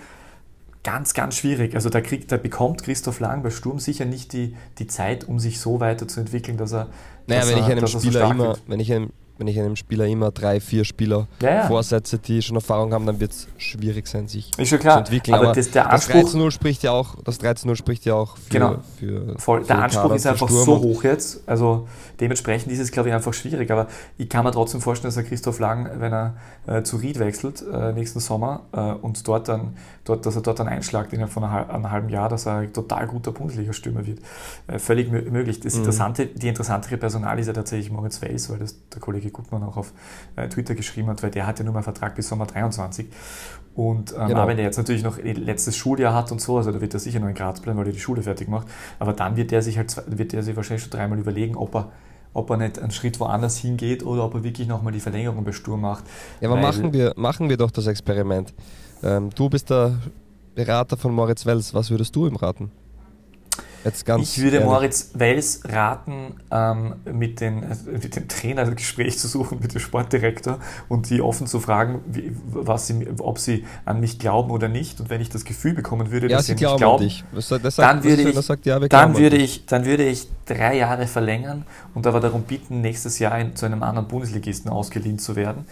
ganz, 0.82 1.14
ganz 1.14 1.36
schwierig. 1.36 1.74
Also 1.74 1.88
da, 1.88 2.02
kriegt, 2.02 2.30
da 2.30 2.36
bekommt 2.36 2.82
Christoph 2.82 3.18
Lang 3.18 3.42
bei 3.42 3.48
Sturm 3.48 3.78
sicher 3.78 4.04
nicht 4.04 4.34
die, 4.34 4.54
die 4.76 4.86
Zeit, 4.86 5.24
um 5.24 5.40
sich 5.40 5.58
so 5.58 5.80
weiterzuentwickeln, 5.80 6.58
dass 6.58 6.74
er. 6.74 6.90
Naja, 7.26 7.40
dass 7.40 7.50
wenn 7.50 7.56
ich 7.56 7.64
er, 7.64 7.70
einem 7.70 7.80
dass 7.80 7.94
er 7.94 8.00
so 8.00 8.06
Spieler 8.06 8.20
stark 8.20 8.34
immer, 8.34 8.44
wird. 8.48 8.62
wenn 8.66 8.78
ich 8.78 8.92
einem, 8.92 9.10
wenn 9.38 9.46
ich 9.48 9.58
einem 9.58 9.76
Spieler 9.76 10.06
immer 10.06 10.30
drei, 10.30 10.60
vier 10.60 10.84
Spieler 10.84 11.26
Ja, 11.40 11.50
ja. 11.54 11.66
vorsetze, 11.66 12.18
die 12.18 12.40
schon 12.42 12.56
Erfahrung 12.56 12.92
haben, 12.92 13.04
dann 13.06 13.18
wird 13.20 13.32
es 13.32 13.48
schwierig 13.58 14.06
sein, 14.06 14.28
sich 14.28 14.50
Ist 14.58 14.68
schon 14.68 14.78
zu 14.78 14.82
klar. 14.82 14.98
entwickeln. 14.98 15.34
Aber 15.34 15.46
Aber 15.48 15.54
das, 15.54 15.70
der 15.70 15.88
das 15.88 16.08
Anspruch, 16.08 16.32
13-0 16.34 16.50
spricht 16.52 16.82
ja 16.82 16.92
auch, 16.92 17.16
das 17.24 17.40
13-0 17.40 17.74
spricht 17.76 18.04
ja 18.04 18.14
auch 18.14 18.36
für, 18.36 18.50
Genau. 18.50 18.76
für, 18.98 19.38
voll, 19.38 19.62
für 19.62 19.66
der 19.68 19.78
Anspruch 19.82 20.02
Kader, 20.02 20.14
ist 20.16 20.26
einfach 20.26 20.48
so 20.48 20.78
hoch 20.80 21.02
jetzt. 21.04 21.42
Also 21.46 21.88
dementsprechend 22.20 22.72
ist 22.72 22.78
es, 22.78 22.92
glaube 22.92 23.08
ich, 23.08 23.14
einfach 23.14 23.34
schwierig. 23.34 23.70
Aber 23.70 23.88
ich 24.18 24.28
kann 24.28 24.44
mir 24.44 24.52
trotzdem 24.52 24.80
vorstellen, 24.80 25.08
dass 25.08 25.16
er 25.16 25.24
Christoph 25.28 25.58
Lang, 25.58 25.90
wenn 25.98 26.12
er 26.12 26.34
äh, 26.66 26.82
zu 26.82 26.96
Ried 26.96 27.18
wechselt 27.18 27.64
äh, 27.72 27.92
nächsten 27.92 28.20
Sommer 28.20 28.62
äh, 28.72 28.80
und 28.92 29.26
dort 29.26 29.48
dann, 29.48 29.76
dort, 30.04 30.24
dass 30.26 30.36
er 30.36 30.42
dort 30.42 30.60
dann 30.60 30.68
einschlagt 30.68 31.12
innerhalb 31.12 31.32
von 31.32 31.44
einer, 31.44 31.68
einem 31.70 31.90
halben 31.90 32.08
Jahr, 32.08 32.28
dass 32.28 32.46
er 32.46 32.56
ein 32.58 32.72
total 32.72 33.06
guter 33.08 33.32
Bundesliga-Stürmer 33.32 34.06
wird. 34.06 34.20
Äh, 34.68 34.78
völlig 34.78 35.10
mö 35.10 35.22
möglich. 35.30 35.60
Das 35.60 35.74
Mhm. 35.74 35.80
Interessante, 35.80 36.26
die 36.26 36.48
interessantere 36.48 36.96
Personal 36.96 37.38
ist 37.38 37.46
ja 37.48 37.52
tatsächlich 37.52 37.90
Moritz 37.90 38.22
Weiß, 38.22 38.50
weil 38.50 38.58
das 38.58 38.76
der 38.90 39.00
Kollege 39.00 39.23
Gutmann 39.32 39.62
auch 39.62 39.76
auf 39.76 39.92
äh, 40.36 40.48
Twitter 40.48 40.74
geschrieben 40.74 41.08
hat, 41.08 41.22
weil 41.22 41.30
der 41.30 41.46
hat 41.46 41.58
ja 41.58 41.64
nur 41.64 41.72
mal 41.74 41.78
einen 41.80 41.84
Vertrag 41.84 42.14
bis 42.14 42.28
Sommer 42.28 42.46
23. 42.46 43.06
Und 43.74 44.12
ähm, 44.16 44.28
Genau. 44.28 44.46
wenn 44.46 44.56
der 44.56 44.66
jetzt 44.66 44.76
natürlich 44.76 45.02
noch 45.02 45.18
letztes 45.18 45.76
Schuljahr 45.76 46.14
hat 46.14 46.30
und 46.30 46.40
so, 46.40 46.56
also 46.56 46.70
da 46.70 46.80
wird 46.80 46.94
er 46.94 47.00
sicher 47.00 47.18
noch 47.20 47.28
in 47.28 47.34
Graz 47.34 47.60
bleiben, 47.60 47.78
weil 47.78 47.86
er 47.86 47.92
die 47.92 47.98
Schule 47.98 48.22
fertig 48.22 48.48
macht. 48.48 48.68
Aber 48.98 49.12
dann 49.12 49.36
wird 49.36 49.50
er 49.52 49.62
sich 49.62 49.76
halt 49.78 50.00
wird 50.06 50.32
er 50.34 50.42
sich 50.42 50.54
wahrscheinlich 50.56 50.82
schon 50.82 50.90
dreimal 50.92 51.18
überlegen, 51.18 51.56
ob 51.56 51.74
er, 51.74 51.90
ob 52.34 52.50
er 52.50 52.56
nicht 52.56 52.78
einen 52.78 52.92
Schritt 52.92 53.18
woanders 53.18 53.56
hingeht 53.56 54.04
oder 54.04 54.24
ob 54.24 54.34
er 54.34 54.44
wirklich 54.44 54.68
nochmal 54.68 54.92
die 54.92 55.00
Verlängerung 55.00 55.42
bei 55.44 55.52
Sturm 55.52 55.80
macht. 55.80 56.04
Ja, 56.40 56.48
aber 56.50 56.60
machen 56.60 56.92
wir, 56.92 57.14
machen 57.16 57.48
wir 57.48 57.56
doch 57.56 57.70
das 57.72 57.86
Experiment. 57.88 58.54
Ähm, 59.02 59.30
du 59.34 59.48
bist 59.48 59.70
der 59.70 59.96
Berater 60.54 60.96
von 60.96 61.12
Moritz 61.12 61.44
Wels. 61.44 61.74
Was 61.74 61.90
würdest 61.90 62.14
du 62.14 62.26
ihm 62.28 62.36
raten? 62.36 62.70
Jetzt 63.84 64.06
ganz 64.06 64.22
ich 64.22 64.42
würde 64.42 64.56
ehrlich. 64.56 64.70
Moritz 64.70 65.10
Wels 65.14 65.60
raten, 65.64 66.34
ähm, 66.50 66.94
mit, 67.12 67.40
den, 67.40 67.62
äh, 67.62 67.76
mit 67.92 68.16
dem 68.16 68.28
Trainer 68.28 68.62
ein 68.62 68.76
Gespräch 68.76 69.18
zu 69.18 69.28
suchen, 69.28 69.58
mit 69.60 69.74
dem 69.74 69.80
Sportdirektor 69.80 70.58
und 70.88 71.10
die 71.10 71.20
offen 71.20 71.46
zu 71.46 71.60
fragen, 71.60 72.00
wie, 72.06 72.34
was 72.46 72.86
sie, 72.86 73.06
ob 73.18 73.38
sie 73.38 73.64
an 73.84 74.00
mich 74.00 74.18
glauben 74.18 74.50
oder 74.50 74.68
nicht. 74.68 75.00
Und 75.00 75.10
wenn 75.10 75.20
ich 75.20 75.28
das 75.28 75.44
Gefühl 75.44 75.74
bekommen 75.74 76.10
würde, 76.10 76.28
Ja, 76.30 76.38
dass 76.38 76.46
sie 76.46 76.56
sie 76.56 76.64
nicht 76.64 76.76
glauben 76.78 77.04
dich. 77.04 77.24
Sagt- 77.38 77.64
Das 77.64 77.76
Dann 77.76 78.02
würde 78.02 78.22
ich- 78.22 78.38
sagt, 78.40 78.66
ja, 78.66 78.78
dann 78.78 79.16
würde, 79.18 79.36
ich, 79.36 79.66
dann 79.66 79.84
würde 79.84 80.04
ich 80.04 80.28
drei 80.46 80.76
Jahre 80.76 81.06
verlängern 81.06 81.64
und 81.94 82.06
aber 82.06 82.20
darum 82.20 82.42
bitten, 82.42 82.80
nächstes 82.80 83.18
Jahr 83.18 83.38
in, 83.38 83.54
zu 83.56 83.66
einem 83.66 83.82
anderen 83.82 84.08
Bundesligisten 84.08 84.70
ausgeliehen 84.70 85.18
zu 85.18 85.36
werden. 85.36 85.66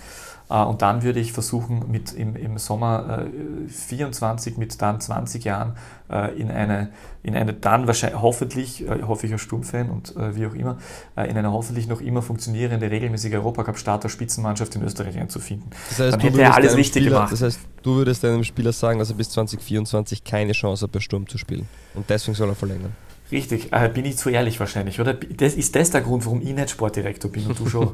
Äh, 0.53 0.65
Und 0.65 0.83
dann 0.83 1.03
würde 1.03 1.19
ich 1.19 1.33
versuchen, 1.33 1.91
mit 1.91 2.13
im, 2.13 2.37
im 2.37 2.59
Sommer 2.59 3.27
äh, 3.27 3.69
24 3.69 4.59
mit 4.59 4.83
dann 4.83 5.01
20 5.01 5.45
Jahren 5.45 5.77
äh, 6.11 6.39
in 6.39 6.51
eine, 6.51 6.91
in 7.23 7.35
eine 7.35 7.55
dann 7.55 7.87
wahrscheinlich, 7.87 8.21
hoffentlich, 8.21 8.87
äh, 8.87 9.03
hoffe 9.03 9.27
ich 9.27 9.33
als 9.33 9.41
Sturmfan 9.41 9.89
und 9.89 10.15
äh, 10.15 10.37
wie 10.37 10.47
auch 10.47 10.55
immer, 10.55 10.77
äh, 11.17 11.29
in 11.31 11.39
eine 11.39 11.51
hoffentlich 11.53 11.89
noch 11.89 12.03
immer 12.03 12.21
funktionierende, 12.21 12.91
regelmäßige 12.91 13.35
Europacup-Starter-Spitzenmannschaft 13.35 14.77
in 14.77 14.83
Österreich 14.83 15.19
einzufinden. 15.19 15.71
Das 15.89 15.99
heißt, 15.99 16.13
dann 16.13 16.21
du 16.21 16.27
hätte 16.27 16.43
er 16.43 16.49
würdest 16.49 16.59
alles 16.59 16.77
richtig 16.77 17.03
Spieler, 17.03 17.17
gemacht. 17.17 17.33
Das 17.33 17.43
heißt, 17.43 17.61
du 17.83 17.95
würdest 17.97 18.25
einem 18.25 18.45
Spieler 18.45 18.73
sagen, 18.73 18.99
dass 18.99 19.09
er 19.09 19.17
bis 19.17 19.31
2024 19.31 20.23
keine 20.23 20.53
Chance 20.53 20.85
hat, 20.85 20.93
bei 20.93 21.01
Sturm 21.01 21.27
zu 21.27 21.39
spielen. 21.39 21.67
Und 21.95 22.11
deswegen 22.11 22.35
soll 22.35 22.51
er 22.51 22.55
verlängern. 22.55 22.93
Richtig, 23.33 23.73
äh, 23.73 23.89
bin 23.89 24.05
ich 24.05 24.19
zu 24.19 24.29
ehrlich 24.29 24.61
wahrscheinlich, 24.61 25.01
oder? 25.01 25.15
Das, 25.15 25.55
ist 25.55 25.75
das 25.75 25.91
der 25.91 26.03
Grund, 26.03 26.27
warum 26.27 26.43
ich 26.43 26.53
nicht 26.53 26.69
Sportdirektor 26.69 27.31
bin 27.31 27.47
und 27.47 27.59
du 27.59 27.67
schon? 27.67 27.93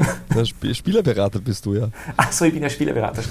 Spielerberater 0.72 1.40
bist 1.40 1.66
du 1.66 1.74
ja. 1.74 1.90
Achso, 2.16 2.44
ich 2.44 2.54
bin 2.54 2.62
ja 2.62 2.70
Spielerberater. 2.70 3.22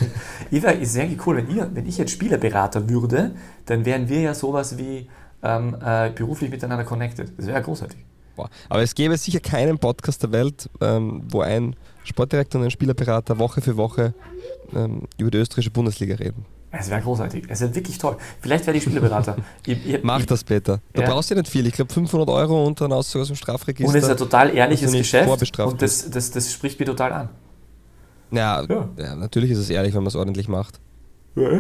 Ich 0.52 0.62
wäre 0.62 0.74
ist 0.74 0.92
sehr 0.92 1.08
cool, 1.26 1.38
wenn, 1.38 1.56
ihr, 1.56 1.70
wenn 1.74 1.88
ich 1.88 1.98
jetzt 1.98 2.12
Spielerberater 2.12 2.90
würde, 2.90 3.32
dann 3.66 3.86
wären 3.86 4.10
wir 4.10 4.20
ja 4.20 4.34
sowas 4.34 4.78
wie 4.78 5.08
ähm, 5.44 5.78
äh, 5.82 6.10
beruflich 6.10 6.52
miteinander 6.52 6.84
connected. 6.84 7.32
Das 7.38 7.48
wäre 7.48 7.58
ja 7.58 7.64
großartig. 7.64 8.00
Boah. 8.36 8.50
Aber 8.68 8.82
es 8.82 8.94
gäbe 8.94 9.18
sicher 9.18 9.40
keinen 9.40 9.80
Podcast 9.80 10.24
der 10.24 10.34
Welt, 10.34 10.70
ähm, 10.82 11.24
wo 11.30 11.40
ein 11.40 11.78
Sportdirektor 12.04 12.60
und 12.60 12.68
ein 12.68 12.72
Spielerberater 12.72 13.40
Woche 13.40 13.62
für 13.62 13.78
Woche 13.78 14.14
ähm, 14.76 15.04
über 15.18 15.32
die 15.32 15.38
österreichische 15.38 15.72
Bundesliga 15.72 16.16
reden. 16.16 16.46
Es 16.78 16.90
wäre 16.90 17.02
großartig. 17.02 17.46
Es 17.48 17.62
wäre 17.62 17.74
wirklich 17.76 17.98
toll. 17.98 18.18
Vielleicht 18.42 18.66
werde 18.66 18.78
ich 18.78 18.84
Spielerberater. 18.84 19.38
ich, 19.66 19.86
ich, 19.96 20.04
Mach 20.04 20.20
ich, 20.20 20.26
das, 20.26 20.44
Peter. 20.44 20.80
Da 20.94 21.02
Ja. 21.04 21.10
brauchst 21.10 21.30
du 21.30 21.36
ja 21.36 21.42
nicht 21.42 21.50
viel. 21.52 21.66
Ich 21.68 21.74
glaube 21.74 21.94
500 21.94 22.28
Euro 22.30 22.66
und 22.66 22.80
dann 22.82 22.92
Auszug 22.92 23.22
aus 23.22 23.28
dem 23.28 23.36
Strafregister. 23.36 23.90
Und 23.90 23.96
es 23.96 24.04
ist 24.04 24.10
ein 24.10 24.18
total 24.18 24.56
ehrliches 24.56 24.92
nicht 24.92 25.02
Geschäft 25.04 25.28
vorbestraft 25.28 25.72
und 25.74 25.82
das, 25.82 26.10
das, 26.10 26.32
das 26.32 26.52
spricht 26.52 26.80
mich 26.80 26.88
total 26.88 27.12
an. 27.14 27.30
ja, 28.32 28.64
Ja. 28.68 28.90
ja. 28.98 29.16
natürlich 29.16 29.52
ist 29.52 29.60
es 29.60 29.70
ehrlich, 29.70 29.94
wenn 29.94 30.02
man 30.04 30.08
es 30.08 30.16
ordentlich 30.16 30.48
macht. 30.48 30.80
Ja, 31.36 31.60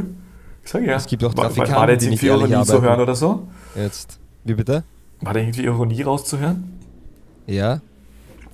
ich 0.63 0.71
sag 0.71 0.83
ja. 0.85 0.95
Es 0.95 1.05
gibt 1.05 1.23
auch 1.23 1.35
War- 1.37 1.45
Trafikanten, 1.45 1.75
War 1.75 1.87
da 1.87 1.93
jetzt 1.93 2.05
die 2.05 2.09
nicht 2.09 2.23
Ironie 2.23 2.49
zu 2.51 2.55
arbeiten. 2.57 2.81
hören 2.83 2.99
oder 3.01 3.15
so? 3.15 3.47
Jetzt, 3.75 4.19
wie 4.43 4.53
bitte? 4.53 4.83
War 5.21 5.33
da 5.33 5.39
irgendwie 5.39 5.63
Ironie 5.63 6.01
rauszuhören? 6.01 6.73
Ja, 7.47 7.79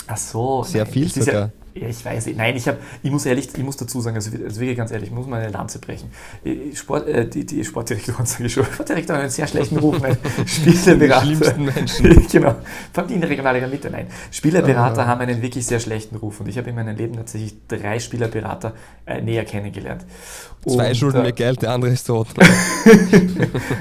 Ach 0.07 0.17
so. 0.17 0.63
sehr 0.63 0.83
nein, 0.83 0.93
viel 0.93 1.09
sogar. 1.11 1.51
Ich 1.73 2.03
weiß 2.03 2.25
nicht. 2.25 2.37
Nein, 2.37 2.55
ich, 2.55 2.67
hab, 2.67 2.77
ich 3.01 3.11
muss 3.11 3.25
ehrlich, 3.25 3.49
ich 3.55 3.63
muss 3.63 3.77
dazu 3.77 4.01
sagen, 4.01 4.15
also, 4.15 4.31
also 4.31 4.59
wirklich 4.59 4.77
ganz 4.77 4.91
ehrlich, 4.91 5.09
ich 5.09 5.15
muss 5.15 5.27
mal 5.27 5.41
eine 5.41 5.51
Lanze 5.51 5.79
brechen. 5.79 6.11
Sport, 6.73 7.07
äh, 7.07 7.27
die, 7.27 7.45
die 7.45 7.63
Sportdirektoren, 7.63 8.25
sage 8.25 8.45
ich 8.45 8.53
schon, 8.53 8.65
Sportdirektoren 8.65 9.17
haben 9.17 9.23
einen 9.23 9.31
sehr 9.31 9.47
schlechten 9.47 9.77
Ruf. 9.77 9.99
Nein. 10.01 10.17
Spielerberater. 10.45 11.25
Die 11.25 11.35
schlimmsten 11.35 11.65
Menschen. 11.65 12.27
genau. 12.31 12.55
Vor 12.91 13.03
allem 13.03 13.07
die 13.07 13.13
in 13.13 13.21
der 13.21 13.29
regionalen 13.29 13.69
Mitte, 13.69 13.89
nein. 13.89 14.07
Spielerberater 14.31 15.03
ah. 15.03 15.07
haben 15.07 15.21
einen 15.21 15.41
wirklich 15.41 15.65
sehr 15.65 15.79
schlechten 15.79 16.15
Ruf 16.17 16.39
und 16.39 16.47
ich 16.47 16.57
habe 16.57 16.69
in 16.69 16.75
meinem 16.75 16.95
Leben 16.95 17.15
tatsächlich 17.15 17.55
drei 17.67 17.99
Spielerberater 17.99 18.73
äh, 19.05 19.21
näher 19.21 19.45
kennengelernt. 19.45 20.05
Zwei 20.65 20.89
und, 20.89 20.95
schulden 20.95 21.21
äh, 21.21 21.23
mir 21.23 21.33
Geld, 21.33 21.61
der 21.61 21.71
andere 21.71 21.91
ist 21.91 22.03
tot. 22.03 22.27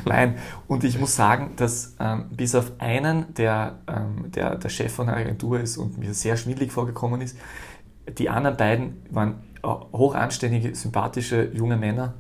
nein, 0.05 0.37
und 0.69 0.85
ich 0.85 0.99
muss 0.99 1.17
sagen, 1.17 1.53
dass 1.57 1.95
ähm, 1.99 2.27
bis 2.31 2.55
auf 2.55 2.73
einen, 2.79 3.35
der, 3.35 3.79
ähm, 3.87 4.31
der 4.31 4.57
der 4.57 4.69
Chef 4.69 4.93
von 4.93 5.07
der 5.07 5.17
Agentur 5.17 5.61
ist 5.61 5.77
und 5.77 5.99
mir 5.99 6.15
sehr 6.15 6.37
schwindlig 6.37 6.73
vorgekommen 6.73 7.21
ist, 7.21 7.37
die 8.19 8.29
anderen 8.29 8.57
beiden 8.57 9.03
waren 9.11 9.43
hochanständige, 9.63 10.75
sympathische 10.75 11.51
junge 11.53 11.77
Männer, 11.77 12.15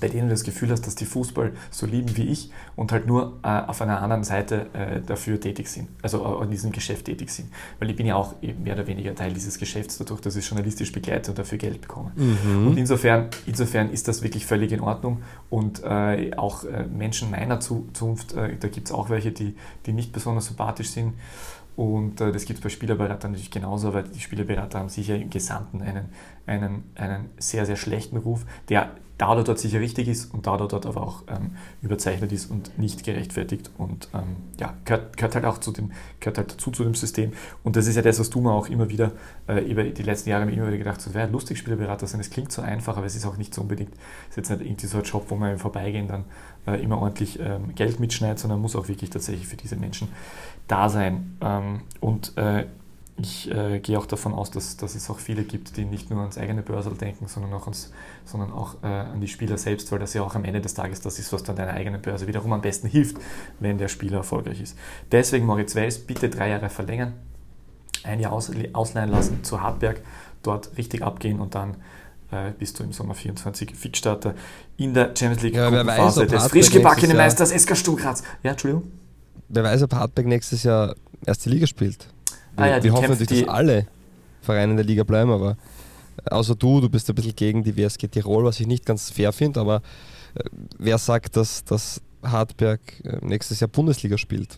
bei 0.00 0.08
denen 0.08 0.28
du 0.28 0.34
das 0.34 0.44
Gefühl 0.44 0.70
hast, 0.70 0.86
dass 0.86 0.94
die 0.94 1.06
Fußball 1.06 1.52
so 1.70 1.86
lieben 1.86 2.16
wie 2.16 2.24
ich 2.24 2.50
und 2.74 2.92
halt 2.92 3.06
nur 3.06 3.38
äh, 3.42 3.48
auf 3.48 3.80
einer 3.80 4.02
anderen 4.02 4.24
Seite 4.24 4.66
äh, 4.74 5.00
dafür 5.00 5.40
tätig 5.40 5.68
sind, 5.68 5.88
also 6.02 6.40
äh, 6.40 6.44
in 6.44 6.50
diesem 6.50 6.72
Geschäft 6.72 7.06
tätig 7.06 7.30
sind. 7.30 7.48
Weil 7.78 7.90
ich 7.90 7.96
bin 7.96 8.04
ja 8.04 8.16
auch 8.16 8.34
mehr 8.42 8.74
oder 8.74 8.86
weniger 8.86 9.14
Teil 9.14 9.32
dieses 9.32 9.58
Geschäfts, 9.58 9.96
dadurch, 9.96 10.20
dass 10.20 10.36
ich 10.36 10.46
journalistisch 10.46 10.92
begleite 10.92 11.30
und 11.30 11.38
dafür 11.38 11.58
Geld 11.58 11.80
bekomme. 11.80 12.12
Mhm. 12.14 12.68
Und 12.68 12.76
insofern, 12.76 13.28
insofern 13.46 13.90
ist 13.90 14.08
das 14.08 14.22
wirklich 14.22 14.44
völlig 14.44 14.72
in 14.72 14.80
Ordnung 14.80 15.22
und 15.48 15.82
äh, 15.82 16.32
auch 16.36 16.64
äh, 16.64 16.84
Menschen 16.84 17.30
meiner 17.30 17.60
Zunft, 17.60 18.34
äh, 18.34 18.56
da 18.58 18.68
gibt 18.68 18.88
es 18.88 18.92
auch 18.92 19.08
welche, 19.08 19.32
die, 19.32 19.54
die 19.86 19.92
nicht 19.92 20.12
besonders 20.12 20.46
sympathisch 20.46 20.90
sind 20.90 21.14
und 21.76 22.20
äh, 22.22 22.32
das 22.32 22.46
gibt 22.46 22.58
es 22.58 22.62
bei 22.62 22.70
Spielerberatern 22.70 23.32
natürlich 23.32 23.50
genauso, 23.50 23.92
weil 23.92 24.04
die 24.04 24.20
Spielerberater 24.20 24.78
haben 24.78 24.88
sicher 24.88 25.14
im 25.16 25.28
Gesamten 25.28 25.82
einen, 25.82 26.06
einen, 26.46 26.84
einen 26.94 27.30
sehr, 27.38 27.66
sehr 27.66 27.76
schlechten 27.76 28.16
Ruf, 28.16 28.46
der 28.70 28.92
da 29.18 29.32
oder 29.32 29.44
dort 29.44 29.58
sicher 29.58 29.80
richtig 29.80 30.08
ist 30.08 30.32
und 30.34 30.46
da 30.46 30.54
oder 30.54 30.68
dort 30.68 30.84
aber 30.84 31.02
auch 31.02 31.22
ähm, 31.28 31.52
überzeichnet 31.80 32.32
ist 32.32 32.50
und 32.50 32.78
nicht 32.78 33.02
gerechtfertigt 33.02 33.70
und 33.78 34.08
ähm, 34.12 34.36
ja, 34.58 34.74
gehört, 34.84 35.16
gehört, 35.16 35.34
halt 35.34 35.44
auch 35.46 35.58
zu 35.58 35.72
dem, 35.72 35.92
gehört 36.20 36.36
halt 36.36 36.52
dazu 36.52 36.70
zu 36.70 36.84
dem 36.84 36.94
System. 36.94 37.32
Und 37.62 37.76
das 37.76 37.86
ist 37.86 37.96
ja 37.96 38.02
das, 38.02 38.20
was 38.20 38.28
du 38.28 38.40
mir 38.40 38.52
auch 38.52 38.68
immer 38.68 38.90
wieder, 38.90 39.12
äh, 39.48 39.60
über 39.60 39.84
die 39.84 40.02
letzten 40.02 40.30
Jahre 40.30 40.50
immer 40.50 40.66
wieder 40.66 40.76
gedacht 40.76 40.98
hast, 40.98 41.14
wäre 41.14 41.30
lustig 41.30 41.58
Spielerberater 41.58 42.06
sein, 42.06 42.20
es 42.20 42.28
klingt 42.28 42.52
so 42.52 42.60
einfach, 42.60 42.98
aber 42.98 43.06
es 43.06 43.16
ist 43.16 43.24
auch 43.24 43.38
nicht 43.38 43.54
so 43.54 43.62
unbedingt, 43.62 43.94
es 44.28 44.36
ist 44.36 44.48
jetzt 44.48 44.50
nicht 44.50 44.68
irgendwie 44.68 44.86
so 44.86 44.98
ein 44.98 45.04
Job, 45.04 45.24
wo 45.28 45.36
man 45.36 45.52
im 45.52 45.58
Vorbeigehen 45.58 46.08
dann 46.08 46.24
äh, 46.66 46.82
immer 46.82 46.98
ordentlich 47.00 47.40
ähm, 47.40 47.74
Geld 47.74 48.00
mitschneidet, 48.00 48.38
sondern 48.38 48.60
muss 48.60 48.76
auch 48.76 48.88
wirklich 48.88 49.08
tatsächlich 49.08 49.46
für 49.46 49.56
diese 49.56 49.76
Menschen 49.76 50.08
da 50.68 50.88
sein. 50.88 51.36
Ähm, 51.40 51.82
und 52.00 52.36
äh, 52.36 52.66
ich 53.18 53.50
äh, 53.50 53.80
gehe 53.80 53.98
auch 53.98 54.06
davon 54.06 54.34
aus, 54.34 54.50
dass, 54.50 54.76
dass 54.76 54.94
es 54.94 55.08
auch 55.08 55.18
viele 55.18 55.44
gibt, 55.44 55.76
die 55.76 55.86
nicht 55.86 56.10
nur 56.10 56.20
ans 56.20 56.36
eigene 56.36 56.62
Börsel 56.62 56.94
denken, 56.94 57.28
sondern 57.28 57.54
auch, 57.54 57.62
ans, 57.62 57.92
sondern 58.26 58.52
auch 58.52 58.74
äh, 58.82 58.86
an 58.86 59.20
die 59.20 59.28
Spieler 59.28 59.56
selbst, 59.56 59.90
weil 59.90 59.98
das 59.98 60.12
ja 60.12 60.22
auch 60.22 60.34
am 60.34 60.44
Ende 60.44 60.60
des 60.60 60.74
Tages 60.74 61.00
das 61.00 61.18
ist, 61.18 61.32
was 61.32 61.42
dann 61.42 61.56
deiner 61.56 61.72
eigenen 61.72 62.02
Börse 62.02 62.26
wiederum 62.26 62.52
am 62.52 62.60
besten 62.60 62.88
hilft, 62.88 63.16
wenn 63.58 63.78
der 63.78 63.88
Spieler 63.88 64.18
erfolgreich 64.18 64.60
ist. 64.60 64.76
Deswegen 65.12 65.46
Moritz 65.46 65.74
Weiß, 65.74 66.00
bitte 66.00 66.28
drei 66.28 66.50
Jahre 66.50 66.68
verlängern, 66.68 67.14
ein 68.02 68.20
Jahr 68.20 68.32
aus, 68.32 68.50
ausleihen 68.74 69.10
lassen 69.10 69.42
zu 69.44 69.62
Hartberg, 69.62 70.02
dort 70.42 70.76
richtig 70.76 71.02
abgehen 71.02 71.40
und 71.40 71.54
dann 71.54 71.78
äh, 72.30 72.52
bist 72.58 72.78
du 72.78 72.84
im 72.84 72.92
Sommer 72.92 73.14
24 73.14 73.74
Fixstarter 73.74 74.34
in 74.76 74.92
der 74.92 75.14
Champions 75.16 75.42
League 75.42 75.54
ja, 75.54 75.84
Phase 75.84 76.26
des 76.26 76.48
frisch 76.48 76.70
gebackenen 76.70 77.16
Meisters 77.16 77.50
SK 77.50 77.76
Stuttgart. 77.76 78.22
Ja, 78.42 78.50
Entschuldigung. 78.50 78.90
Wer 79.48 79.64
weiß, 79.64 79.82
ob 79.82 79.94
Hartberg 79.94 80.26
nächstes 80.26 80.62
Jahr 80.62 80.94
erste 81.24 81.50
Liga 81.50 81.66
spielt. 81.66 82.08
Wir, 82.56 82.64
ah 82.64 82.68
ja, 82.68 82.82
wir 82.82 82.92
hoffen 82.92 83.10
natürlich, 83.10 83.44
dass 83.44 83.54
alle 83.54 83.86
Vereine 84.42 84.72
in 84.72 84.76
der 84.76 84.86
Liga 84.86 85.04
bleiben, 85.04 85.30
aber 85.30 85.56
äh, 86.24 86.30
außer 86.30 86.54
du, 86.54 86.80
du 86.80 86.88
bist 86.88 87.08
ein 87.08 87.14
bisschen 87.14 87.36
gegen 87.36 87.62
die 87.62 87.76
WSG 87.76 88.08
Tirol, 88.08 88.44
was 88.44 88.60
ich 88.60 88.66
nicht 88.66 88.86
ganz 88.86 89.10
fair 89.10 89.32
finde, 89.32 89.60
aber 89.60 89.82
äh, 90.34 90.44
wer 90.78 90.98
sagt, 90.98 91.36
dass, 91.36 91.64
dass 91.64 92.00
Hartberg 92.22 92.80
äh, 93.04 93.18
nächstes 93.20 93.60
Jahr 93.60 93.68
Bundesliga 93.68 94.18
spielt? 94.18 94.56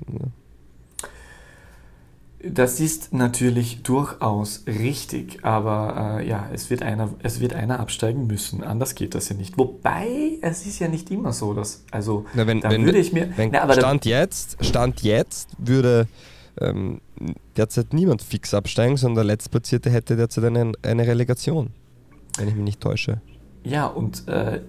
Das 2.41 2.79
ist 2.79 3.13
natürlich 3.13 3.83
durchaus 3.83 4.63
richtig, 4.67 5.45
aber 5.45 6.21
äh, 6.21 6.29
ja, 6.29 6.49
es 6.53 6.71
wird, 6.71 6.83
einer, 6.83 7.11
es 7.23 7.41
wird 7.41 7.53
einer 7.53 7.81
absteigen 7.81 8.29
müssen. 8.29 8.63
Anders 8.63 8.95
geht 8.95 9.17
das 9.17 9.29
ja 9.29 9.35
nicht. 9.35 9.59
Wobei, 9.59 10.39
es 10.41 10.65
ist 10.65 10.79
ja 10.79 10.87
nicht 10.87 11.11
immer 11.11 11.33
so, 11.33 11.53
dass, 11.53 11.85
also, 11.91 12.27
na, 12.35 12.47
wenn, 12.47 12.61
da 12.61 12.71
wenn, 12.71 12.85
würde 12.85 12.99
ich 12.99 13.13
mir... 13.13 13.33
Wenn, 13.37 13.51
na, 13.51 13.73
Stand, 13.73 14.05
jetzt, 14.05 14.65
Stand 14.65 15.03
jetzt 15.03 15.51
würde 15.59 16.07
ähm, 16.61 17.01
derzeit 17.57 17.93
niemand 17.93 18.23
fix 18.23 18.55
absteigen, 18.55 18.97
sondern 18.97 19.27
der 19.27 19.35
Letztplatzierte 19.35 19.91
hätte 19.91 20.15
derzeit 20.15 20.45
eine, 20.45 20.73
eine 20.83 21.07
Relegation, 21.09 21.71
wenn 22.37 22.47
ich 22.47 22.55
mich 22.55 22.65
nicht 22.65 22.81
täusche. 22.81 23.21
Ja, 23.65 23.87
und 23.87 24.29
äh, 24.29 24.61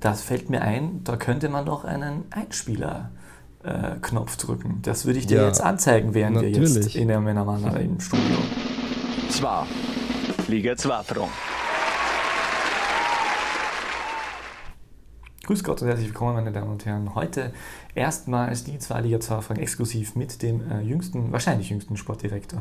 das 0.00 0.22
fällt 0.22 0.48
mir 0.48 0.62
ein, 0.62 1.04
da 1.04 1.16
könnte 1.16 1.50
man 1.50 1.66
doch 1.66 1.84
einen 1.84 2.24
Einspieler 2.30 3.10
äh, 3.62 3.96
Knopf 4.00 4.36
drücken. 4.36 4.80
Das 4.82 5.04
würde 5.04 5.18
ich 5.18 5.26
dir 5.26 5.38
ja, 5.38 5.46
jetzt 5.46 5.60
anzeigen, 5.60 6.14
während 6.14 6.36
natürlich. 6.36 6.74
wir 6.74 6.82
jetzt 6.82 6.96
in 6.96 7.08
der 7.08 7.20
Männermann 7.20 7.64
im 7.76 8.00
Studio. 8.00 8.36
Zwar 9.30 9.66
Liga 10.48 10.76
2 10.76 11.02
Front. 11.02 11.30
Grüß 15.48 15.64
Gott 15.64 15.80
und 15.80 15.88
herzlich 15.88 16.08
willkommen, 16.08 16.34
meine 16.34 16.52
Damen 16.52 16.72
und 16.72 16.84
Herren. 16.84 17.14
Heute 17.14 17.54
erstmals 17.94 18.64
die 18.64 18.78
zwei 18.78 19.00
Liga 19.00 19.18
2 19.18 19.40
Fragen 19.40 19.60
exklusiv 19.60 20.14
mit 20.14 20.42
dem 20.42 20.60
äh, 20.70 20.82
jüngsten, 20.82 21.32
wahrscheinlich 21.32 21.70
jüngsten 21.70 21.96
Sportdirektor 21.96 22.60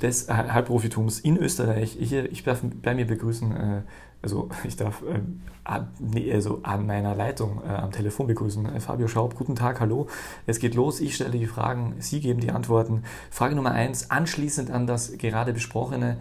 des 0.00 0.28
äh, 0.28 0.34
Halbprofitums 0.34 1.18
in 1.18 1.36
Österreich. 1.36 1.96
Ich, 2.00 2.12
ich 2.12 2.44
darf 2.44 2.60
bei 2.62 2.94
mir 2.94 3.04
begrüßen, 3.04 3.56
äh, 3.56 3.82
also 4.22 4.48
ich 4.62 4.76
darf 4.76 5.02
äh, 5.02 5.18
an, 5.64 5.88
nee, 5.98 6.32
also 6.32 6.60
an 6.62 6.86
meiner 6.86 7.16
Leitung 7.16 7.62
äh, 7.64 7.68
am 7.68 7.90
Telefon 7.90 8.28
begrüßen. 8.28 8.76
Äh, 8.76 8.78
Fabio 8.78 9.08
Schaub, 9.08 9.34
guten 9.34 9.56
Tag, 9.56 9.80
hallo. 9.80 10.06
Es 10.46 10.60
geht 10.60 10.76
los, 10.76 11.00
ich 11.00 11.16
stelle 11.16 11.36
die 11.36 11.48
Fragen, 11.48 11.96
Sie 11.98 12.20
geben 12.20 12.38
die 12.38 12.52
Antworten. 12.52 13.02
Frage 13.32 13.56
Nummer 13.56 13.72
eins, 13.72 14.12
anschließend 14.12 14.70
an 14.70 14.86
das 14.86 15.18
gerade 15.18 15.52
besprochene, 15.52 16.18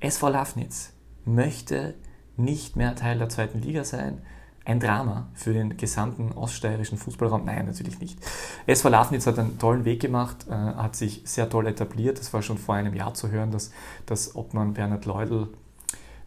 SV 0.00 0.30
Lafnitz 0.30 0.94
möchte 1.24 1.94
nicht 2.36 2.74
mehr 2.74 2.96
Teil 2.96 3.18
der 3.18 3.28
zweiten 3.28 3.60
Liga 3.60 3.84
sein 3.84 4.22
ein 4.64 4.80
Drama 4.80 5.28
für 5.34 5.52
den 5.52 5.76
gesamten 5.76 6.32
oststeirischen 6.32 6.98
Fußballraum? 6.98 7.44
Nein, 7.44 7.66
natürlich 7.66 7.98
nicht. 8.00 8.18
SV 8.66 8.88
Lafnitz 8.88 9.26
hat 9.26 9.38
einen 9.38 9.58
tollen 9.58 9.84
Weg 9.84 10.00
gemacht, 10.00 10.46
äh, 10.48 10.52
hat 10.52 10.96
sich 10.96 11.22
sehr 11.24 11.48
toll 11.48 11.66
etabliert. 11.66 12.18
Es 12.20 12.32
war 12.32 12.42
schon 12.42 12.58
vor 12.58 12.74
einem 12.74 12.94
Jahr 12.94 13.14
zu 13.14 13.30
hören, 13.30 13.50
dass, 13.50 13.72
dass 14.06 14.34
Obmann 14.36 14.74
Bernhard 14.74 15.04
Leudl 15.04 15.48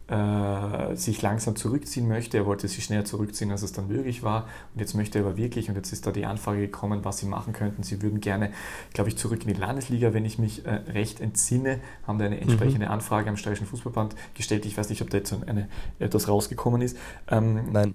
äh, 0.08 0.94
sich 0.94 1.20
langsam 1.22 1.56
zurückziehen 1.56 2.06
möchte. 2.06 2.36
Er 2.36 2.46
wollte 2.46 2.68
sich 2.68 2.84
schneller 2.84 3.04
zurückziehen, 3.04 3.50
als 3.50 3.62
es 3.62 3.72
dann 3.72 3.88
möglich 3.88 4.22
war. 4.22 4.46
Und 4.72 4.80
jetzt 4.80 4.94
möchte 4.94 5.18
er 5.18 5.24
aber 5.24 5.36
wirklich, 5.36 5.68
und 5.68 5.74
jetzt 5.74 5.92
ist 5.92 6.06
da 6.06 6.12
die 6.12 6.26
Anfrage 6.26 6.60
gekommen, 6.60 7.04
was 7.04 7.18
sie 7.18 7.26
machen 7.26 7.52
könnten. 7.52 7.82
Sie 7.82 8.02
würden 8.02 8.20
gerne, 8.20 8.52
glaube 8.92 9.10
ich, 9.10 9.16
zurück 9.16 9.42
in 9.42 9.48
die 9.54 9.60
Landesliga, 9.60 10.14
wenn 10.14 10.24
ich 10.24 10.38
mich 10.38 10.64
äh, 10.64 10.74
recht 10.92 11.20
entsinne, 11.20 11.80
haben 12.06 12.18
da 12.18 12.26
eine 12.26 12.40
entsprechende 12.40 12.86
mhm. 12.86 12.92
Anfrage 12.92 13.28
am 13.28 13.36
Steirischen 13.36 13.66
Fußballband 13.66 14.14
gestellt. 14.34 14.64
Ich 14.66 14.78
weiß 14.78 14.90
nicht, 14.90 15.02
ob 15.02 15.10
da 15.10 15.18
jetzt 15.18 15.34
eine, 15.46 15.68
etwas 15.98 16.28
rausgekommen 16.28 16.82
ist. 16.82 16.96
Ähm, 17.28 17.72
Nein. 17.72 17.94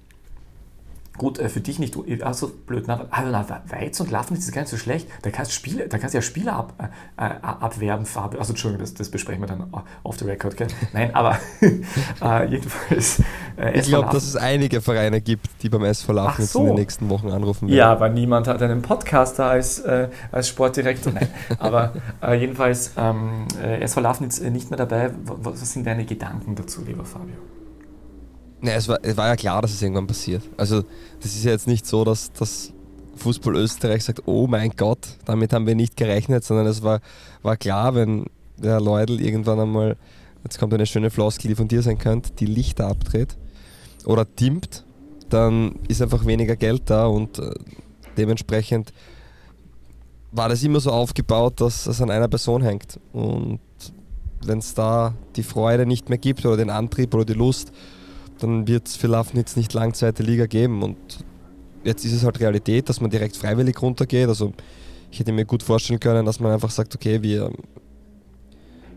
Gut, 1.17 1.39
äh, 1.39 1.49
für 1.49 1.59
dich 1.59 1.77
nicht, 1.77 1.95
also 2.23 2.51
blöd, 2.65 2.85
na, 2.87 3.05
also 3.11 3.53
Weiz 3.67 3.99
und 3.99 4.11
Laffen 4.11 4.37
ist 4.37 4.51
gar 4.53 4.61
nicht 4.61 4.71
so 4.71 4.77
schlecht. 4.77 5.07
Da 5.23 5.29
kannst, 5.29 5.51
Spiele, 5.51 5.87
da 5.87 5.97
kannst 5.97 6.13
du 6.13 6.17
ja 6.17 6.21
Spieler 6.21 6.53
ab, 6.53 6.73
äh, 7.17 7.25
äh 7.25 7.37
abwerben, 7.43 8.05
Farbe. 8.05 8.39
Also 8.39 8.53
Entschuldigung, 8.53 8.83
das, 8.83 8.93
das 8.93 9.09
besprechen 9.09 9.41
wir 9.41 9.47
dann 9.47 9.71
off 10.03 10.17
the 10.17 10.25
record, 10.25 10.55
gell? 10.55 10.67
Nein, 10.93 11.13
aber 11.13 11.37
äh, 12.21 12.47
jedenfalls. 12.47 13.21
Äh, 13.57 13.77
ich 13.77 13.87
glaube, 13.87 14.09
dass 14.11 14.23
es 14.23 14.37
einige 14.37 14.79
Vereine 14.79 15.19
gibt, 15.19 15.47
die 15.61 15.69
beim 15.69 15.83
SV 15.83 16.13
Lafnitz 16.13 16.53
so. 16.53 16.61
in 16.61 16.67
den 16.67 16.75
nächsten 16.75 17.09
Wochen 17.09 17.29
anrufen 17.29 17.67
werden. 17.67 17.77
Ja, 17.77 17.91
aber 17.91 18.07
niemand 18.07 18.47
hat 18.47 18.61
einen 18.61 18.81
Podcaster 18.81 19.45
als, 19.45 19.79
äh, 19.79 20.07
als 20.31 20.47
Sportdirektor. 20.47 21.11
Nein, 21.11 21.27
aber 21.59 21.93
jedenfalls 22.33 22.91
ähm, 22.97 23.47
SV 23.61 23.99
Lafnitz 23.99 24.39
nicht 24.39 24.69
mehr 24.69 24.77
dabei. 24.77 25.11
Was 25.25 25.73
sind 25.73 25.85
deine 25.85 26.05
Gedanken 26.05 26.55
dazu, 26.55 26.81
lieber 26.85 27.03
Fabio? 27.03 27.35
Ne, 28.61 28.73
es 28.73 28.87
war, 28.87 28.99
es 29.01 29.17
war 29.17 29.27
ja 29.27 29.35
klar, 29.35 29.61
dass 29.61 29.71
es 29.71 29.81
irgendwann 29.81 30.07
passiert. 30.07 30.43
Also, 30.57 30.83
das 31.21 31.35
ist 31.35 31.43
ja 31.43 31.51
jetzt 31.51 31.67
nicht 31.67 31.85
so, 31.85 32.03
dass 32.03 32.31
das 32.33 32.71
Fußball 33.15 33.55
Österreich 33.55 34.03
sagt: 34.03 34.21
Oh 34.27 34.47
mein 34.47 34.71
Gott, 34.77 35.17
damit 35.25 35.53
haben 35.53 35.65
wir 35.65 35.75
nicht 35.75 35.97
gerechnet, 35.97 36.43
sondern 36.43 36.67
es 36.67 36.83
war, 36.83 37.01
war 37.41 37.57
klar, 37.57 37.95
wenn 37.95 38.25
der 38.57 38.79
Leudl 38.79 39.19
irgendwann 39.19 39.59
einmal, 39.59 39.97
jetzt 40.43 40.59
kommt 40.59 40.73
eine 40.73 40.85
schöne 40.85 41.09
Floskel, 41.09 41.49
die 41.49 41.55
von 41.55 41.67
dir 41.67 41.81
sein 41.81 41.97
könnte, 41.97 42.31
die 42.33 42.45
Lichter 42.45 42.87
abdreht 42.87 43.35
oder 44.05 44.25
dimmt, 44.25 44.85
dann 45.29 45.75
ist 45.87 46.01
einfach 46.01 46.25
weniger 46.25 46.55
Geld 46.55 46.83
da 46.85 47.07
und 47.07 47.39
äh, 47.39 47.51
dementsprechend 48.17 48.93
war 50.31 50.49
das 50.49 50.63
immer 50.63 50.79
so 50.79 50.91
aufgebaut, 50.91 51.59
dass 51.61 51.87
es 51.87 52.01
an 52.01 52.09
einer 52.09 52.27
Person 52.27 52.61
hängt. 52.61 52.99
Und 53.11 53.59
wenn 54.45 54.59
es 54.59 54.73
da 54.73 55.13
die 55.35 55.43
Freude 55.43 55.85
nicht 55.85 56.09
mehr 56.09 56.17
gibt 56.17 56.45
oder 56.45 56.57
den 56.57 56.69
Antrieb 56.69 57.13
oder 57.13 57.25
die 57.25 57.33
Lust, 57.33 57.71
dann 58.43 58.67
wird 58.67 58.87
es 58.87 58.95
für 58.95 59.07
Lafnitz 59.07 59.55
nicht 59.55 59.73
lang 59.73 59.93
zweite 59.93 60.23
Liga 60.23 60.45
geben. 60.45 60.83
Und 60.83 60.97
jetzt 61.83 62.05
ist 62.05 62.13
es 62.13 62.23
halt 62.23 62.39
Realität, 62.39 62.89
dass 62.89 63.01
man 63.01 63.09
direkt 63.09 63.35
freiwillig 63.35 63.81
runtergeht. 63.81 64.27
Also 64.27 64.53
ich 65.11 65.19
hätte 65.19 65.31
mir 65.31 65.45
gut 65.45 65.63
vorstellen 65.63 65.99
können, 65.99 66.25
dass 66.25 66.39
man 66.39 66.51
einfach 66.51 66.71
sagt, 66.71 66.95
okay, 66.95 67.21
wir, 67.21 67.51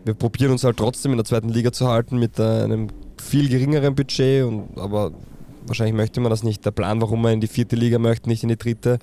wir 0.03 0.13
probieren 0.13 0.51
uns 0.51 0.63
halt 0.63 0.77
trotzdem 0.77 1.11
in 1.11 1.17
der 1.17 1.25
zweiten 1.25 1.49
Liga 1.49 1.71
zu 1.71 1.87
halten 1.87 2.17
mit 2.17 2.39
einem 2.39 2.87
viel 3.21 3.49
geringeren 3.49 3.95
Budget, 3.95 4.45
und, 4.45 4.77
aber 4.77 5.11
wahrscheinlich 5.65 5.95
möchte 5.95 6.21
man 6.21 6.29
das 6.29 6.43
nicht. 6.43 6.65
Der 6.65 6.71
Plan, 6.71 7.01
warum 7.01 7.21
man 7.21 7.33
in 7.33 7.41
die 7.41 7.47
vierte 7.47 7.75
Liga 7.75 7.99
möchte, 7.99 8.29
nicht 8.29 8.43
in 8.43 8.49
die 8.49 8.57
dritte 8.57 8.99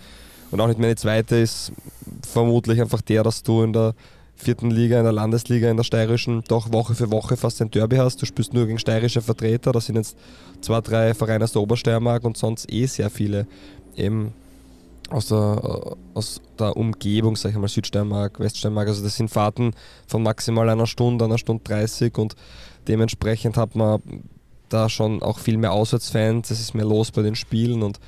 und 0.51 0.61
auch 0.61 0.69
nicht 0.69 0.79
mehr 0.79 0.91
in 0.91 0.97
die 0.97 1.01
zweite, 1.01 1.37
ist 1.37 1.73
vermutlich 2.27 2.81
einfach 2.81 3.03
der, 3.03 3.23
dass 3.23 3.43
du 3.43 3.63
in 3.63 3.73
der 3.73 3.95
vierten 4.43 4.71
Liga, 4.71 4.99
in 4.99 5.05
der 5.05 5.13
Landesliga, 5.13 5.71
in 5.71 5.77
der 5.77 5.85
steirischen 5.85 6.43
doch 6.49 6.73
Woche 6.73 6.95
für 6.95 7.11
Woche 7.11 7.37
fast 7.37 7.63
ein 7.63 7.71
Derby 7.71 7.97
hast. 7.97 8.21
Du 8.21 8.27
spielst 8.27 8.53
nur 8.53 8.67
gegen 8.67 8.79
steirische 8.79 9.23
Vertreter. 9.23 9.73
Das 9.73 9.87
sind 9.87 9.97
jetzt 9.97 10.17
zwei, 10.61 10.81
drei 10.81 11.15
Vereine 11.15 11.45
aus 11.45 11.53
der 11.53 11.63
Obersteiermark 11.63 12.25
und 12.25 12.37
sonst 12.37 12.71
eh 12.73 12.87
sehr 12.87 13.11
viele 13.11 13.47
eben 13.97 14.33
aus 15.11 15.27
der, 15.27 15.97
aus 16.15 16.41
der 16.59 16.77
Umgebung, 16.77 17.37
sag 17.37 17.51
ich 17.51 17.57
mal, 17.57 17.69
Südsteiermark, 17.69 18.41
Weststeiermark. 18.41 18.89
Also 18.89 19.03
das 19.03 19.17
sind 19.17 19.31
Fahrten 19.31 19.73
von 20.07 20.23
maximal 20.23 20.69
einer 20.69 20.87
Stunde, 20.87 21.25
einer 21.25 21.39
Stunde 21.39 21.63
30 21.65 22.17
und 22.19 22.35
dementsprechend 22.89 23.57
hat 23.57 23.77
man 23.77 24.01
da 24.69 24.89
schon 24.89 25.23
auch 25.23 25.39
viel 25.39 25.59
mehr 25.59 25.73
Auswärtsfans, 25.73 26.51
es 26.51 26.61
ist 26.61 26.75
mehr 26.75 26.87
los 26.87 27.11
bei 27.11 27.23
den 27.23 27.35
Spielen 27.35 27.83
und 27.83 28.01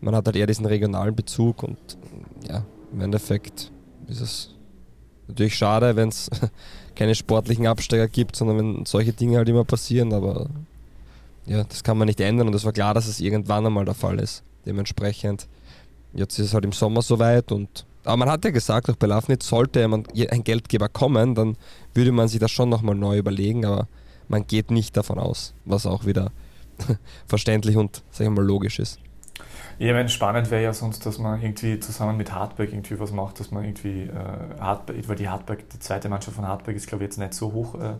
man 0.00 0.14
hat 0.14 0.26
halt 0.26 0.36
eher 0.36 0.46
diesen 0.46 0.64
regionalen 0.64 1.14
Bezug 1.14 1.62
und 1.62 1.76
ja, 2.48 2.64
im 2.92 3.00
Endeffekt 3.00 3.70
ist 4.08 4.20
es 4.20 4.54
natürlich 5.28 5.56
schade, 5.56 5.96
wenn 5.96 6.08
es 6.08 6.30
keine 6.96 7.14
sportlichen 7.14 7.66
Absteiger 7.66 8.08
gibt, 8.08 8.36
sondern 8.36 8.58
wenn 8.58 8.86
solche 8.86 9.12
Dinge 9.12 9.36
halt 9.36 9.48
immer 9.48 9.64
passieren, 9.64 10.12
aber 10.12 10.48
ja, 11.46 11.64
das 11.64 11.82
kann 11.82 11.96
man 11.96 12.06
nicht 12.06 12.20
ändern 12.20 12.48
und 12.48 12.54
es 12.54 12.64
war 12.64 12.72
klar, 12.72 12.94
dass 12.94 13.06
es 13.06 13.20
irgendwann 13.20 13.64
einmal 13.64 13.84
der 13.84 13.94
Fall 13.94 14.18
ist. 14.18 14.42
Dementsprechend 14.66 15.46
Jetzt 16.14 16.38
ist 16.38 16.46
es 16.46 16.54
halt 16.54 16.64
im 16.64 16.72
Sommer 16.72 17.02
soweit 17.02 17.52
und 17.52 17.84
aber 18.04 18.16
man 18.16 18.30
hat 18.30 18.44
ja 18.44 18.50
gesagt, 18.50 18.88
auch 18.88 18.96
bei 18.96 19.06
Lafnitz 19.06 19.46
sollte 19.46 19.84
ein 19.84 20.44
Geldgeber 20.44 20.88
kommen, 20.88 21.34
dann 21.34 21.56
würde 21.92 22.10
man 22.10 22.26
sich 22.26 22.40
das 22.40 22.50
schon 22.50 22.70
nochmal 22.70 22.94
neu 22.94 23.18
überlegen, 23.18 23.66
aber 23.66 23.86
man 24.28 24.46
geht 24.46 24.70
nicht 24.70 24.96
davon 24.96 25.18
aus, 25.18 25.52
was 25.66 25.84
auch 25.84 26.06
wieder 26.06 26.32
verständlich 27.26 27.76
und 27.76 28.02
sag 28.10 28.26
ich 28.26 28.32
mal 28.32 28.44
logisch 28.44 28.78
ist. 28.78 28.98
Ich 29.78 29.92
meine, 29.92 30.08
spannend 30.08 30.50
wäre 30.50 30.62
ja 30.62 30.72
sonst, 30.72 31.06
dass 31.06 31.18
man 31.18 31.40
irgendwie 31.40 31.78
zusammen 31.78 32.16
mit 32.16 32.32
Hartberg 32.32 32.72
irgendwie 32.72 32.98
was 32.98 33.12
macht, 33.12 33.38
dass 33.38 33.52
man 33.52 33.64
irgendwie 33.64 34.02
äh, 34.02 34.60
Hartberg, 34.60 35.08
weil 35.08 35.16
die 35.16 35.28
Hartberg, 35.28 35.68
die 35.70 35.78
zweite 35.78 36.08
Mannschaft 36.08 36.34
von 36.36 36.46
Hartberg 36.46 36.76
ist 36.76 36.88
glaube 36.88 37.04
ich 37.04 37.10
jetzt 37.10 37.18
nicht 37.18 37.34
so 37.34 37.52
hoch 37.52 37.76
äh, 37.76 37.94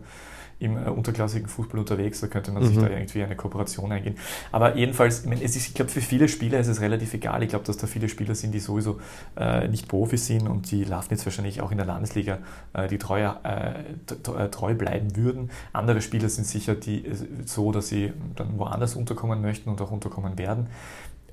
im 0.59 0.77
äh, 0.77 0.89
unterklassigen 0.89 1.47
Fußball 1.47 1.79
unterwegs, 1.79 2.19
da 2.19 2.27
könnte 2.27 2.51
man 2.51 2.63
mhm. 2.63 2.67
sich 2.67 2.77
da 2.77 2.89
irgendwie 2.89 3.23
eine 3.23 3.35
Kooperation 3.35 3.91
eingehen. 3.91 4.15
Aber 4.51 4.75
jedenfalls, 4.75 5.21
ich, 5.21 5.29
meine, 5.29 5.41
ist, 5.41 5.55
ich 5.55 5.73
glaube, 5.73 5.89
für 5.89 6.01
viele 6.01 6.27
Spieler 6.27 6.59
ist 6.59 6.67
es 6.67 6.81
relativ 6.81 7.13
egal. 7.13 7.43
Ich 7.43 7.49
glaube, 7.49 7.65
dass 7.65 7.77
da 7.77 7.87
viele 7.87 8.09
Spieler 8.09 8.35
sind, 8.35 8.53
die 8.53 8.59
sowieso 8.59 8.99
äh, 9.37 9.67
nicht 9.69 9.87
Profis 9.87 10.27
sind 10.27 10.47
und 10.47 10.69
die 10.71 10.83
Lafnitz 10.83 11.25
wahrscheinlich 11.25 11.61
auch 11.61 11.71
in 11.71 11.77
der 11.77 11.85
Landesliga 11.85 12.39
äh, 12.73 12.87
die 12.89 12.97
treu, 12.97 13.21
äh, 13.21 14.49
treu 14.49 14.73
bleiben 14.75 15.15
würden. 15.15 15.49
Andere 15.71 16.01
Spieler 16.01 16.27
sind 16.27 16.45
sicher 16.45 16.75
die, 16.75 17.05
äh, 17.05 17.15
so, 17.45 17.71
dass 17.71 17.87
sie 17.87 18.11
dann 18.35 18.59
woanders 18.59 18.95
unterkommen 18.95 19.41
möchten 19.41 19.69
und 19.69 19.79
auch 19.81 19.91
unterkommen 19.91 20.37
werden. 20.37 20.67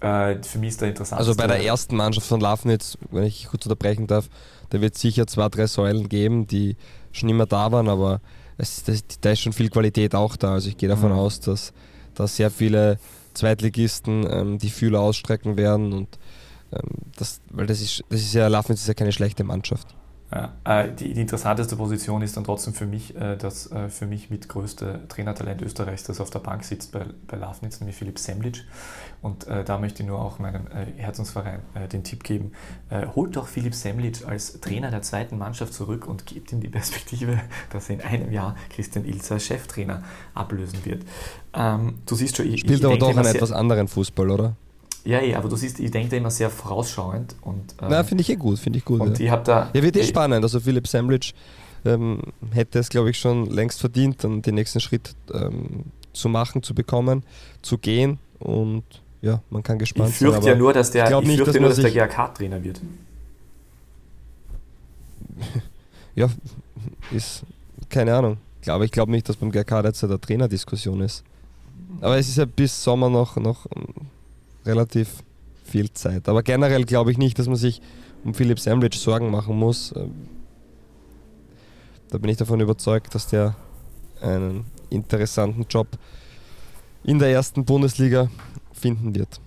Äh, 0.00 0.42
für 0.42 0.58
mich 0.58 0.70
ist 0.70 0.82
da 0.82 0.86
interessant. 0.86 1.18
Also 1.18 1.34
bei 1.34 1.46
der 1.46 1.62
ersten 1.62 1.96
Mannschaft 1.96 2.26
von 2.26 2.40
Lafnitz, 2.40 2.98
wenn 3.10 3.24
ich 3.24 3.46
kurz 3.46 3.66
unterbrechen 3.66 4.06
darf, 4.06 4.28
da 4.70 4.80
wird 4.80 4.94
es 4.94 5.00
sicher 5.00 5.26
zwei, 5.26 5.48
drei 5.48 5.66
Säulen 5.66 6.08
geben, 6.08 6.46
die 6.46 6.76
schon 7.12 7.28
immer 7.28 7.46
da 7.46 7.72
waren, 7.72 7.88
aber 7.88 8.20
es, 8.58 8.84
das, 8.84 9.04
da 9.20 9.30
ist 9.30 9.40
schon 9.40 9.52
viel 9.52 9.70
Qualität 9.70 10.14
auch 10.14 10.36
da. 10.36 10.52
Also 10.54 10.68
ich 10.68 10.76
gehe 10.76 10.88
davon 10.88 11.12
mhm. 11.12 11.18
aus, 11.18 11.40
dass 11.40 11.72
da 12.14 12.26
sehr 12.26 12.50
viele 12.50 12.98
Zweitligisten 13.34 14.26
ähm, 14.30 14.58
die 14.58 14.70
Fühler 14.70 15.00
ausstrecken 15.00 15.56
werden 15.56 15.92
und 15.92 16.18
ähm, 16.72 16.88
das, 17.16 17.40
weil 17.50 17.66
das 17.66 17.80
ist, 17.80 18.02
das 18.08 18.20
ist 18.20 18.34
ja, 18.34 18.48
Lafnitz 18.48 18.80
ist 18.80 18.88
ja 18.88 18.94
keine 18.94 19.12
schlechte 19.12 19.44
Mannschaft. 19.44 19.88
Ja, 20.32 20.54
äh, 20.64 20.92
die, 20.92 21.14
die, 21.14 21.20
interessanteste 21.20 21.76
Position 21.76 22.20
ist 22.20 22.36
dann 22.36 22.42
trotzdem 22.42 22.74
für 22.74 22.86
mich 22.86 23.14
äh, 23.14 23.36
das 23.36 23.70
äh, 23.70 23.88
für 23.88 24.06
mich 24.06 24.28
mit 24.28 24.48
größte 24.48 25.06
Trainertalent 25.08 25.62
Österreichs, 25.62 26.02
das 26.02 26.20
auf 26.20 26.30
der 26.30 26.40
Bank 26.40 26.64
sitzt 26.64 26.90
bei, 26.90 27.06
bei 27.28 27.36
Lafnitz, 27.36 27.78
nämlich 27.78 27.96
Philipp 27.96 28.18
Semlic. 28.18 28.64
Und 29.22 29.46
äh, 29.46 29.62
da 29.62 29.78
möchte 29.78 30.02
ich 30.02 30.08
nur 30.08 30.20
auch 30.20 30.40
meinem 30.40 30.66
äh, 30.66 31.00
Herzensverein 31.00 31.60
äh, 31.74 31.86
den 31.86 32.02
Tipp 32.02 32.24
geben, 32.24 32.52
holt 33.14 33.36
doch 33.36 33.46
Philipp 33.46 33.74
Semlic 33.74 34.26
als 34.26 34.60
Trainer 34.60 34.90
der 34.90 35.02
zweiten 35.02 35.38
Mannschaft 35.38 35.72
zurück 35.72 36.06
und 36.06 36.26
gebt 36.26 36.52
ihm 36.52 36.60
die 36.60 36.68
Perspektive, 36.68 37.40
dass 37.70 37.88
er 37.88 37.96
in 37.96 38.00
einem 38.00 38.32
Jahr 38.32 38.56
Christian 38.70 39.04
Ilzer 39.04 39.38
Cheftrainer 39.38 40.02
ablösen 40.34 40.84
wird. 40.84 41.04
Ähm, 41.54 41.98
du 42.06 42.14
siehst 42.14 42.36
schon, 42.36 42.46
ich, 42.46 42.60
Spielt 42.60 42.80
ich 42.80 42.84
aber 42.84 42.98
doch 42.98 43.16
einen 43.16 43.26
etwas 43.26 43.52
anderen 43.52 43.88
Fußball, 43.88 44.30
oder? 44.30 44.56
Ja, 45.06 45.22
ja, 45.22 45.38
aber 45.38 45.48
du 45.48 45.54
siehst, 45.54 45.78
ich 45.78 45.90
denke 45.92 46.10
da 46.10 46.16
immer 46.16 46.32
sehr 46.32 46.50
vorausschauend. 46.50 47.36
Und, 47.42 47.76
ähm, 47.80 47.88
Na, 47.90 48.02
finde 48.02 48.22
ich 48.22 48.30
eh 48.30 48.34
gut, 48.34 48.58
finde 48.58 48.78
ich 48.78 48.84
gut. 48.84 49.00
Und 49.00 49.18
ja. 49.20 49.36
ich 49.36 49.42
da. 49.44 49.70
Ja, 49.72 49.82
wird 49.82 49.96
eh 49.96 50.02
spannend. 50.02 50.42
Also 50.42 50.58
Philipp 50.58 50.88
Sandwich 50.88 51.32
ähm, 51.84 52.20
hätte 52.50 52.80
es, 52.80 52.88
glaube 52.88 53.10
ich, 53.10 53.18
schon 53.18 53.46
längst 53.46 53.80
verdient, 53.80 54.24
dann 54.24 54.42
den 54.42 54.56
nächsten 54.56 54.80
Schritt 54.80 55.14
ähm, 55.32 55.84
zu 56.12 56.28
machen, 56.28 56.64
zu 56.64 56.74
bekommen, 56.74 57.22
zu 57.62 57.78
gehen. 57.78 58.18
Und 58.40 58.82
ja, 59.22 59.40
man 59.48 59.62
kann 59.62 59.78
gespannt 59.78 60.10
ich 60.10 60.16
fürchte 60.16 60.42
sein. 60.42 60.54
Ja 60.54 60.58
nur, 60.58 60.72
dass 60.72 60.90
der, 60.90 61.04
ich, 61.04 61.16
ich 61.16 61.26
nicht, 61.26 61.36
fürchte 61.36 61.60
nur, 61.60 61.68
dass 61.68 61.78
der 61.78 61.92
GAK-Trainer 61.92 62.64
wird. 62.64 62.80
ja, 66.16 66.28
ist 67.12 67.44
keine 67.88 68.12
Ahnung. 68.12 68.38
Glaube, 68.60 68.84
ich 68.84 68.90
glaube 68.90 69.12
nicht, 69.12 69.28
dass 69.28 69.36
beim 69.36 69.52
GAK 69.52 69.84
jetzt 69.84 70.02
der 70.02 70.20
Trainerdiskussion 70.20 71.00
ist. 71.00 71.22
Aber 72.00 72.18
es 72.18 72.28
ist 72.28 72.38
ja 72.38 72.44
bis 72.44 72.82
Sommer 72.82 73.08
noch, 73.08 73.36
noch 73.36 73.66
relativ 74.66 75.22
viel 75.64 75.92
Zeit. 75.92 76.28
Aber 76.28 76.42
generell 76.42 76.84
glaube 76.84 77.10
ich 77.10 77.18
nicht, 77.18 77.38
dass 77.38 77.46
man 77.46 77.56
sich 77.56 77.80
um 78.24 78.34
Philipp 78.34 78.58
Sandwich 78.60 78.98
Sorgen 78.98 79.30
machen 79.30 79.56
muss. 79.56 79.92
Ähm, 79.96 80.28
da 82.10 82.18
bin 82.18 82.30
ich 82.30 82.36
davon 82.36 82.60
überzeugt, 82.60 83.14
dass 83.14 83.28
der 83.28 83.56
einen 84.20 84.64
interessanten 84.90 85.66
Job 85.68 85.88
in 87.04 87.18
der 87.18 87.30
ersten 87.30 87.64
Bundesliga 87.64 88.28
finden 88.72 89.14
wird. 89.14 89.40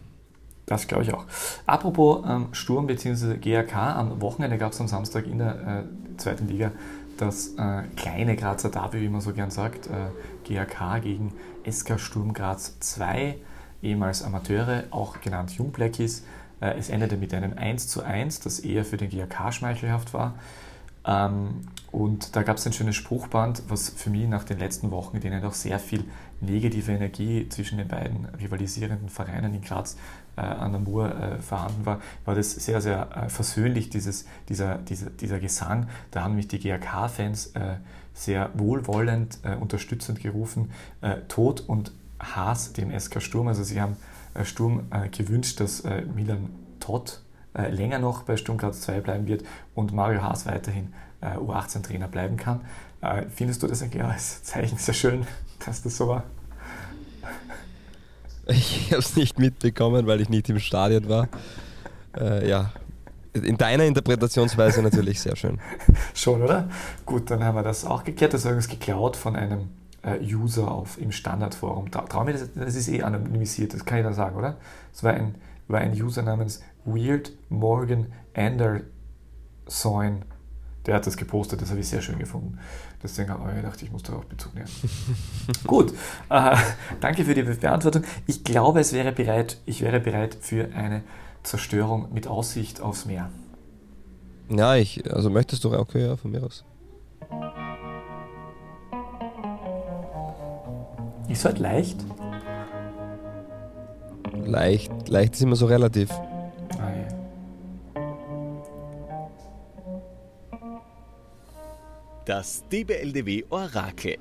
Das 0.66 0.88
glaube 0.88 1.04
ich 1.04 1.14
auch. 1.14 1.26
Apropos 1.66 2.24
ähm, 2.28 2.50
Sturm 2.52 2.86
bzw. 2.88 3.38
GAK, 3.38 3.76
am 3.76 4.22
Wochenende 4.22 4.58
gab 4.58 4.74
es 4.74 4.80
am 4.80 4.88
Samstag 4.88 5.26
in 5.26 5.40
der 5.40 5.86
äh, 5.86 6.18
zweiten 6.18 6.48
Liga 6.48 6.72
das 7.18 7.56
äh, 7.58 7.84
kleine 7.96 8.36
Grazer 8.36 8.70
Derby, 8.70 9.02
wie 9.02 9.10
man 9.10 9.20
so 9.20 9.34
gern 9.34 9.52
sagt, 9.52 9.88
äh, 9.88 10.54
GAK 10.54 11.02
gegen 11.02 11.34
SK 11.70 12.00
Sturm 12.00 12.34
Graz 12.34 12.80
2 12.80 13.36
ehemals 13.82 14.24
Amateure, 14.24 14.84
auch 14.92 15.22
genannt 15.22 15.52
Jungblackies. 15.52 16.24
Äh, 16.62 16.78
es 16.78 16.90
endete 16.90 17.18
mit 17.18 17.34
einem 17.34 17.58
1 17.58 17.88
zu 17.88 18.04
1, 18.04 18.42
das 18.42 18.60
eher 18.60 18.86
für 18.86 18.98
den 18.98 19.10
GAK 19.10 19.54
schmeichelhaft 19.54 20.14
war. 20.14 20.36
Ähm, 21.06 21.62
und 21.92 22.36
da 22.36 22.44
gab 22.44 22.58
es 22.58 22.68
ein 22.68 22.74
schönes 22.74 22.96
Spruchband, 22.96 23.64
was 23.68 23.90
für 23.90 24.10
mich 24.10 24.28
nach 24.28 24.44
den 24.44 24.60
letzten 24.60 24.92
Wochen, 24.92 25.16
in 25.16 25.22
denen 25.22 25.44
auch 25.44 25.54
sehr 25.54 25.80
viel 25.80 26.04
negative 26.42 26.92
Energie 26.92 27.48
zwischen 27.50 27.78
den 27.78 27.88
beiden 27.88 28.26
rivalisierenden 28.40 29.10
Vereinen 29.10 29.56
in 29.56 29.62
Graz 29.62 29.98
äh, 30.36 30.42
an 30.42 30.72
der 30.72 30.82
Mur 30.82 31.14
äh, 31.16 31.40
vorhanden 31.40 31.86
war, 31.86 32.00
war 32.26 32.36
das 32.36 32.52
sehr, 32.52 32.82
sehr 32.82 33.28
versöhnlich, 33.30 33.90
dieses, 33.90 34.26
dieser, 34.50 34.78
dieser, 34.78 35.10
dieser 35.10 35.40
Gesang. 35.40 35.88
Da 36.12 36.24
haben 36.24 36.36
mich 36.36 36.48
die 36.48 36.60
GAK-Fans 36.60 37.54
sehr 38.14 38.50
wohlwollend, 38.54 39.40
unterstützend 39.62 40.22
gerufen, 40.22 40.72
Tod 41.30 41.62
und 41.62 41.94
Haas 42.20 42.74
dem 42.74 42.98
SK 42.98 43.22
Sturm. 43.22 43.48
Also 43.48 43.64
sie 43.64 43.82
haben 43.82 43.98
äh, 44.34 44.46
Sturm 44.46 44.88
äh, 44.92 45.10
gewünscht, 45.10 45.60
dass 45.60 45.82
äh, 45.82 46.02
Milan 46.02 46.50
Todd 46.80 47.22
länger 47.54 47.98
noch 47.98 48.24
bei 48.24 48.38
Sturm 48.38 48.60
Graz 48.60 48.82
2 48.82 49.02
bleiben 49.02 49.28
wird 49.28 49.44
und 49.74 49.92
Mario 49.92 50.22
Haas 50.22 50.46
weiterhin 50.46 50.94
U18-Trainer 51.20 52.08
bleiben 52.08 52.38
kann. 52.38 52.62
Findest 53.34 53.64
du 53.64 53.68
das 53.68 53.82
eigentlich 53.82 54.04
als 54.04 54.44
Zeichen 54.44 54.78
sehr 54.78 54.94
schön, 54.94 55.26
dass 55.66 55.82
das 55.82 55.98
so 55.98 56.08
war? 56.08 56.24
Ich 58.48 58.92
habe 58.92 59.00
es 59.00 59.16
nicht 59.16 59.40
mitbekommen, 59.40 60.08
weil 60.08 60.22
ich 60.22 60.30
nicht 60.30 60.48
im 60.50 60.60
Stadion 60.60 61.10
war. 61.10 61.28
Äh, 62.18 62.50
ja, 62.50 62.72
in 63.34 63.58
deiner 63.58 63.86
Interpretationsweise 63.86 64.82
natürlich 64.82 65.22
sehr 65.22 65.36
schön. 65.36 65.60
Schon, 66.14 66.42
oder? 66.42 66.68
Gut, 67.06 67.30
dann 67.30 67.44
haben 67.44 67.56
wir 67.56 67.64
das 67.64 67.86
auch 67.86 68.04
geklärt. 68.04 68.34
Das 68.34 68.42
ist 68.42 68.46
übrigens 68.46 68.68
geklaut 68.68 69.16
von 69.16 69.36
einem 69.36 69.70
User 70.22 70.72
auf, 70.72 71.00
im 71.00 71.12
Standardforum. 71.12 71.92
Trau 71.92 72.24
mir, 72.24 72.34
das, 72.34 72.54
das 72.54 72.76
ist 72.76 72.88
eh 72.90 73.04
anonymisiert, 73.04 73.74
das 73.74 73.86
kann 73.86 74.00
ich 74.00 74.04
dann 74.04 74.14
sagen, 74.14 74.36
oder? 74.38 74.58
Es 74.94 75.04
war 75.04 75.14
ein, 75.14 75.36
war 75.68 75.80
ein 75.80 75.92
User 75.92 76.22
namens 76.22 76.62
Weird 76.86 77.32
Morgan 77.50 78.08
Anderson. 78.34 80.24
Der 80.86 80.96
hat 80.96 81.06
das 81.06 81.18
gepostet, 81.18 81.62
das 81.62 81.70
habe 81.70 81.82
ich 81.82 81.88
sehr 81.88 82.02
schön 82.02 82.18
gefunden. 82.18 82.58
Deswegen 83.04 83.30
habe 83.30 83.50
ich 83.52 83.58
gedacht, 83.58 83.82
ich 83.82 83.92
muss 83.92 84.04
darauf 84.04 84.26
Bezug 84.26 84.56
nehmen. 84.56 84.68
Gut, 85.68 85.94
äh, 86.30 86.56
danke 87.00 87.26
für 87.26 87.34
die 87.34 87.44
Beantwortung. 87.44 88.04
Ich 88.26 88.44
glaube, 88.44 88.80
es 88.80 88.94
wäre 88.94 89.12
bereit, 89.12 89.58
ich 89.66 89.82
wäre 89.82 90.00
bereit 90.00 90.38
für 90.40 90.74
eine 90.74 91.04
Zerstörung 91.44 92.14
mit 92.14 92.28
Aussicht 92.28 92.82
aufs 92.82 93.06
Meer. 93.06 93.30
Ja, 94.50 94.76
ich, 94.76 95.12
also 95.14 95.30
möchtest 95.30 95.64
du, 95.64 95.78
okay, 95.78 96.06
ja, 96.08 96.18
von 96.18 96.32
mir 96.32 96.44
aus. 96.44 96.66
Ist 101.30 101.46
halt 101.46 101.60
leicht. 101.60 101.98
Leicht, 104.46 104.92
leicht 105.08 105.36
ist 105.36 105.42
immer 105.42 105.56
so 105.56 105.68
relativ. 105.68 106.10
Ah, 106.12 106.90
ja. 106.90 107.08
Das 112.26 112.64
DBLDW 112.70 113.44
Orakel. 113.50 114.18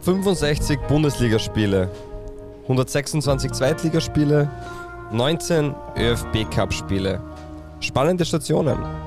65 0.00 0.78
Bundesligaspiele, 0.88 1.88
126 2.64 3.52
Zweitligaspiele, 3.52 4.50
19 5.12 5.74
ÖFB 5.96 6.50
Cup 6.50 6.72
Spiele. 6.72 7.20
Spannende 7.80 8.24
Stationen. 8.24 9.03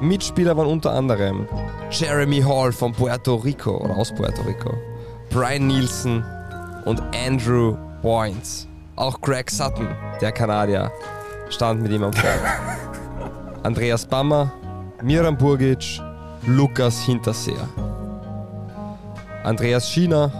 Mitspieler 0.00 0.56
waren 0.56 0.68
unter 0.68 0.92
anderem 0.92 1.48
Jeremy 1.90 2.40
Hall 2.40 2.70
von 2.70 2.92
Puerto 2.92 3.34
Rico 3.34 3.78
oder 3.78 3.96
aus 3.96 4.14
Puerto 4.14 4.42
Rico, 4.42 4.72
Brian 5.30 5.66
Nielsen 5.66 6.24
und 6.84 7.02
Andrew 7.26 7.76
Boynes. 8.00 8.68
Auch 8.94 9.20
Greg 9.20 9.50
Sutton, 9.50 9.88
der 10.20 10.30
Kanadier, 10.30 10.92
stand 11.48 11.82
mit 11.82 11.90
ihm 11.90 12.04
am 12.04 12.12
Feld. 12.12 12.40
Andreas 13.64 14.06
Bammer, 14.06 14.52
Miran 15.02 15.36
Burgic, 15.36 16.00
Lukas 16.46 17.00
Hinterseer. 17.04 17.68
Andreas 19.42 19.90
Schiener, 19.90 20.30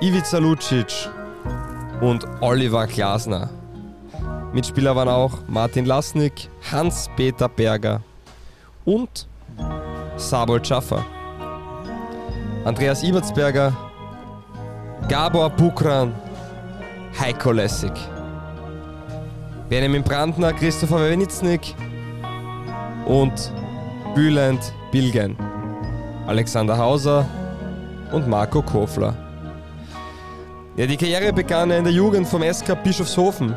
Ivica 0.00 0.38
Lucic 0.38 1.08
und 2.00 2.26
Oliver 2.40 2.88
Glasner. 2.88 3.50
Mitspieler 4.52 4.96
waren 4.96 5.08
auch 5.08 5.32
Martin 5.46 5.84
Lasnik, 5.84 6.48
Hans-Peter 6.72 7.48
Berger 7.48 8.00
und 8.86 9.26
Sabol 10.16 10.64
Schaffer. 10.64 11.04
Andreas 12.64 13.02
Ibertsberger, 13.02 13.76
Gabor 15.08 15.50
Bukran, 15.50 16.14
Heiko 17.20 17.52
Lessig. 17.52 17.92
Benjamin 19.68 20.02
Brandner, 20.02 20.52
Christopher 20.52 21.10
Wenitznik 21.10 21.74
und 23.04 23.52
Bülent 24.14 24.72
Bilgen. 24.90 25.36
Alexander 26.26 26.78
Hauser 26.78 27.26
und 28.12 28.26
Marco 28.28 28.62
Kofler. 28.62 29.14
Ja, 30.76 30.86
die 30.86 30.96
Karriere 30.96 31.32
begann 31.32 31.70
in 31.70 31.84
der 31.84 31.92
Jugend 31.92 32.26
vom 32.28 32.42
SK 32.42 32.82
Bischofshofen 32.82 33.54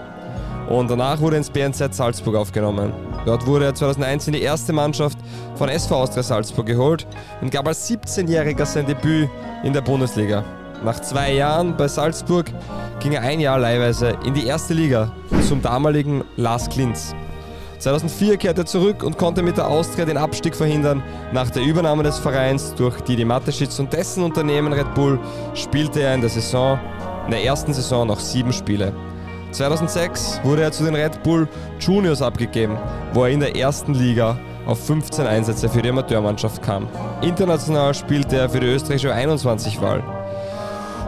und 0.69 0.89
danach 0.89 1.19
wurde 1.19 1.37
ins 1.37 1.49
BNZ 1.49 1.93
Salzburg 1.93 2.35
aufgenommen. 2.35 3.08
Dort 3.25 3.45
wurde 3.45 3.65
er 3.65 3.75
2001 3.75 4.27
in 4.27 4.33
die 4.33 4.41
erste 4.41 4.73
Mannschaft 4.73 5.17
von 5.55 5.69
SV 5.69 5.95
Austria 5.95 6.23
Salzburg 6.23 6.65
geholt 6.65 7.07
und 7.41 7.51
gab 7.51 7.67
als 7.67 7.89
17-Jähriger 7.89 8.65
sein 8.65 8.85
Debüt 8.85 9.29
in 9.63 9.73
der 9.73 9.81
Bundesliga. 9.81 10.43
Nach 10.83 10.99
zwei 11.01 11.33
Jahren 11.33 11.75
bei 11.75 11.87
Salzburg 11.87 12.45
ging 13.01 13.11
er 13.11 13.21
ein 13.21 13.39
Jahr 13.39 13.59
leihweise 13.59 14.17
in 14.25 14.33
die 14.33 14.45
erste 14.45 14.73
Liga 14.73 15.11
zum 15.47 15.61
damaligen 15.61 16.23
Lars 16.37 16.69
Klinz. 16.69 17.13
2004 17.79 18.37
kehrte 18.37 18.61
er 18.61 18.65
zurück 18.65 19.03
und 19.03 19.17
konnte 19.17 19.41
mit 19.41 19.57
der 19.57 19.67
Austria 19.67 20.05
den 20.05 20.17
Abstieg 20.17 20.55
verhindern. 20.55 21.01
Nach 21.31 21.49
der 21.49 21.63
Übernahme 21.63 22.03
des 22.03 22.17
Vereins 22.19 22.73
durch 22.75 22.99
Didi 23.01 23.25
Mateschitz 23.25 23.79
und 23.79 23.91
dessen 23.93 24.23
Unternehmen 24.23 24.73
Red 24.73 24.93
Bull 24.95 25.19
spielte 25.53 26.01
er 26.01 26.13
in 26.13 26.21
der 26.21 26.29
Saison, 26.29 26.79
in 27.25 27.31
der 27.31 27.43
ersten 27.43 27.73
Saison 27.73 28.07
noch 28.07 28.19
sieben 28.19 28.51
Spiele. 28.51 28.93
2006 29.51 30.41
wurde 30.43 30.63
er 30.63 30.71
zu 30.71 30.83
den 30.83 30.95
Red 30.95 31.23
Bull 31.23 31.47
Juniors 31.79 32.21
abgegeben, 32.21 32.77
wo 33.13 33.23
er 33.23 33.31
in 33.31 33.39
der 33.39 33.55
ersten 33.55 33.93
Liga 33.93 34.37
auf 34.65 34.85
15 34.85 35.25
Einsätze 35.25 35.67
für 35.67 35.81
die 35.81 35.89
Amateurmannschaft 35.89 36.61
kam. 36.61 36.87
International 37.21 37.93
spielte 37.93 38.37
er 38.37 38.49
für 38.49 38.59
die 38.59 38.67
österreichische 38.67 39.13
21-Wahl. 39.13 40.03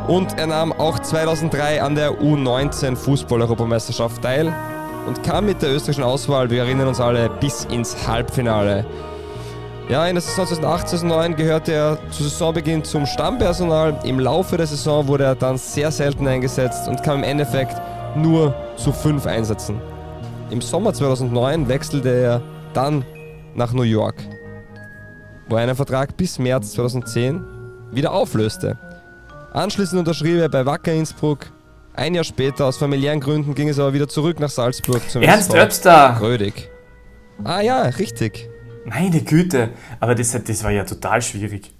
Und 0.07 0.37
er 0.39 0.47
nahm 0.47 0.73
auch 0.73 0.97
2003 0.97 1.81
an 1.81 1.95
der 1.95 2.11
U19 2.19 2.95
Fußball-Europameisterschaft 2.95 4.21
teil 4.21 4.51
und 5.07 5.21
kam 5.23 5.45
mit 5.45 5.61
der 5.61 5.73
österreichischen 5.73 6.03
Auswahl, 6.03 6.49
wir 6.49 6.63
erinnern 6.63 6.87
uns 6.87 6.99
alle, 6.99 7.29
bis 7.29 7.65
ins 7.65 8.07
Halbfinale. 8.07 8.85
Ja, 9.89 10.07
in 10.07 10.15
der 10.15 10.21
Saison 10.21 10.45
2008-2009 10.45 11.35
gehörte 11.35 11.73
er 11.73 11.97
zu 12.11 12.23
Saisonbeginn 12.23 12.83
zum 12.83 13.05
Stammpersonal. 13.05 13.99
Im 14.03 14.19
Laufe 14.19 14.57
der 14.57 14.67
Saison 14.67 15.07
wurde 15.07 15.25
er 15.25 15.35
dann 15.35 15.57
sehr 15.57 15.91
selten 15.91 16.27
eingesetzt 16.27 16.87
und 16.87 17.03
kam 17.03 17.19
im 17.19 17.23
Endeffekt 17.23 17.75
nur 18.15 18.55
zu 18.77 18.91
fünf 18.91 19.25
Einsätzen. 19.25 19.81
Im 20.49 20.61
Sommer 20.61 20.93
2009 20.93 21.67
wechselte 21.67 22.09
er 22.09 22.41
dann 22.73 23.05
nach 23.55 23.73
New 23.73 23.83
York, 23.83 24.15
wo 25.47 25.55
er 25.55 25.63
einen 25.63 25.75
Vertrag 25.75 26.17
bis 26.17 26.39
März 26.39 26.73
2010 26.73 27.43
wieder 27.91 28.11
auflöste. 28.11 28.77
Anschließend 29.53 29.99
unterschrieb 29.99 30.39
er 30.39 30.49
bei 30.49 30.65
Wacker 30.65 30.93
Innsbruck. 30.93 31.51
Ein 31.93 32.15
Jahr 32.15 32.23
später, 32.23 32.65
aus 32.65 32.77
familiären 32.77 33.19
Gründen, 33.19 33.53
ging 33.53 33.67
es 33.67 33.77
aber 33.77 33.93
wieder 33.93 34.07
zurück 34.07 34.39
nach 34.39 34.49
Salzburg 34.49 35.09
zum 35.09 35.21
Ernst 35.21 35.49
SV 35.49 35.63
Öbster! 35.63 36.15
Grödig. 36.19 36.69
Ah 37.43 37.61
ja, 37.61 37.81
richtig. 37.83 38.49
Meine 38.85 39.21
Güte, 39.21 39.69
aber 39.99 40.15
das, 40.15 40.31
das 40.31 40.63
war 40.63 40.71
ja 40.71 40.85
total 40.85 41.21
schwierig. 41.21 41.71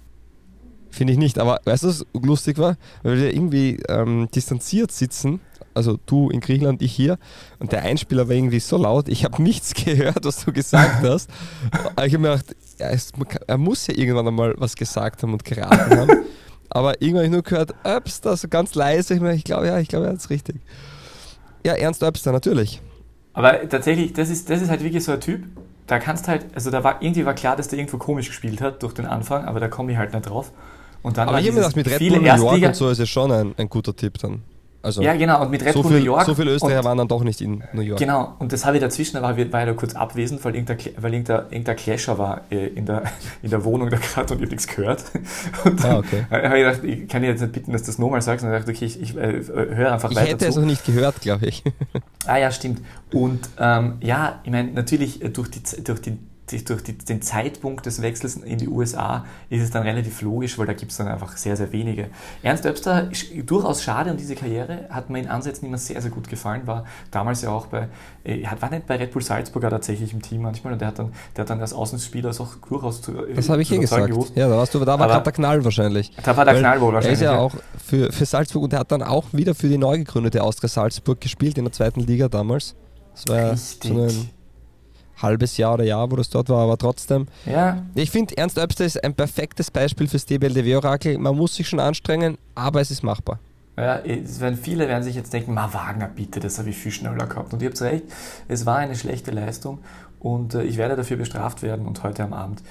Finde 0.90 1.14
ich 1.14 1.18
nicht. 1.18 1.38
Aber 1.38 1.60
weißt 1.64 1.84
du, 1.84 1.88
was 1.88 2.06
lustig 2.12 2.58
war? 2.58 2.76
Weil 3.02 3.16
wir 3.16 3.34
irgendwie 3.34 3.78
ähm, 3.88 4.28
distanziert 4.34 4.92
sitzen. 4.92 5.40
Also 5.74 5.98
du 6.06 6.30
in 6.30 6.40
Griechenland, 6.40 6.82
ich 6.82 6.92
hier. 6.92 7.18
Und 7.58 7.72
der 7.72 7.82
Einspieler 7.82 8.28
war 8.28 8.34
irgendwie 8.34 8.60
so 8.60 8.76
laut. 8.76 9.08
Ich 9.08 9.24
habe 9.24 9.42
nichts 9.42 9.74
gehört, 9.84 10.24
was 10.24 10.44
du 10.44 10.52
gesagt 10.52 11.02
hast. 11.02 11.30
Aber 11.96 12.06
ich 12.06 12.14
habe 12.14 12.22
mir 12.22 12.30
gedacht, 12.30 12.56
ja, 12.78 12.90
es, 12.90 13.12
er 13.46 13.58
muss 13.58 13.86
ja 13.86 13.94
irgendwann 13.94 14.28
einmal 14.28 14.54
was 14.58 14.76
gesagt 14.76 15.22
haben 15.22 15.32
und 15.32 15.44
geraten 15.44 15.98
haben. 15.98 16.10
Aber 16.70 17.00
irgendwann 17.02 17.18
habe 17.18 17.26
ich 17.26 17.32
nur 17.32 17.42
gehört, 17.42 17.74
Öbster, 17.84 18.36
so 18.36 18.48
ganz 18.48 18.74
leise. 18.74 19.14
Ich, 19.14 19.22
ich 19.22 19.44
glaube, 19.44 19.66
ja, 19.66 19.78
ich 19.78 19.88
glaube, 19.88 20.06
er 20.06 20.12
ist 20.14 20.30
richtig. 20.30 20.56
Ja, 21.64 21.74
Ernst 21.74 22.02
Öbster, 22.02 22.32
natürlich. 22.32 22.80
Aber 23.34 23.68
tatsächlich, 23.68 24.12
das 24.12 24.28
ist, 24.30 24.50
das 24.50 24.62
ist 24.62 24.68
halt 24.68 24.82
wirklich 24.82 25.04
so 25.04 25.12
ein 25.12 25.20
Typ, 25.20 25.44
da 25.86 25.98
kannst 25.98 26.28
halt, 26.28 26.46
also 26.54 26.70
da 26.70 26.84
war 26.84 27.02
irgendwie 27.02 27.24
war 27.26 27.34
klar, 27.34 27.56
dass 27.56 27.68
der 27.68 27.78
irgendwo 27.78 27.98
komisch 27.98 28.28
gespielt 28.28 28.60
hat 28.60 28.82
durch 28.82 28.94
den 28.94 29.06
Anfang, 29.06 29.44
aber 29.44 29.60
da 29.60 29.68
komme 29.68 29.92
ich 29.92 29.98
halt 29.98 30.12
nicht 30.12 30.28
drauf. 30.28 30.52
Und 31.02 31.18
dann 31.18 31.28
Aber 31.28 31.40
ich 31.40 31.46
habe 31.46 31.56
mir 31.56 31.60
gedacht, 31.60 31.76
mit 31.76 31.88
Red 31.88 31.98
Bull 31.98 32.20
New 32.20 32.36
York 32.36 32.62
und 32.62 32.76
so 32.76 32.88
ist 32.88 33.00
es 33.00 33.08
schon 33.08 33.32
ein, 33.32 33.54
ein 33.58 33.68
guter 33.68 33.94
Tipp 33.94 34.18
dann. 34.18 34.42
Also 34.82 35.00
Ja, 35.00 35.14
genau, 35.14 35.42
und 35.42 35.50
mit 35.50 35.64
Red 35.64 35.74
so, 35.74 35.82
Bull 35.82 35.92
viel, 35.92 36.00
New 36.00 36.06
York. 36.06 36.24
so 36.24 36.34
viele 36.34 36.50
Österreicher 36.52 36.80
und, 36.80 36.84
waren 36.84 36.98
dann 36.98 37.06
doch 37.08 37.22
nicht 37.22 37.40
in 37.40 37.62
New 37.72 37.82
York. 37.82 38.00
Genau, 38.00 38.34
und 38.40 38.52
das 38.52 38.64
habe 38.66 38.76
ich 38.76 38.82
dazwischen, 38.82 39.14
da 39.16 39.22
war, 39.22 39.36
war 39.36 39.42
ich 39.44 39.50
da 39.50 39.72
kurz 39.74 39.94
abwesend, 39.94 40.44
weil 40.44 40.56
irgendein, 40.56 40.78
weil 40.96 41.12
irgendein, 41.14 41.40
irgendein 41.50 41.76
Clasher 41.76 42.18
war 42.18 42.40
äh, 42.50 42.66
in, 42.66 42.86
der, 42.86 43.04
in 43.42 43.50
der 43.50 43.64
Wohnung 43.64 43.90
da 43.90 43.96
gerade 43.98 44.34
und 44.34 44.40
ich 44.40 44.46
habe 44.46 44.50
nichts 44.56 44.66
gehört. 44.66 45.04
Und 45.64 45.84
dann 45.84 45.92
Ah, 45.92 45.98
okay. 45.98 46.26
habe 46.30 46.58
ich 46.58 46.64
gedacht, 46.64 46.84
ich 46.84 47.08
kann 47.08 47.22
dir 47.22 47.28
jetzt 47.28 47.40
nicht 47.40 47.52
bitten, 47.52 47.72
dass 47.72 47.82
du 47.82 47.86
das 47.86 47.98
nochmal 47.98 48.22
sagst. 48.22 48.44
Und 48.44 48.50
dann 48.50 48.58
dachte 48.60 48.72
ich, 48.72 48.78
okay, 48.78 48.86
ich, 48.86 49.00
ich 49.00 49.16
äh, 49.16 49.42
höre 49.74 49.92
einfach 49.92 50.10
Ich 50.10 50.16
weiter 50.16 50.28
hätte 50.30 50.46
es 50.46 50.54
zu. 50.56 50.60
auch 50.60 50.64
nicht 50.64 50.84
gehört, 50.84 51.20
glaube 51.20 51.46
ich. 51.46 51.62
Ah 52.26 52.38
ja, 52.38 52.50
stimmt. 52.50 52.80
Und 53.12 53.40
ähm, 53.58 53.94
ja, 54.00 54.40
ich 54.44 54.50
meine, 54.50 54.72
natürlich 54.72 55.22
äh, 55.22 55.28
durch, 55.28 55.48
die, 55.50 55.62
durch, 55.84 56.00
die, 56.00 56.18
durch 56.50 56.82
die, 56.82 56.98
den 56.98 57.22
Zeitpunkt 57.22 57.86
des 57.86 58.02
Wechsels 58.02 58.36
in 58.36 58.58
die 58.58 58.68
USA 58.68 59.24
ist 59.48 59.62
es 59.62 59.70
dann 59.70 59.84
relativ 59.84 60.20
logisch, 60.22 60.58
weil 60.58 60.66
da 60.66 60.74
gibt 60.74 60.90
es 60.90 60.98
dann 60.98 61.08
einfach 61.08 61.36
sehr, 61.36 61.56
sehr 61.56 61.72
wenige. 61.72 62.08
Ernst 62.42 62.66
Öbster 62.66 63.08
durchaus 63.46 63.82
schade 63.82 64.10
um 64.10 64.16
diese 64.18 64.34
Karriere, 64.34 64.86
hat 64.90 65.08
mir 65.08 65.20
in 65.20 65.28
Ansätzen 65.28 65.66
immer 65.66 65.78
sehr, 65.78 66.02
sehr 66.02 66.10
gut 66.10 66.28
gefallen, 66.28 66.66
war 66.66 66.84
damals 67.10 67.40
ja 67.42 67.50
auch 67.50 67.66
bei, 67.66 67.88
äh, 68.24 68.44
hat- 68.44 68.60
war 68.60 68.70
nicht 68.70 68.86
bei 68.86 68.96
Red 68.96 69.12
Bull 69.12 69.22
Salzburger 69.22 69.70
tatsächlich 69.70 70.12
im 70.12 70.20
Team 70.20 70.42
manchmal 70.42 70.74
und 70.74 70.80
der 70.80 70.88
hat 70.88 70.98
dann, 70.98 71.12
der 71.36 71.42
hat 71.42 71.50
dann 71.50 71.60
als 71.60 71.72
Außenspieler 71.72 72.30
auch 72.38 72.54
durchaus 72.68 73.00
zu 73.00 73.12
Das 73.12 73.48
habe 73.48 73.62
ich 73.62 73.70
überzeugen 73.70 73.80
gesagt. 73.80 74.06
gewusst. 74.08 74.32
Ja, 74.36 74.48
da, 74.48 74.56
warst 74.56 74.74
du, 74.74 74.80
da 74.80 74.98
war 74.98 75.06
gerade 75.08 75.22
der 75.24 75.32
Knall 75.32 75.64
wahrscheinlich. 75.64 76.12
Da 76.22 76.36
war 76.36 76.44
der 76.44 76.58
Knall 76.58 76.80
wohl 76.80 76.92
Er 76.94 76.98
ist 76.98 77.04
wahrscheinlich. 77.06 77.20
ja 77.22 77.32
ja. 77.34 77.38
auch 77.38 77.54
für, 77.82 78.12
für 78.12 78.26
Salzburg 78.26 78.64
und 78.64 78.72
er 78.72 78.80
hat 78.80 78.92
dann 78.92 79.02
auch 79.02 79.24
wieder 79.32 79.54
für 79.54 79.68
die 79.68 79.78
neu 79.78 79.96
gegründete 79.98 80.42
Austria 80.42 80.68
Salzburg 80.68 81.20
gespielt 81.20 81.56
in 81.56 81.64
der 81.64 81.72
zweiten 81.72 82.00
Liga 82.00 82.28
damals. 82.28 82.74
Das 83.14 83.28
war 83.28 83.52
Richtig. 83.52 83.90
so 83.90 84.08
halbes 85.22 85.56
Jahr 85.56 85.74
oder 85.74 85.84
Jahr, 85.84 86.10
wo 86.10 86.16
das 86.16 86.28
dort 86.30 86.48
war, 86.48 86.62
aber 86.62 86.76
trotzdem. 86.76 87.26
Ja, 87.46 87.82
Ich 87.94 88.10
finde, 88.10 88.36
Ernst 88.36 88.58
Öbster 88.58 88.84
ist 88.84 89.02
ein 89.02 89.14
perfektes 89.14 89.70
Beispiel 89.70 90.08
fürs 90.08 90.26
DBLDW-Orakel. 90.26 91.18
Man 91.18 91.36
muss 91.36 91.54
sich 91.54 91.68
schon 91.68 91.80
anstrengen, 91.80 92.38
aber 92.54 92.80
es 92.80 92.90
ist 92.90 93.02
machbar. 93.02 93.38
Ja, 93.76 93.98
es 94.00 94.40
werden, 94.40 94.58
viele 94.58 94.86
werden 94.86 95.02
sich 95.02 95.16
jetzt 95.16 95.32
denken, 95.32 95.54
Ma 95.54 95.72
Wagner, 95.72 96.08
bitte, 96.08 96.40
das 96.40 96.58
habe 96.58 96.70
ich 96.70 96.76
viel 96.76 96.92
schneller 96.92 97.26
gehabt. 97.26 97.54
Und 97.54 97.62
ihr 97.62 97.68
habt 97.68 97.80
recht, 97.80 98.04
es 98.48 98.66
war 98.66 98.76
eine 98.76 98.96
schlechte 98.96 99.30
Leistung 99.30 99.78
und 100.20 100.54
äh, 100.54 100.62
ich 100.62 100.76
werde 100.76 100.94
dafür 100.94 101.16
bestraft 101.16 101.62
werden 101.62 101.86
und 101.86 102.02
heute 102.02 102.22
am 102.22 102.34
Abend 102.34 102.62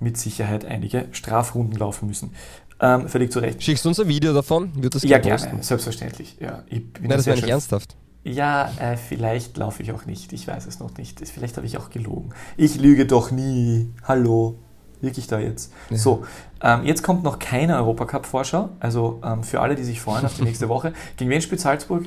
mit 0.00 0.16
Sicherheit 0.16 0.64
einige 0.64 1.06
Strafrunden 1.12 1.78
laufen 1.78 2.08
müssen. 2.08 2.32
Ähm, 2.80 3.08
völlig 3.08 3.32
zu 3.32 3.38
Recht. 3.38 3.62
Schickst 3.62 3.84
du 3.84 3.88
uns 3.90 4.00
ein 4.00 4.08
Video 4.08 4.34
davon? 4.34 4.70
Wird 4.82 4.94
das 4.94 5.02
Ja, 5.02 5.18
gerne, 5.18 5.62
selbstverständlich. 5.62 6.36
Ja, 6.40 6.64
ich 6.68 6.92
bin 6.92 7.02
Nein, 7.02 7.10
da 7.10 7.16
das 7.16 7.26
wäre 7.26 7.36
nicht 7.36 7.48
ernsthaft. 7.48 7.96
Ja, 8.26 8.72
äh, 8.80 8.96
vielleicht 8.96 9.56
laufe 9.56 9.84
ich 9.84 9.92
auch 9.92 10.04
nicht. 10.04 10.32
Ich 10.32 10.48
weiß 10.48 10.66
es 10.66 10.80
noch 10.80 10.96
nicht. 10.98 11.20
Vielleicht 11.28 11.56
habe 11.56 11.66
ich 11.66 11.78
auch 11.78 11.90
gelogen. 11.90 12.30
Ich 12.56 12.74
lüge 12.74 13.06
doch 13.06 13.30
nie. 13.30 13.88
Hallo. 14.02 14.56
Wirklich 15.00 15.28
da 15.28 15.38
jetzt. 15.38 15.72
Ja. 15.90 15.96
So, 15.96 16.24
ähm, 16.60 16.84
jetzt 16.84 17.04
kommt 17.04 17.22
noch 17.22 17.38
keine 17.38 17.76
Europacup-Vorschau. 17.76 18.70
Also 18.80 19.20
ähm, 19.24 19.44
für 19.44 19.60
alle, 19.60 19.76
die 19.76 19.84
sich 19.84 20.00
freuen 20.00 20.24
auf 20.24 20.34
die 20.34 20.42
nächste 20.44 20.68
Woche. 20.68 20.92
Gegen 21.16 21.30
wen 21.30 21.40
spielt 21.40 21.60
Salzburg? 21.60 22.06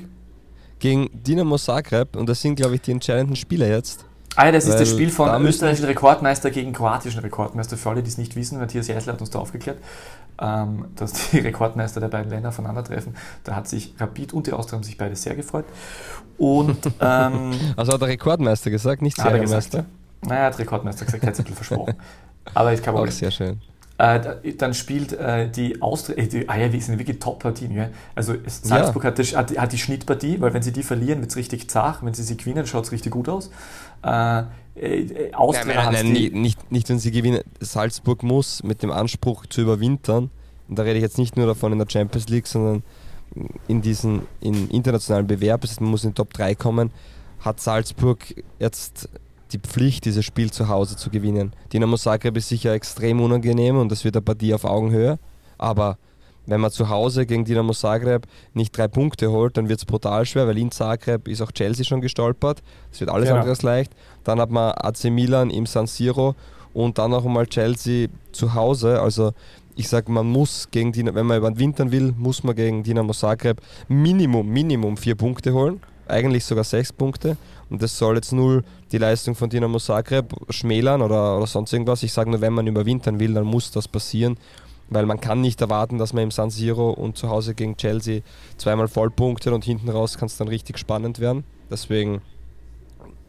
Gegen 0.79 1.09
Dinamo 1.13 1.57
Zagreb 1.57 2.17
und 2.17 2.27
das 2.27 2.41
sind, 2.41 2.55
glaube 2.55 2.75
ich, 2.75 2.81
die 2.81 2.91
entscheidenden 2.91 3.37
Spieler 3.37 3.69
jetzt. 3.69 4.03
Ah, 4.35 4.47
ja, 4.47 4.51
das 4.51 4.65
ist 4.65 4.77
das 4.77 4.89
Spiel 4.89 5.09
von 5.09 5.27
da 5.27 5.39
österreichischen 5.39 5.85
Rekordmeister 5.85 6.51
gegen 6.51 6.73
kroatischen 6.73 7.21
Rekordmeister. 7.21 7.77
Für 7.77 7.91
alle, 7.91 8.03
die 8.03 8.09
es 8.09 8.17
nicht 8.17 8.35
wissen, 8.35 8.59
Matthias 8.59 8.87
Jeißler 8.87 9.13
hat 9.13 9.21
uns 9.21 9.29
da 9.29 9.39
aufgeklärt, 9.39 9.79
ähm, 10.41 10.85
dass 10.95 11.13
die 11.31 11.37
Rekordmeister 11.39 11.99
der 11.99 12.07
beiden 12.07 12.29
Länder 12.31 12.49
aufeinandertreffen. 12.49 13.15
Da 13.43 13.55
hat 13.55 13.67
sich 13.67 13.93
Rapid 13.99 14.33
und 14.33 14.47
die 14.47 14.53
Austria 14.53 14.77
haben 14.77 14.83
sich 14.83 14.97
beide 14.97 15.15
sehr 15.15 15.35
gefreut. 15.35 15.65
Und 16.37 16.77
ähm, 17.01 17.51
Also 17.75 17.93
hat 17.93 18.01
der 18.01 18.07
Rekordmeister 18.09 18.69
gesagt, 18.71 19.01
nicht 19.01 19.17
Hat 19.17 19.33
er 19.33 19.39
gesagt, 19.39 19.71
Serienmeister. 19.71 19.85
Naja, 20.21 20.45
hat 20.45 20.59
Rekordmeister 20.59 21.05
gesagt, 21.05 21.23
hat 21.23 21.33
es 21.33 21.39
ein 21.39 21.43
bisschen 21.45 21.57
versprochen. 21.57 21.95
Aber 22.53 22.73
ich 22.73 22.81
kann 22.81 22.95
Auch 22.95 23.07
sehr 23.07 23.31
schön. 23.31 23.61
Äh, 23.97 24.53
dann 24.57 24.73
spielt 24.73 25.11
äh, 25.11 25.49
die 25.49 25.81
Austria, 25.81 26.17
äh, 26.17 26.27
die, 26.27 26.47
ah 26.47 26.55
ja, 26.55 26.71
sind 26.79 26.97
wirklich 26.99 27.19
Top-Partien. 27.19 27.73
Ja? 27.75 27.89
Also 28.15 28.33
Salzburg 28.45 29.03
Ja. 29.03 29.09
hat, 29.09 29.17
die, 29.17 29.23
hat, 29.23 29.49
die- 29.49 29.59
hat 29.59 29.71
die 29.73 29.77
Schnittpartie, 29.77 30.39
weil 30.39 30.53
wenn 30.53 30.61
sie 30.63 30.71
die 30.71 30.83
verlieren, 30.83 31.19
wird 31.19 31.31
es 31.31 31.35
richtig 31.35 31.69
zart. 31.69 31.97
Wenn 32.01 32.13
sie 32.13 32.23
sie 32.23 32.37
gewinnen, 32.37 32.65
schaut 32.65 32.85
es 32.85 32.93
richtig 32.93 33.11
gut 33.11 33.27
aus. 33.27 33.51
Äh, 34.79 35.31
Austria 35.33 35.65
Nein, 35.65 35.93
nein, 35.93 36.13
nein, 36.13 36.41
nicht, 36.41 36.71
nicht, 36.71 36.89
wenn 36.89 36.99
sie 36.99 37.11
gewinnen. 37.11 37.41
Salzburg 37.59 38.23
muss 38.23 38.63
mit 38.63 38.81
dem 38.81 38.91
Anspruch 38.91 39.45
zu 39.45 39.61
überwintern, 39.61 40.29
und 40.67 40.77
da 40.77 40.83
rede 40.83 40.97
ich 40.97 41.01
jetzt 41.01 41.17
nicht 41.17 41.35
nur 41.35 41.47
davon 41.47 41.73
in 41.73 41.79
der 41.79 41.87
Champions 41.89 42.29
League, 42.29 42.47
sondern 42.47 42.83
in 43.67 43.81
diesen 43.81 44.23
in 44.39 44.69
internationalen 44.69 45.27
Bewerb, 45.27 45.65
man 45.79 45.91
muss 45.91 46.03
in 46.03 46.11
die 46.11 46.15
Top 46.15 46.33
3 46.33 46.55
kommen, 46.55 46.91
hat 47.39 47.59
Salzburg 47.59 48.19
jetzt 48.59 49.09
die 49.51 49.59
Pflicht, 49.59 50.05
dieses 50.05 50.25
Spiel 50.25 50.51
zu 50.51 50.67
Hause 50.67 50.95
zu 50.95 51.09
gewinnen. 51.09 51.53
Dinamo 51.73 51.97
Zagreb 51.97 52.37
ist 52.37 52.49
sicher 52.49 52.73
extrem 52.73 53.19
unangenehm 53.19 53.77
und 53.77 53.91
das 53.91 54.03
wird 54.03 54.15
eine 54.15 54.21
Partie 54.21 54.53
auf 54.53 54.63
Augenhöhe, 54.63 55.17
aber 55.57 55.97
wenn 56.49 56.61
man 56.61 56.71
zu 56.71 56.89
Hause 56.89 57.25
gegen 57.25 57.45
Dinamo 57.45 57.73
Zagreb 57.73 58.27
nicht 58.53 58.77
drei 58.77 58.87
Punkte 58.87 59.31
holt, 59.31 59.57
dann 59.57 59.69
wird 59.69 59.79
es 59.79 59.85
brutal 59.85 60.25
schwer, 60.25 60.47
weil 60.47 60.57
in 60.57 60.71
Zagreb 60.71 61.27
ist 61.27 61.41
auch 61.41 61.51
Chelsea 61.51 61.85
schon 61.85 62.01
gestolpert. 62.01 62.61
Das 62.91 62.99
wird 62.99 63.09
alles 63.09 63.25
Genau. 63.27 63.37
andere 63.37 63.51
als 63.51 63.61
leicht. 63.61 63.93
Dann 64.23 64.39
hat 64.39 64.49
man 64.51 64.71
AC 64.71 65.05
Milan 65.05 65.49
im 65.49 65.65
San 65.65 65.87
Siro 65.87 66.35
und 66.73 66.97
dann 66.97 67.11
noch 67.11 67.25
einmal 67.25 67.47
Chelsea 67.47 68.07
zu 68.31 68.53
Hause. 68.53 69.01
Also 69.01 69.31
ich 69.75 69.87
sage, 69.87 70.11
man 70.11 70.27
muss 70.27 70.67
gegen 70.71 70.91
Dynamo, 70.91 71.15
wenn 71.15 71.25
man 71.25 71.37
überwintern 71.37 71.91
will, 71.91 72.13
muss 72.17 72.43
man 72.43 72.55
gegen 72.55 72.83
Dinamo 72.83 73.13
Zagreb 73.13 73.61
Minimum, 73.87 74.47
Minimum 74.47 74.97
vier 74.97 75.15
Punkte 75.15 75.53
holen. 75.53 75.79
Eigentlich 76.07 76.43
sogar 76.43 76.63
sechs 76.63 76.91
Punkte. 76.91 77.37
Und 77.69 77.81
das 77.83 77.97
soll 77.97 78.15
jetzt 78.15 78.33
null 78.33 78.63
die 78.91 78.97
Leistung 78.97 79.35
von 79.35 79.47
Dinamo 79.49 79.77
Zagreb 79.77 80.33
schmälern 80.49 81.01
oder, 81.03 81.37
oder 81.37 81.45
sonst 81.47 81.71
irgendwas. 81.71 82.01
Ich 82.03 82.11
sage 82.11 82.29
nur, 82.31 82.41
wenn 82.41 82.53
man 82.53 82.65
überwintern 82.65 83.19
will, 83.19 83.33
dann 83.35 83.45
muss 83.45 83.69
das 83.71 83.87
passieren. 83.87 84.37
Weil 84.89 85.05
man 85.05 85.21
kann 85.21 85.41
nicht 85.41 85.61
erwarten, 85.61 85.97
dass 85.97 86.13
man 86.13 86.23
im 86.23 86.31
San 86.31 86.49
Siro 86.49 86.89
und 86.89 87.17
zu 87.17 87.29
Hause 87.29 87.53
gegen 87.53 87.77
Chelsea 87.77 88.21
zweimal 88.57 88.87
vollpunktet 88.87 89.53
und 89.53 89.63
hinten 89.63 89.89
raus 89.89 90.17
kann 90.17 90.27
es 90.27 90.37
dann 90.37 90.47
richtig 90.47 90.79
spannend 90.79 91.19
werden. 91.19 91.43
Deswegen 91.69 92.21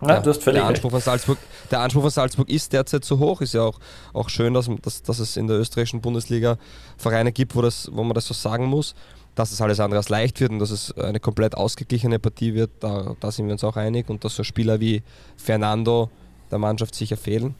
ja, 0.03 0.23
völlig 0.23 0.45
der. 0.45 0.67
Anspruch, 0.67 0.91
von 0.91 1.01
Salzburg, 1.01 1.39
der 1.71 1.81
Anspruch 1.81 2.03
von 2.03 2.11
Salzburg 2.11 2.49
ist 2.49 2.73
derzeit 2.73 3.05
zu 3.05 3.19
hoch. 3.19 3.41
Ist 3.43 3.55
ja 3.55 3.63
auch, 3.63 3.79
auch 4.15 4.29
schön, 4.31 4.55
dass, 4.55 4.71
dass, 4.81 5.03
dass 5.03 5.19
es 5.19 5.37
in 5.37 5.47
der 5.47 5.59
österreichischen 5.59 6.01
Bundesliga 6.01 6.57
Vereine 6.97 7.33
gibt, 7.33 7.55
wo, 7.55 7.63
das, 7.63 7.91
wo 7.93 8.03
man 8.03 8.15
das 8.15 8.27
so 8.27 8.35
sagen 8.35 8.67
muss. 8.67 8.95
Dass 9.35 9.53
es 9.53 9.61
alles 9.61 9.79
andere 9.79 9.99
als 9.99 10.09
leicht 10.09 10.41
wird 10.41 10.51
und 10.51 10.59
dass 10.59 10.71
es 10.71 10.93
eine 10.97 11.21
komplett 11.21 11.55
ausgeglichene 11.55 12.19
Partie 12.19 12.55
wird, 12.55 12.71
da, 12.81 13.15
da 13.21 13.31
sind 13.31 13.47
wir 13.47 13.53
uns 13.53 13.63
auch 13.63 13.77
einig. 13.77 14.09
Und 14.09 14.25
dass 14.25 14.35
so 14.35 14.43
Spieler 14.43 14.81
wie 14.81 15.03
Fernando 15.37 16.11
der 16.51 16.59
Mannschaft 16.59 16.95
sicher 16.95 17.17
fehlen. 17.17 17.55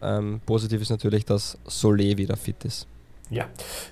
Ähm, 0.00 0.40
positiv 0.46 0.80
ist 0.80 0.90
natürlich, 0.90 1.24
dass 1.24 1.58
Solé 1.68 2.16
wieder 2.16 2.36
fit 2.36 2.64
ist. 2.64 2.86
Ja, 3.30 3.46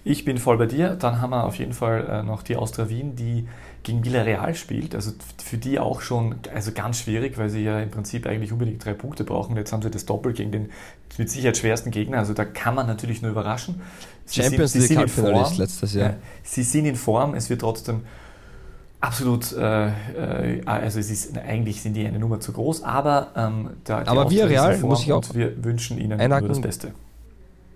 ich 0.05 0.25
bin 0.25 0.39
voll 0.39 0.59
bei 0.59 0.67
dir. 0.67 0.97
Dann 0.97 1.21
haben 1.21 1.31
wir 1.31 1.45
auf 1.45 1.57
jeden 1.57 1.73
Fall 1.73 2.07
äh, 2.11 2.23
noch 2.25 2.43
die 2.43 2.57
Austria 2.57 2.89
Wien, 2.89 3.15
die 3.15 3.47
gegen 3.85 4.05
Villarreal 4.05 4.55
spielt. 4.57 4.97
Also 4.97 5.13
für 5.43 5.57
die 5.57 5.79
auch 5.79 6.01
schon 6.01 6.35
also 6.53 6.73
ganz 6.73 6.99
schwierig, 6.99 7.39
weil 7.39 7.49
sie 7.49 7.63
ja 7.63 7.81
im 7.81 7.91
Prinzip 7.91 8.27
eigentlich 8.27 8.51
unbedingt 8.51 8.85
drei 8.85 8.95
Punkte 8.95 9.23
brauchen. 9.23 9.57
Jetzt 9.57 9.73
haben 9.73 9.83
sie 9.83 9.91
das 9.91 10.07
Doppel 10.07 10.33
gegen 10.33 10.51
den 10.51 10.71
mit 11.17 11.31
Sicherheit 11.31 11.57
schwersten 11.57 11.93
Gegner. 11.93 12.19
Also 12.19 12.35
da 12.35 12.45
kann 12.45 12.75
man 12.75 12.89
natürlich 12.89 13.23
nur 13.23 13.31
überraschen. 13.31 13.81
Sie 14.27 14.43
Champions 14.43 14.73
sind, 14.73 14.83
sie 14.83 14.89
League 14.89 14.99
Halbfinalist 14.99 15.51
Form. 15.51 15.59
letztes 15.59 15.95
Jahr. 15.95 16.11
Ja, 16.11 16.17
sie 16.43 16.63
sind 16.65 16.87
in 16.87 16.97
Form. 16.97 17.35
Es 17.35 17.49
wird 17.49 17.61
trotzdem 17.61 18.03
absolut, 19.01 19.53
äh, 19.53 19.89
äh, 19.89 20.63
also 20.67 20.99
es 20.99 21.11
ist 21.11 21.39
eigentlich 21.39 21.81
sind 21.81 21.95
die 21.95 22.05
eine 22.05 22.19
Nummer 22.19 22.41
zu 22.41 22.53
groß, 22.53 22.83
aber 22.83 23.29
ähm, 23.37 23.71
die 23.87 23.93
Aber 23.93 24.29
Villarreal, 24.29 24.79
muss 24.79 25.03
ich 25.03 25.13
auch 25.13 25.23
wir 25.33 25.65
wünschen 25.65 25.99
ihnen 25.99 26.19
nur 26.19 26.49
das 26.49 26.61
Beste. 26.61 26.93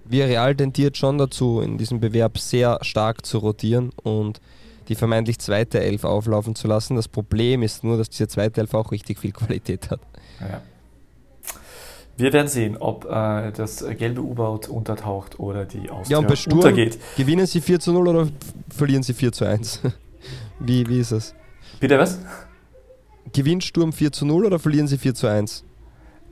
Villarreal 0.05 0.55
tendiert 0.55 0.97
schon 0.97 1.19
dazu, 1.19 1.61
in 1.61 1.79
diesem 1.79 2.01
Bewerb 2.01 2.39
sehr 2.39 2.79
stark 2.83 3.25
zu 3.25 3.39
rotieren 3.39 3.91
und 4.03 4.41
die 4.89 4.95
vermeintlich 4.95 5.39
zweite 5.39 5.81
Elf 5.81 6.05
auflaufen 6.05 6.55
zu 6.55 6.67
lassen. 6.69 6.97
Das 6.97 7.09
Problem 7.09 7.63
ist 7.63 7.85
nur, 7.85 7.97
dass 7.97 8.11
diese 8.11 8.29
zweite 8.29 8.61
Elf 8.61 8.75
auch 8.75 8.91
richtig 8.91 9.19
viel 9.19 9.33
Qualität 9.33 9.91
hat. 9.91 10.01
Ja. 10.41 10.61
Wir 12.17 12.33
werden 12.33 12.49
sehen, 12.49 12.77
ob 12.77 13.07
äh, 13.07 13.53
das 13.53 13.85
gelbe 13.99 14.21
U-Boot 14.21 14.69
untertaucht 14.69 15.39
oder 15.41 15.65
die 15.65 15.89
Austria 15.89 16.17
Ja, 16.17 16.19
und 16.19 16.29
bei 16.29 16.37
Sturm 16.37 16.59
untergeht. 16.59 16.99
gewinnen 17.17 17.47
sie 17.47 17.61
4 17.61 17.81
zu 17.81 17.93
0 17.93 18.09
oder 18.09 18.29
verlieren 18.69 19.03
sie 19.03 19.15
4 19.15 19.33
zu 19.33 19.45
1? 19.47 19.81
Wie, 20.61 20.87
wie 20.89 21.01
ist 21.01 21.11
es? 21.13 21.35
Bitte 21.81 21.99
was? 21.99 22.19
Gewinnt 23.33 23.65
Sturm 23.65 23.93
4 23.93 24.13
zu 24.13 24.27
0 24.27 24.45
oder 24.47 24.59
verlieren 24.59 24.87
sie 24.89 24.99
4 24.99 25.15
zu 25.15 25.27
1? 25.27 25.65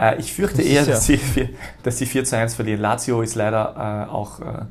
Äh, 0.00 0.18
ich 0.18 0.32
fürchte 0.32 0.58
Das 0.58 0.66
eher, 0.66 0.82
ja- 0.82 0.86
dass 0.86 1.06
sie, 1.06 1.16
vier- 1.18 1.50
dass 1.82 1.98
sie 1.98 2.06
4 2.06 2.24
zu 2.24 2.36
1 2.36 2.54
verlieren. 2.54 2.80
Lazio 2.80 3.22
ist 3.22 3.34
leider 3.34 4.06
äh, 4.08 4.10
auch 4.10 4.40
äh, 4.40 4.64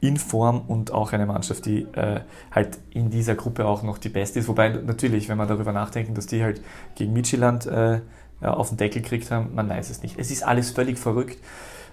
in 0.00 0.16
Form 0.16 0.62
und 0.66 0.90
auch 0.92 1.12
eine 1.12 1.26
Mannschaft, 1.26 1.66
die 1.66 1.82
äh, 1.92 2.20
halt 2.50 2.78
in 2.90 3.10
dieser 3.10 3.34
Gruppe 3.36 3.66
auch 3.66 3.82
noch 3.84 3.98
die 3.98 4.08
beste 4.08 4.40
ist. 4.40 4.48
Wobei 4.48 4.70
natürlich, 4.70 5.28
wenn 5.28 5.38
man 5.38 5.46
darüber 5.46 5.72
nachdenkt, 5.72 6.16
dass 6.18 6.26
die 6.26 6.42
halt 6.42 6.60
gegen 6.96 7.12
Midtjylland 7.12 7.66
äh, 7.66 8.00
auf 8.40 8.70
den 8.70 8.78
Deckel 8.78 9.02
gekriegt 9.02 9.30
haben, 9.30 9.54
man 9.54 9.68
weiß 9.68 9.90
es 9.90 10.02
nicht. 10.02 10.18
Es 10.18 10.32
ist 10.32 10.42
alles 10.42 10.70
völlig 10.72 10.98
verrückt. 10.98 11.38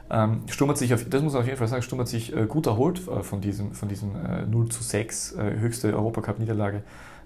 Ähm, 0.10 0.42
Sturm 0.48 0.72
hat 0.72 0.80
sich, 0.80 0.92
auf, 0.96 1.06
das 1.08 1.22
muss 1.22 1.34
man 1.34 1.44
auf 1.44 1.48
jeden 1.48 1.60
Fall 1.60 1.68
sagen, 1.68 1.84
Sturm 1.84 2.00
hat 2.02 2.08
sich 2.08 2.36
äh, 2.36 2.48
gut 2.48 2.66
erholt 2.66 3.02
äh, 3.08 3.22
von 3.22 3.42
diesem, 3.42 3.74
von 3.74 3.88
diesem 3.90 4.16
äh, 4.16 4.48
0 4.48 4.70
zu 4.70 4.82
6 4.82 5.34
äh, 5.34 5.60
höchste 5.60 5.94
Europacup-Niederlage 5.94 6.82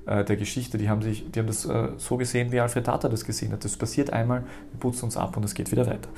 äh, 0.05 0.23
der 0.23 0.35
Geschichte. 0.35 0.77
Die 0.77 0.89
haben, 0.89 1.01
sich, 1.01 1.31
die 1.31 1.39
haben 1.39 1.47
das 1.47 1.65
äh, 1.65 1.89
so 1.97 2.17
gesehen, 2.17 2.51
wie 2.51 2.59
Alfred 2.59 2.85
Tata 2.85 3.09
das 3.09 3.25
gesehen 3.25 3.51
hat. 3.51 3.63
Das 3.63 3.77
passiert 3.77 4.11
einmal, 4.11 4.41
wir 4.71 4.79
putzen 4.79 5.05
uns 5.05 5.17
ab 5.17 5.37
und 5.37 5.45
es 5.45 5.53
geht 5.53 5.71
wieder 5.71 5.87
weiter. 5.87 6.09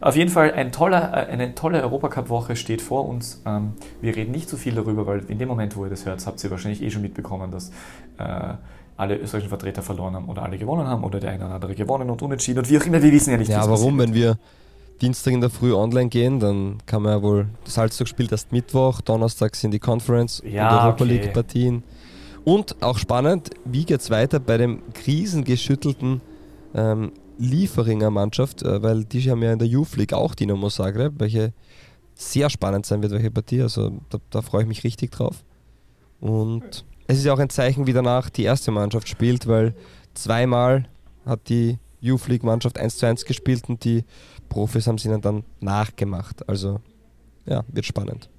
Auf 0.00 0.16
jeden 0.16 0.30
Fall 0.30 0.52
ein 0.52 0.72
toller, 0.72 1.12
äh, 1.12 1.30
eine 1.30 1.54
tolle 1.54 1.82
Europacup-Woche 1.82 2.56
steht 2.56 2.82
vor 2.82 3.08
uns. 3.08 3.42
Ähm, 3.44 3.74
wir 4.00 4.16
reden 4.16 4.32
nicht 4.32 4.48
so 4.48 4.56
viel 4.56 4.74
darüber, 4.74 5.06
weil 5.06 5.24
in 5.28 5.38
dem 5.38 5.48
Moment, 5.48 5.76
wo 5.76 5.84
ihr 5.84 5.90
das 5.90 6.06
hört, 6.06 6.24
habt 6.26 6.42
ihr 6.42 6.50
wahrscheinlich 6.50 6.82
eh 6.82 6.90
schon 6.90 7.02
mitbekommen, 7.02 7.50
dass 7.50 7.70
äh, 8.18 8.54
alle 8.96 9.16
österreichischen 9.16 9.50
Vertreter 9.50 9.82
verloren 9.82 10.14
haben 10.14 10.28
oder 10.28 10.42
alle 10.42 10.56
gewonnen 10.56 10.86
haben 10.86 11.04
oder 11.04 11.20
der 11.20 11.30
eine 11.32 11.44
oder 11.44 11.54
andere 11.54 11.74
gewonnen 11.74 12.08
und 12.08 12.22
unentschieden 12.22 12.60
und 12.60 12.70
wie 12.70 12.78
auch 12.78 12.84
immer, 12.86 13.02
wir 13.02 13.12
wissen 13.12 13.30
ja 13.30 13.36
nicht, 13.36 13.50
Ja, 13.50 13.68
warum? 13.68 13.98
Wenn 13.98 14.14
wir 14.14 14.38
Dienstag 15.02 15.34
in 15.34 15.42
der 15.42 15.50
Früh 15.50 15.74
online 15.74 16.08
gehen, 16.08 16.40
dann 16.40 16.78
kann 16.86 17.02
man 17.02 17.12
ja 17.12 17.22
wohl, 17.22 17.48
Salzburg 17.64 18.08
spielt 18.08 18.32
erst 18.32 18.52
Mittwoch, 18.52 19.02
Donnerstag 19.02 19.54
sind 19.54 19.72
die 19.72 19.78
Conference 19.78 20.42
Ja, 20.46 20.70
und 20.70 20.84
Europa 20.84 21.04
okay. 21.04 21.12
League 21.12 21.32
Partien. 21.34 21.82
Und 22.46 22.80
auch 22.80 22.96
spannend, 22.96 23.50
wie 23.64 23.84
geht 23.84 24.00
es 24.00 24.08
weiter 24.08 24.38
bei 24.38 24.56
dem 24.56 24.80
krisengeschüttelten 24.92 26.20
ähm, 26.76 27.10
Lieferinger 27.38 28.10
Mannschaft, 28.10 28.62
äh, 28.62 28.80
weil 28.84 29.04
die 29.04 29.28
haben 29.28 29.42
ja 29.42 29.52
in 29.52 29.58
der 29.58 29.66
Youth 29.66 29.96
League 29.96 30.12
auch 30.12 30.36
Dynamo 30.36 30.70
Zagreb, 30.70 31.14
welche 31.18 31.52
sehr 32.14 32.48
spannend 32.48 32.86
sein 32.86 33.02
wird, 33.02 33.10
welche 33.10 33.32
Partie. 33.32 33.62
Also 33.62 33.98
da, 34.10 34.18
da 34.30 34.42
freue 34.42 34.62
ich 34.62 34.68
mich 34.68 34.84
richtig 34.84 35.10
drauf. 35.10 35.42
Und 36.20 36.84
es 37.08 37.18
ist 37.18 37.24
ja 37.24 37.34
auch 37.34 37.40
ein 37.40 37.50
Zeichen, 37.50 37.88
wie 37.88 37.92
danach 37.92 38.30
die 38.30 38.44
erste 38.44 38.70
Mannschaft 38.70 39.08
spielt, 39.08 39.48
weil 39.48 39.74
zweimal 40.14 40.88
hat 41.24 41.48
die 41.48 41.78
Youth 42.00 42.28
League 42.28 42.44
Mannschaft 42.44 42.78
1 42.78 42.98
zu 42.98 43.06
1 43.06 43.24
gespielt 43.24 43.68
und 43.68 43.82
die 43.82 44.04
Profis 44.48 44.86
haben 44.86 44.94
es 44.94 45.04
ihnen 45.04 45.20
dann 45.20 45.42
nachgemacht. 45.58 46.48
Also 46.48 46.78
ja, 47.44 47.64
wird 47.66 47.86
spannend. 47.86 48.30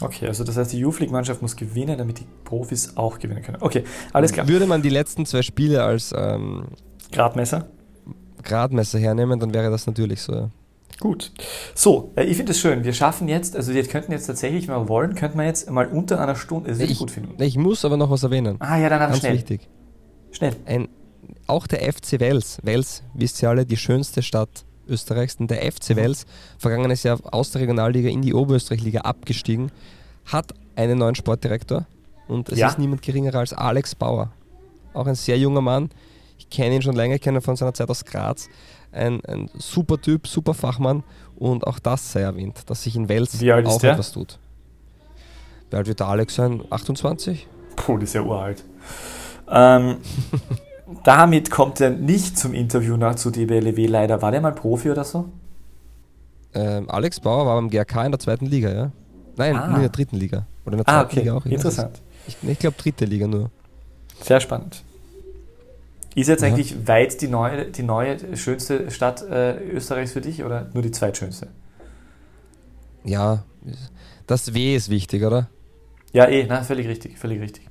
Okay, 0.00 0.26
also 0.26 0.44
das 0.44 0.56
heißt, 0.56 0.72
die 0.72 0.78
Youth 0.78 1.00
League-Mannschaft 1.00 1.40
muss 1.40 1.56
gewinnen, 1.56 1.96
damit 1.96 2.20
die 2.20 2.26
Profis 2.44 2.96
auch 2.96 3.18
gewinnen 3.18 3.42
können. 3.42 3.58
Okay, 3.60 3.84
alles 4.12 4.32
klar. 4.32 4.46
Würde 4.46 4.66
man 4.66 4.82
die 4.82 4.90
letzten 4.90 5.24
zwei 5.24 5.42
Spiele 5.42 5.82
als 5.82 6.12
ähm, 6.16 6.66
Gradmesser. 7.12 7.68
Gradmesser 8.42 8.98
hernehmen, 8.98 9.40
dann 9.40 9.54
wäre 9.54 9.70
das 9.70 9.86
natürlich 9.86 10.20
so. 10.20 10.34
Ja. 10.34 10.50
Gut. 11.00 11.32
So, 11.74 12.12
äh, 12.16 12.24
ich 12.24 12.36
finde 12.36 12.52
es 12.52 12.60
schön. 12.60 12.84
Wir 12.84 12.92
schaffen 12.92 13.28
jetzt, 13.28 13.56
also 13.56 13.72
wir 13.74 13.82
könnten 13.84 14.12
jetzt 14.12 14.26
tatsächlich 14.26 14.68
mal 14.68 14.88
wollen, 14.88 15.14
könnten 15.14 15.38
wir 15.38 15.44
jetzt 15.44 15.70
mal 15.70 15.86
unter 15.86 16.20
einer 16.20 16.36
Stunde, 16.36 16.70
das 16.70 16.78
würde 16.78 16.92
ich 16.92 16.98
gut 16.98 17.10
finden. 17.10 17.42
ich 17.42 17.56
muss 17.56 17.84
aber 17.84 17.96
noch 17.96 18.10
was 18.10 18.22
erwähnen. 18.22 18.56
Ah 18.60 18.78
ja, 18.78 18.88
dann 18.88 19.00
Ganz 19.00 19.18
schnell. 19.18 19.34
wichtig. 19.34 19.68
Schnell. 20.30 20.56
Ein, 20.66 20.88
auch 21.46 21.66
der 21.66 21.80
FC 21.92 22.20
Wels, 22.20 22.58
Wels, 22.62 23.02
wisst 23.14 23.42
ihr 23.42 23.48
alle, 23.48 23.66
die 23.66 23.76
schönste 23.76 24.22
Stadt 24.22 24.64
Österreichs, 24.88 25.36
und 25.36 25.50
der 25.50 25.62
FC. 25.70 25.96
Wels, 25.96 26.26
vergangenes 26.58 27.02
Jahr 27.02 27.18
aus 27.32 27.50
der 27.50 27.62
Regionalliga 27.62 28.08
in 28.08 28.22
die 28.22 28.34
Oberösterreich-Liga 28.34 29.00
abgestiegen, 29.02 29.70
hat 30.26 30.54
einen 30.74 30.98
neuen 30.98 31.14
Sportdirektor 31.14 31.86
und 32.28 32.48
es 32.48 32.58
Ja. 32.58 32.68
ist 32.68 32.78
niemand 32.78 33.02
geringer 33.02 33.34
als 33.34 33.52
Alex 33.52 33.94
Bauer. 33.94 34.30
Auch 34.94 35.06
ein 35.06 35.14
sehr 35.14 35.38
junger 35.38 35.60
Mann. 35.60 35.90
Ich 36.38 36.50
kenne 36.50 36.76
ihn 36.76 36.82
schon 36.82 36.96
länger, 36.96 37.14
ich 37.16 37.20
kenne 37.20 37.38
ihn 37.38 37.42
von 37.42 37.56
seiner 37.56 37.74
Zeit 37.74 37.88
aus 37.90 38.04
Graz. 38.04 38.48
Ein, 38.92 39.24
ein 39.26 39.50
super 39.58 40.00
Typ, 40.00 40.26
super 40.26 40.54
Fachmann 40.54 41.02
und 41.36 41.66
auch 41.66 41.78
das 41.78 42.12
sei 42.12 42.20
erwähnt, 42.20 42.62
dass 42.66 42.82
sich 42.82 42.96
in 42.96 43.08
Wels 43.08 43.34
auch 43.34 43.78
der? 43.80 43.92
etwas 43.92 44.12
tut. 44.12 44.38
Wie 45.70 45.76
alt 45.76 45.86
wird 45.86 46.00
der 46.00 46.06
Alex 46.08 46.34
sein? 46.36 46.62
28? 46.70 47.46
Puh, 47.76 47.98
das 47.98 48.10
ist 48.10 48.14
ja 48.14 48.22
uralt. 48.22 48.64
Ähm, 49.50 49.98
damit 51.04 51.50
kommt 51.50 51.80
er 51.80 51.90
nicht 51.90 52.38
zum 52.38 52.54
Interview 52.54 52.96
nach 52.96 53.16
zu 53.16 53.30
DBLW 53.30 53.86
leider. 53.86 54.22
War 54.22 54.30
der 54.30 54.40
mal 54.40 54.52
Profi 54.52 54.90
oder 54.90 55.04
so? 55.04 55.28
Ähm, 56.54 56.88
Alex 56.88 57.20
Bauer 57.20 57.46
war 57.46 57.56
beim 57.56 57.68
GRK 57.70 58.06
in 58.06 58.12
der 58.12 58.18
zweiten 58.18 58.46
Liga, 58.46 58.72
ja? 58.72 58.92
Nein, 59.36 59.56
Ah. 59.56 59.66
nur 59.66 59.76
in 59.76 59.82
der 59.82 59.90
dritten 59.90 60.16
Liga. 60.16 60.46
Oder 60.64 60.78
in 60.78 60.84
der 60.84 60.88
Ah, 60.88 61.00
zweiten 61.00 61.10
okay. 61.10 61.20
Liga 61.20 61.34
auch. 61.34 61.46
Interessant. 61.46 62.00
Ich, 62.26 62.36
ich 62.42 62.58
glaube 62.58 62.76
dritte 62.78 63.04
Liga 63.04 63.26
nur. 63.26 63.50
Sehr 64.22 64.40
spannend. 64.40 64.82
Ist 66.14 66.28
jetzt 66.28 66.42
eigentlich 66.42 66.88
weit 66.88 67.20
die 67.20 67.28
neue, 67.28 67.66
die 67.66 67.82
neue 67.82 68.36
schönste 68.38 68.90
Stadt 68.90 69.22
äh, 69.28 69.58
Österreichs 69.68 70.12
für 70.12 70.22
dich 70.22 70.42
oder 70.44 70.70
nur 70.72 70.82
die 70.82 70.90
zweitschönste? 70.90 71.48
Ja, 73.04 73.44
das 74.26 74.54
W 74.54 74.74
ist 74.74 74.88
wichtig, 74.88 75.24
oder? 75.24 75.48
Ja, 76.12 76.26
eh, 76.26 76.46
na, 76.48 76.62
völlig 76.62 76.88
richtig, 76.88 77.18
völlig 77.18 77.40
richtig. 77.42 77.68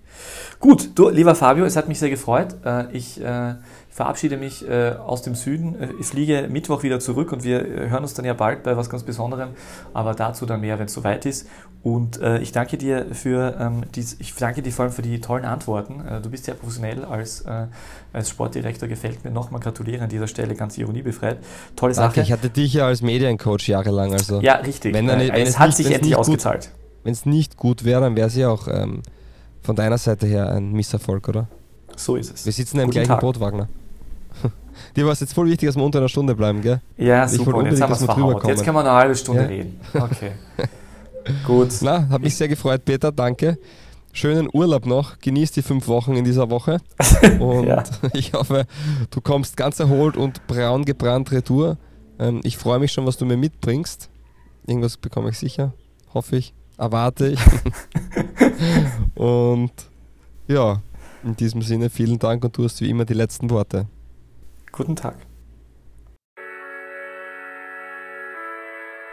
Gut, 0.59 0.89
du, 0.95 1.09
lieber 1.09 1.35
Fabio, 1.35 1.65
es 1.65 1.75
hat 1.75 1.87
mich 1.87 1.99
sehr 1.99 2.09
gefreut. 2.09 2.55
Äh, 2.65 2.91
ich 2.91 3.21
äh, 3.21 3.55
verabschiede 3.89 4.37
mich 4.37 4.67
äh, 4.67 4.93
aus 4.93 5.21
dem 5.21 5.35
Süden. 5.35 5.75
Ich 5.99 6.07
fliege 6.07 6.47
Mittwoch 6.49 6.83
wieder 6.83 6.99
zurück 6.99 7.31
und 7.31 7.43
wir 7.43 7.59
hören 7.59 8.03
uns 8.03 8.13
dann 8.13 8.25
ja 8.25 8.33
bald 8.33 8.63
bei 8.63 8.75
was 8.75 8.89
ganz 8.89 9.03
Besonderem, 9.03 9.49
aber 9.93 10.13
dazu 10.13 10.45
dann 10.45 10.61
mehr, 10.61 10.79
wenn 10.79 10.87
es 10.87 10.93
soweit 10.93 11.25
ist. 11.25 11.47
Und 11.83 12.19
ich 12.41 12.51
danke 12.51 12.77
dir 12.77 13.05
für 13.11 13.57
ähm, 13.59 13.83
dies, 13.93 14.15
ich 14.19 14.33
danke 14.33 14.63
dir 14.63 14.71
vor 14.71 14.85
allem 14.85 14.91
für 14.91 15.03
die 15.03 15.21
tollen 15.21 15.45
Antworten. 15.45 16.03
Du 16.23 16.31
bist 16.31 16.45
sehr 16.45 16.55
professionell 16.55 17.05
als, 17.05 17.45
als 18.11 18.29
Sportdirektor, 18.31 18.89
gefällt 18.89 19.23
mir 19.23 19.29
nochmal 19.29 19.61
gratuliere 19.61 20.03
an 20.03 20.09
dieser 20.09 20.27
Stelle, 20.27 20.55
ganz 20.55 20.79
ironiebefreit. 20.79 21.37
Tolle 21.75 21.93
danke, 21.93 22.15
Sache. 22.15 22.21
Ich 22.21 22.31
hatte 22.31 22.49
dich 22.49 22.73
ja 22.73 22.87
als 22.87 23.03
Mediencoach 23.03 23.67
jahrelang. 23.67 24.13
Also 24.13 24.41
ja, 24.41 24.55
richtig. 24.55 24.95
Wenn, 24.95 25.07
wenn 25.07 25.19
es, 25.19 25.49
es 25.49 25.59
hat 25.59 25.67
nicht, 25.67 25.77
sich 25.77 25.91
endlich 25.91 26.15
ausgezahlt. 26.15 26.71
Wenn 27.03 27.13
es 27.13 27.27
nicht 27.27 27.55
gut 27.55 27.85
wäre, 27.85 28.01
dann 28.01 28.15
wäre 28.15 28.29
es 28.29 28.35
ja 28.35 28.49
auch 28.49 28.67
ähm, 28.67 29.03
von 29.65 29.75
deiner 29.75 29.97
Seite 29.97 30.27
her 30.27 30.49
ein 30.51 30.71
Misserfolg, 30.71 31.27
oder? 31.27 31.47
So 31.95 32.15
ist 32.15 32.33
es. 32.33 32.45
Wir 32.45 32.53
sitzen 32.53 32.77
im 32.77 32.83
Guten 32.85 32.91
gleichen 32.93 33.07
Tag. 33.09 33.19
Boot, 33.21 33.39
Wagner. 33.39 33.67
Dir 34.95 35.05
war 35.05 35.13
es 35.13 35.19
jetzt 35.21 35.33
voll 35.33 35.47
wichtig, 35.47 35.67
dass 35.67 35.75
wir 35.75 35.83
unter 35.83 35.99
einer 35.99 36.09
Stunde 36.09 36.35
bleiben, 36.35 36.61
gell? 36.61 36.81
Ja, 36.97 37.25
Ich 37.25 37.31
super. 37.31 37.63
jetzt 37.65 37.81
haben 37.81 37.91
wir 37.91 37.99
wir 38.07 38.13
drüber 38.13 38.47
Jetzt 38.49 38.63
kann 38.63 38.75
man 38.75 38.85
eine 38.85 38.95
halbe 38.95 39.15
Stunde 39.15 39.41
Ja. 39.43 39.47
reden. 39.47 39.79
Okay. 39.93 40.31
Gut. 41.45 41.69
Na, 41.81 42.07
hat 42.09 42.21
mich 42.21 42.35
sehr 42.35 42.47
gefreut, 42.47 42.85
Peter, 42.85 43.11
danke. 43.11 43.57
Schönen 44.13 44.47
Urlaub 44.53 44.85
noch, 44.85 45.19
genieß 45.19 45.51
die 45.53 45.61
fünf 45.61 45.87
Wochen 45.87 46.15
in 46.15 46.23
dieser 46.23 46.49
Woche 46.49 46.77
und 47.39 47.65
Ja. 47.67 47.83
ich 48.13 48.33
hoffe, 48.33 48.65
du 49.09 49.19
kommst 49.21 49.57
ganz 49.57 49.79
erholt 49.79 50.15
und 50.17 50.45
braun 50.47 50.85
gebrannt 50.85 51.31
retour. 51.31 51.77
Ähm, 52.19 52.39
ich 52.43 52.57
freue 52.57 52.79
mich 52.79 52.91
schon, 52.93 53.05
was 53.05 53.17
du 53.17 53.25
mir 53.25 53.35
mitbringst. 53.37 54.09
Irgendwas 54.67 54.97
bekomme 54.97 55.29
ich 55.31 55.37
sicher, 55.39 55.73
hoffe 56.13 56.37
ich, 56.37 56.53
erwarte 56.77 57.27
ich. 57.29 57.39
Und 59.15 59.71
ja, 60.47 60.81
in 61.23 61.35
diesem 61.35 61.61
Sinne 61.61 61.89
vielen 61.89 62.19
Dank 62.19 62.43
und 62.43 62.57
du 62.57 62.63
hast 62.63 62.81
wie 62.81 62.89
immer 62.89 63.05
die 63.05 63.13
letzten 63.13 63.49
Worte. 63.49 63.87
Guten 64.71 64.95
Tag. 64.95 65.17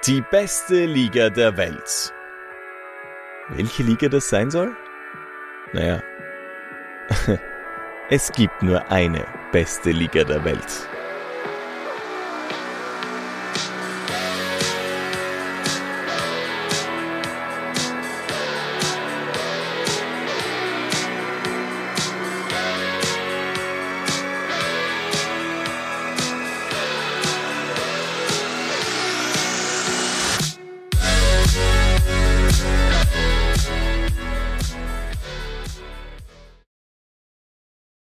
Die 0.06 0.20
beste 0.30 0.84
Liga 0.86 1.30
der 1.30 1.56
Welt. 1.56 2.12
Welche 3.50 3.82
Liga 3.84 4.08
das 4.08 4.28
sein 4.28 4.50
soll? 4.50 4.74
Naja, 5.72 6.02
es 8.10 8.30
gibt 8.32 8.62
nur 8.62 8.90
eine 8.90 9.24
beste 9.52 9.90
Liga 9.90 10.24
der 10.24 10.44
Welt. 10.44 10.88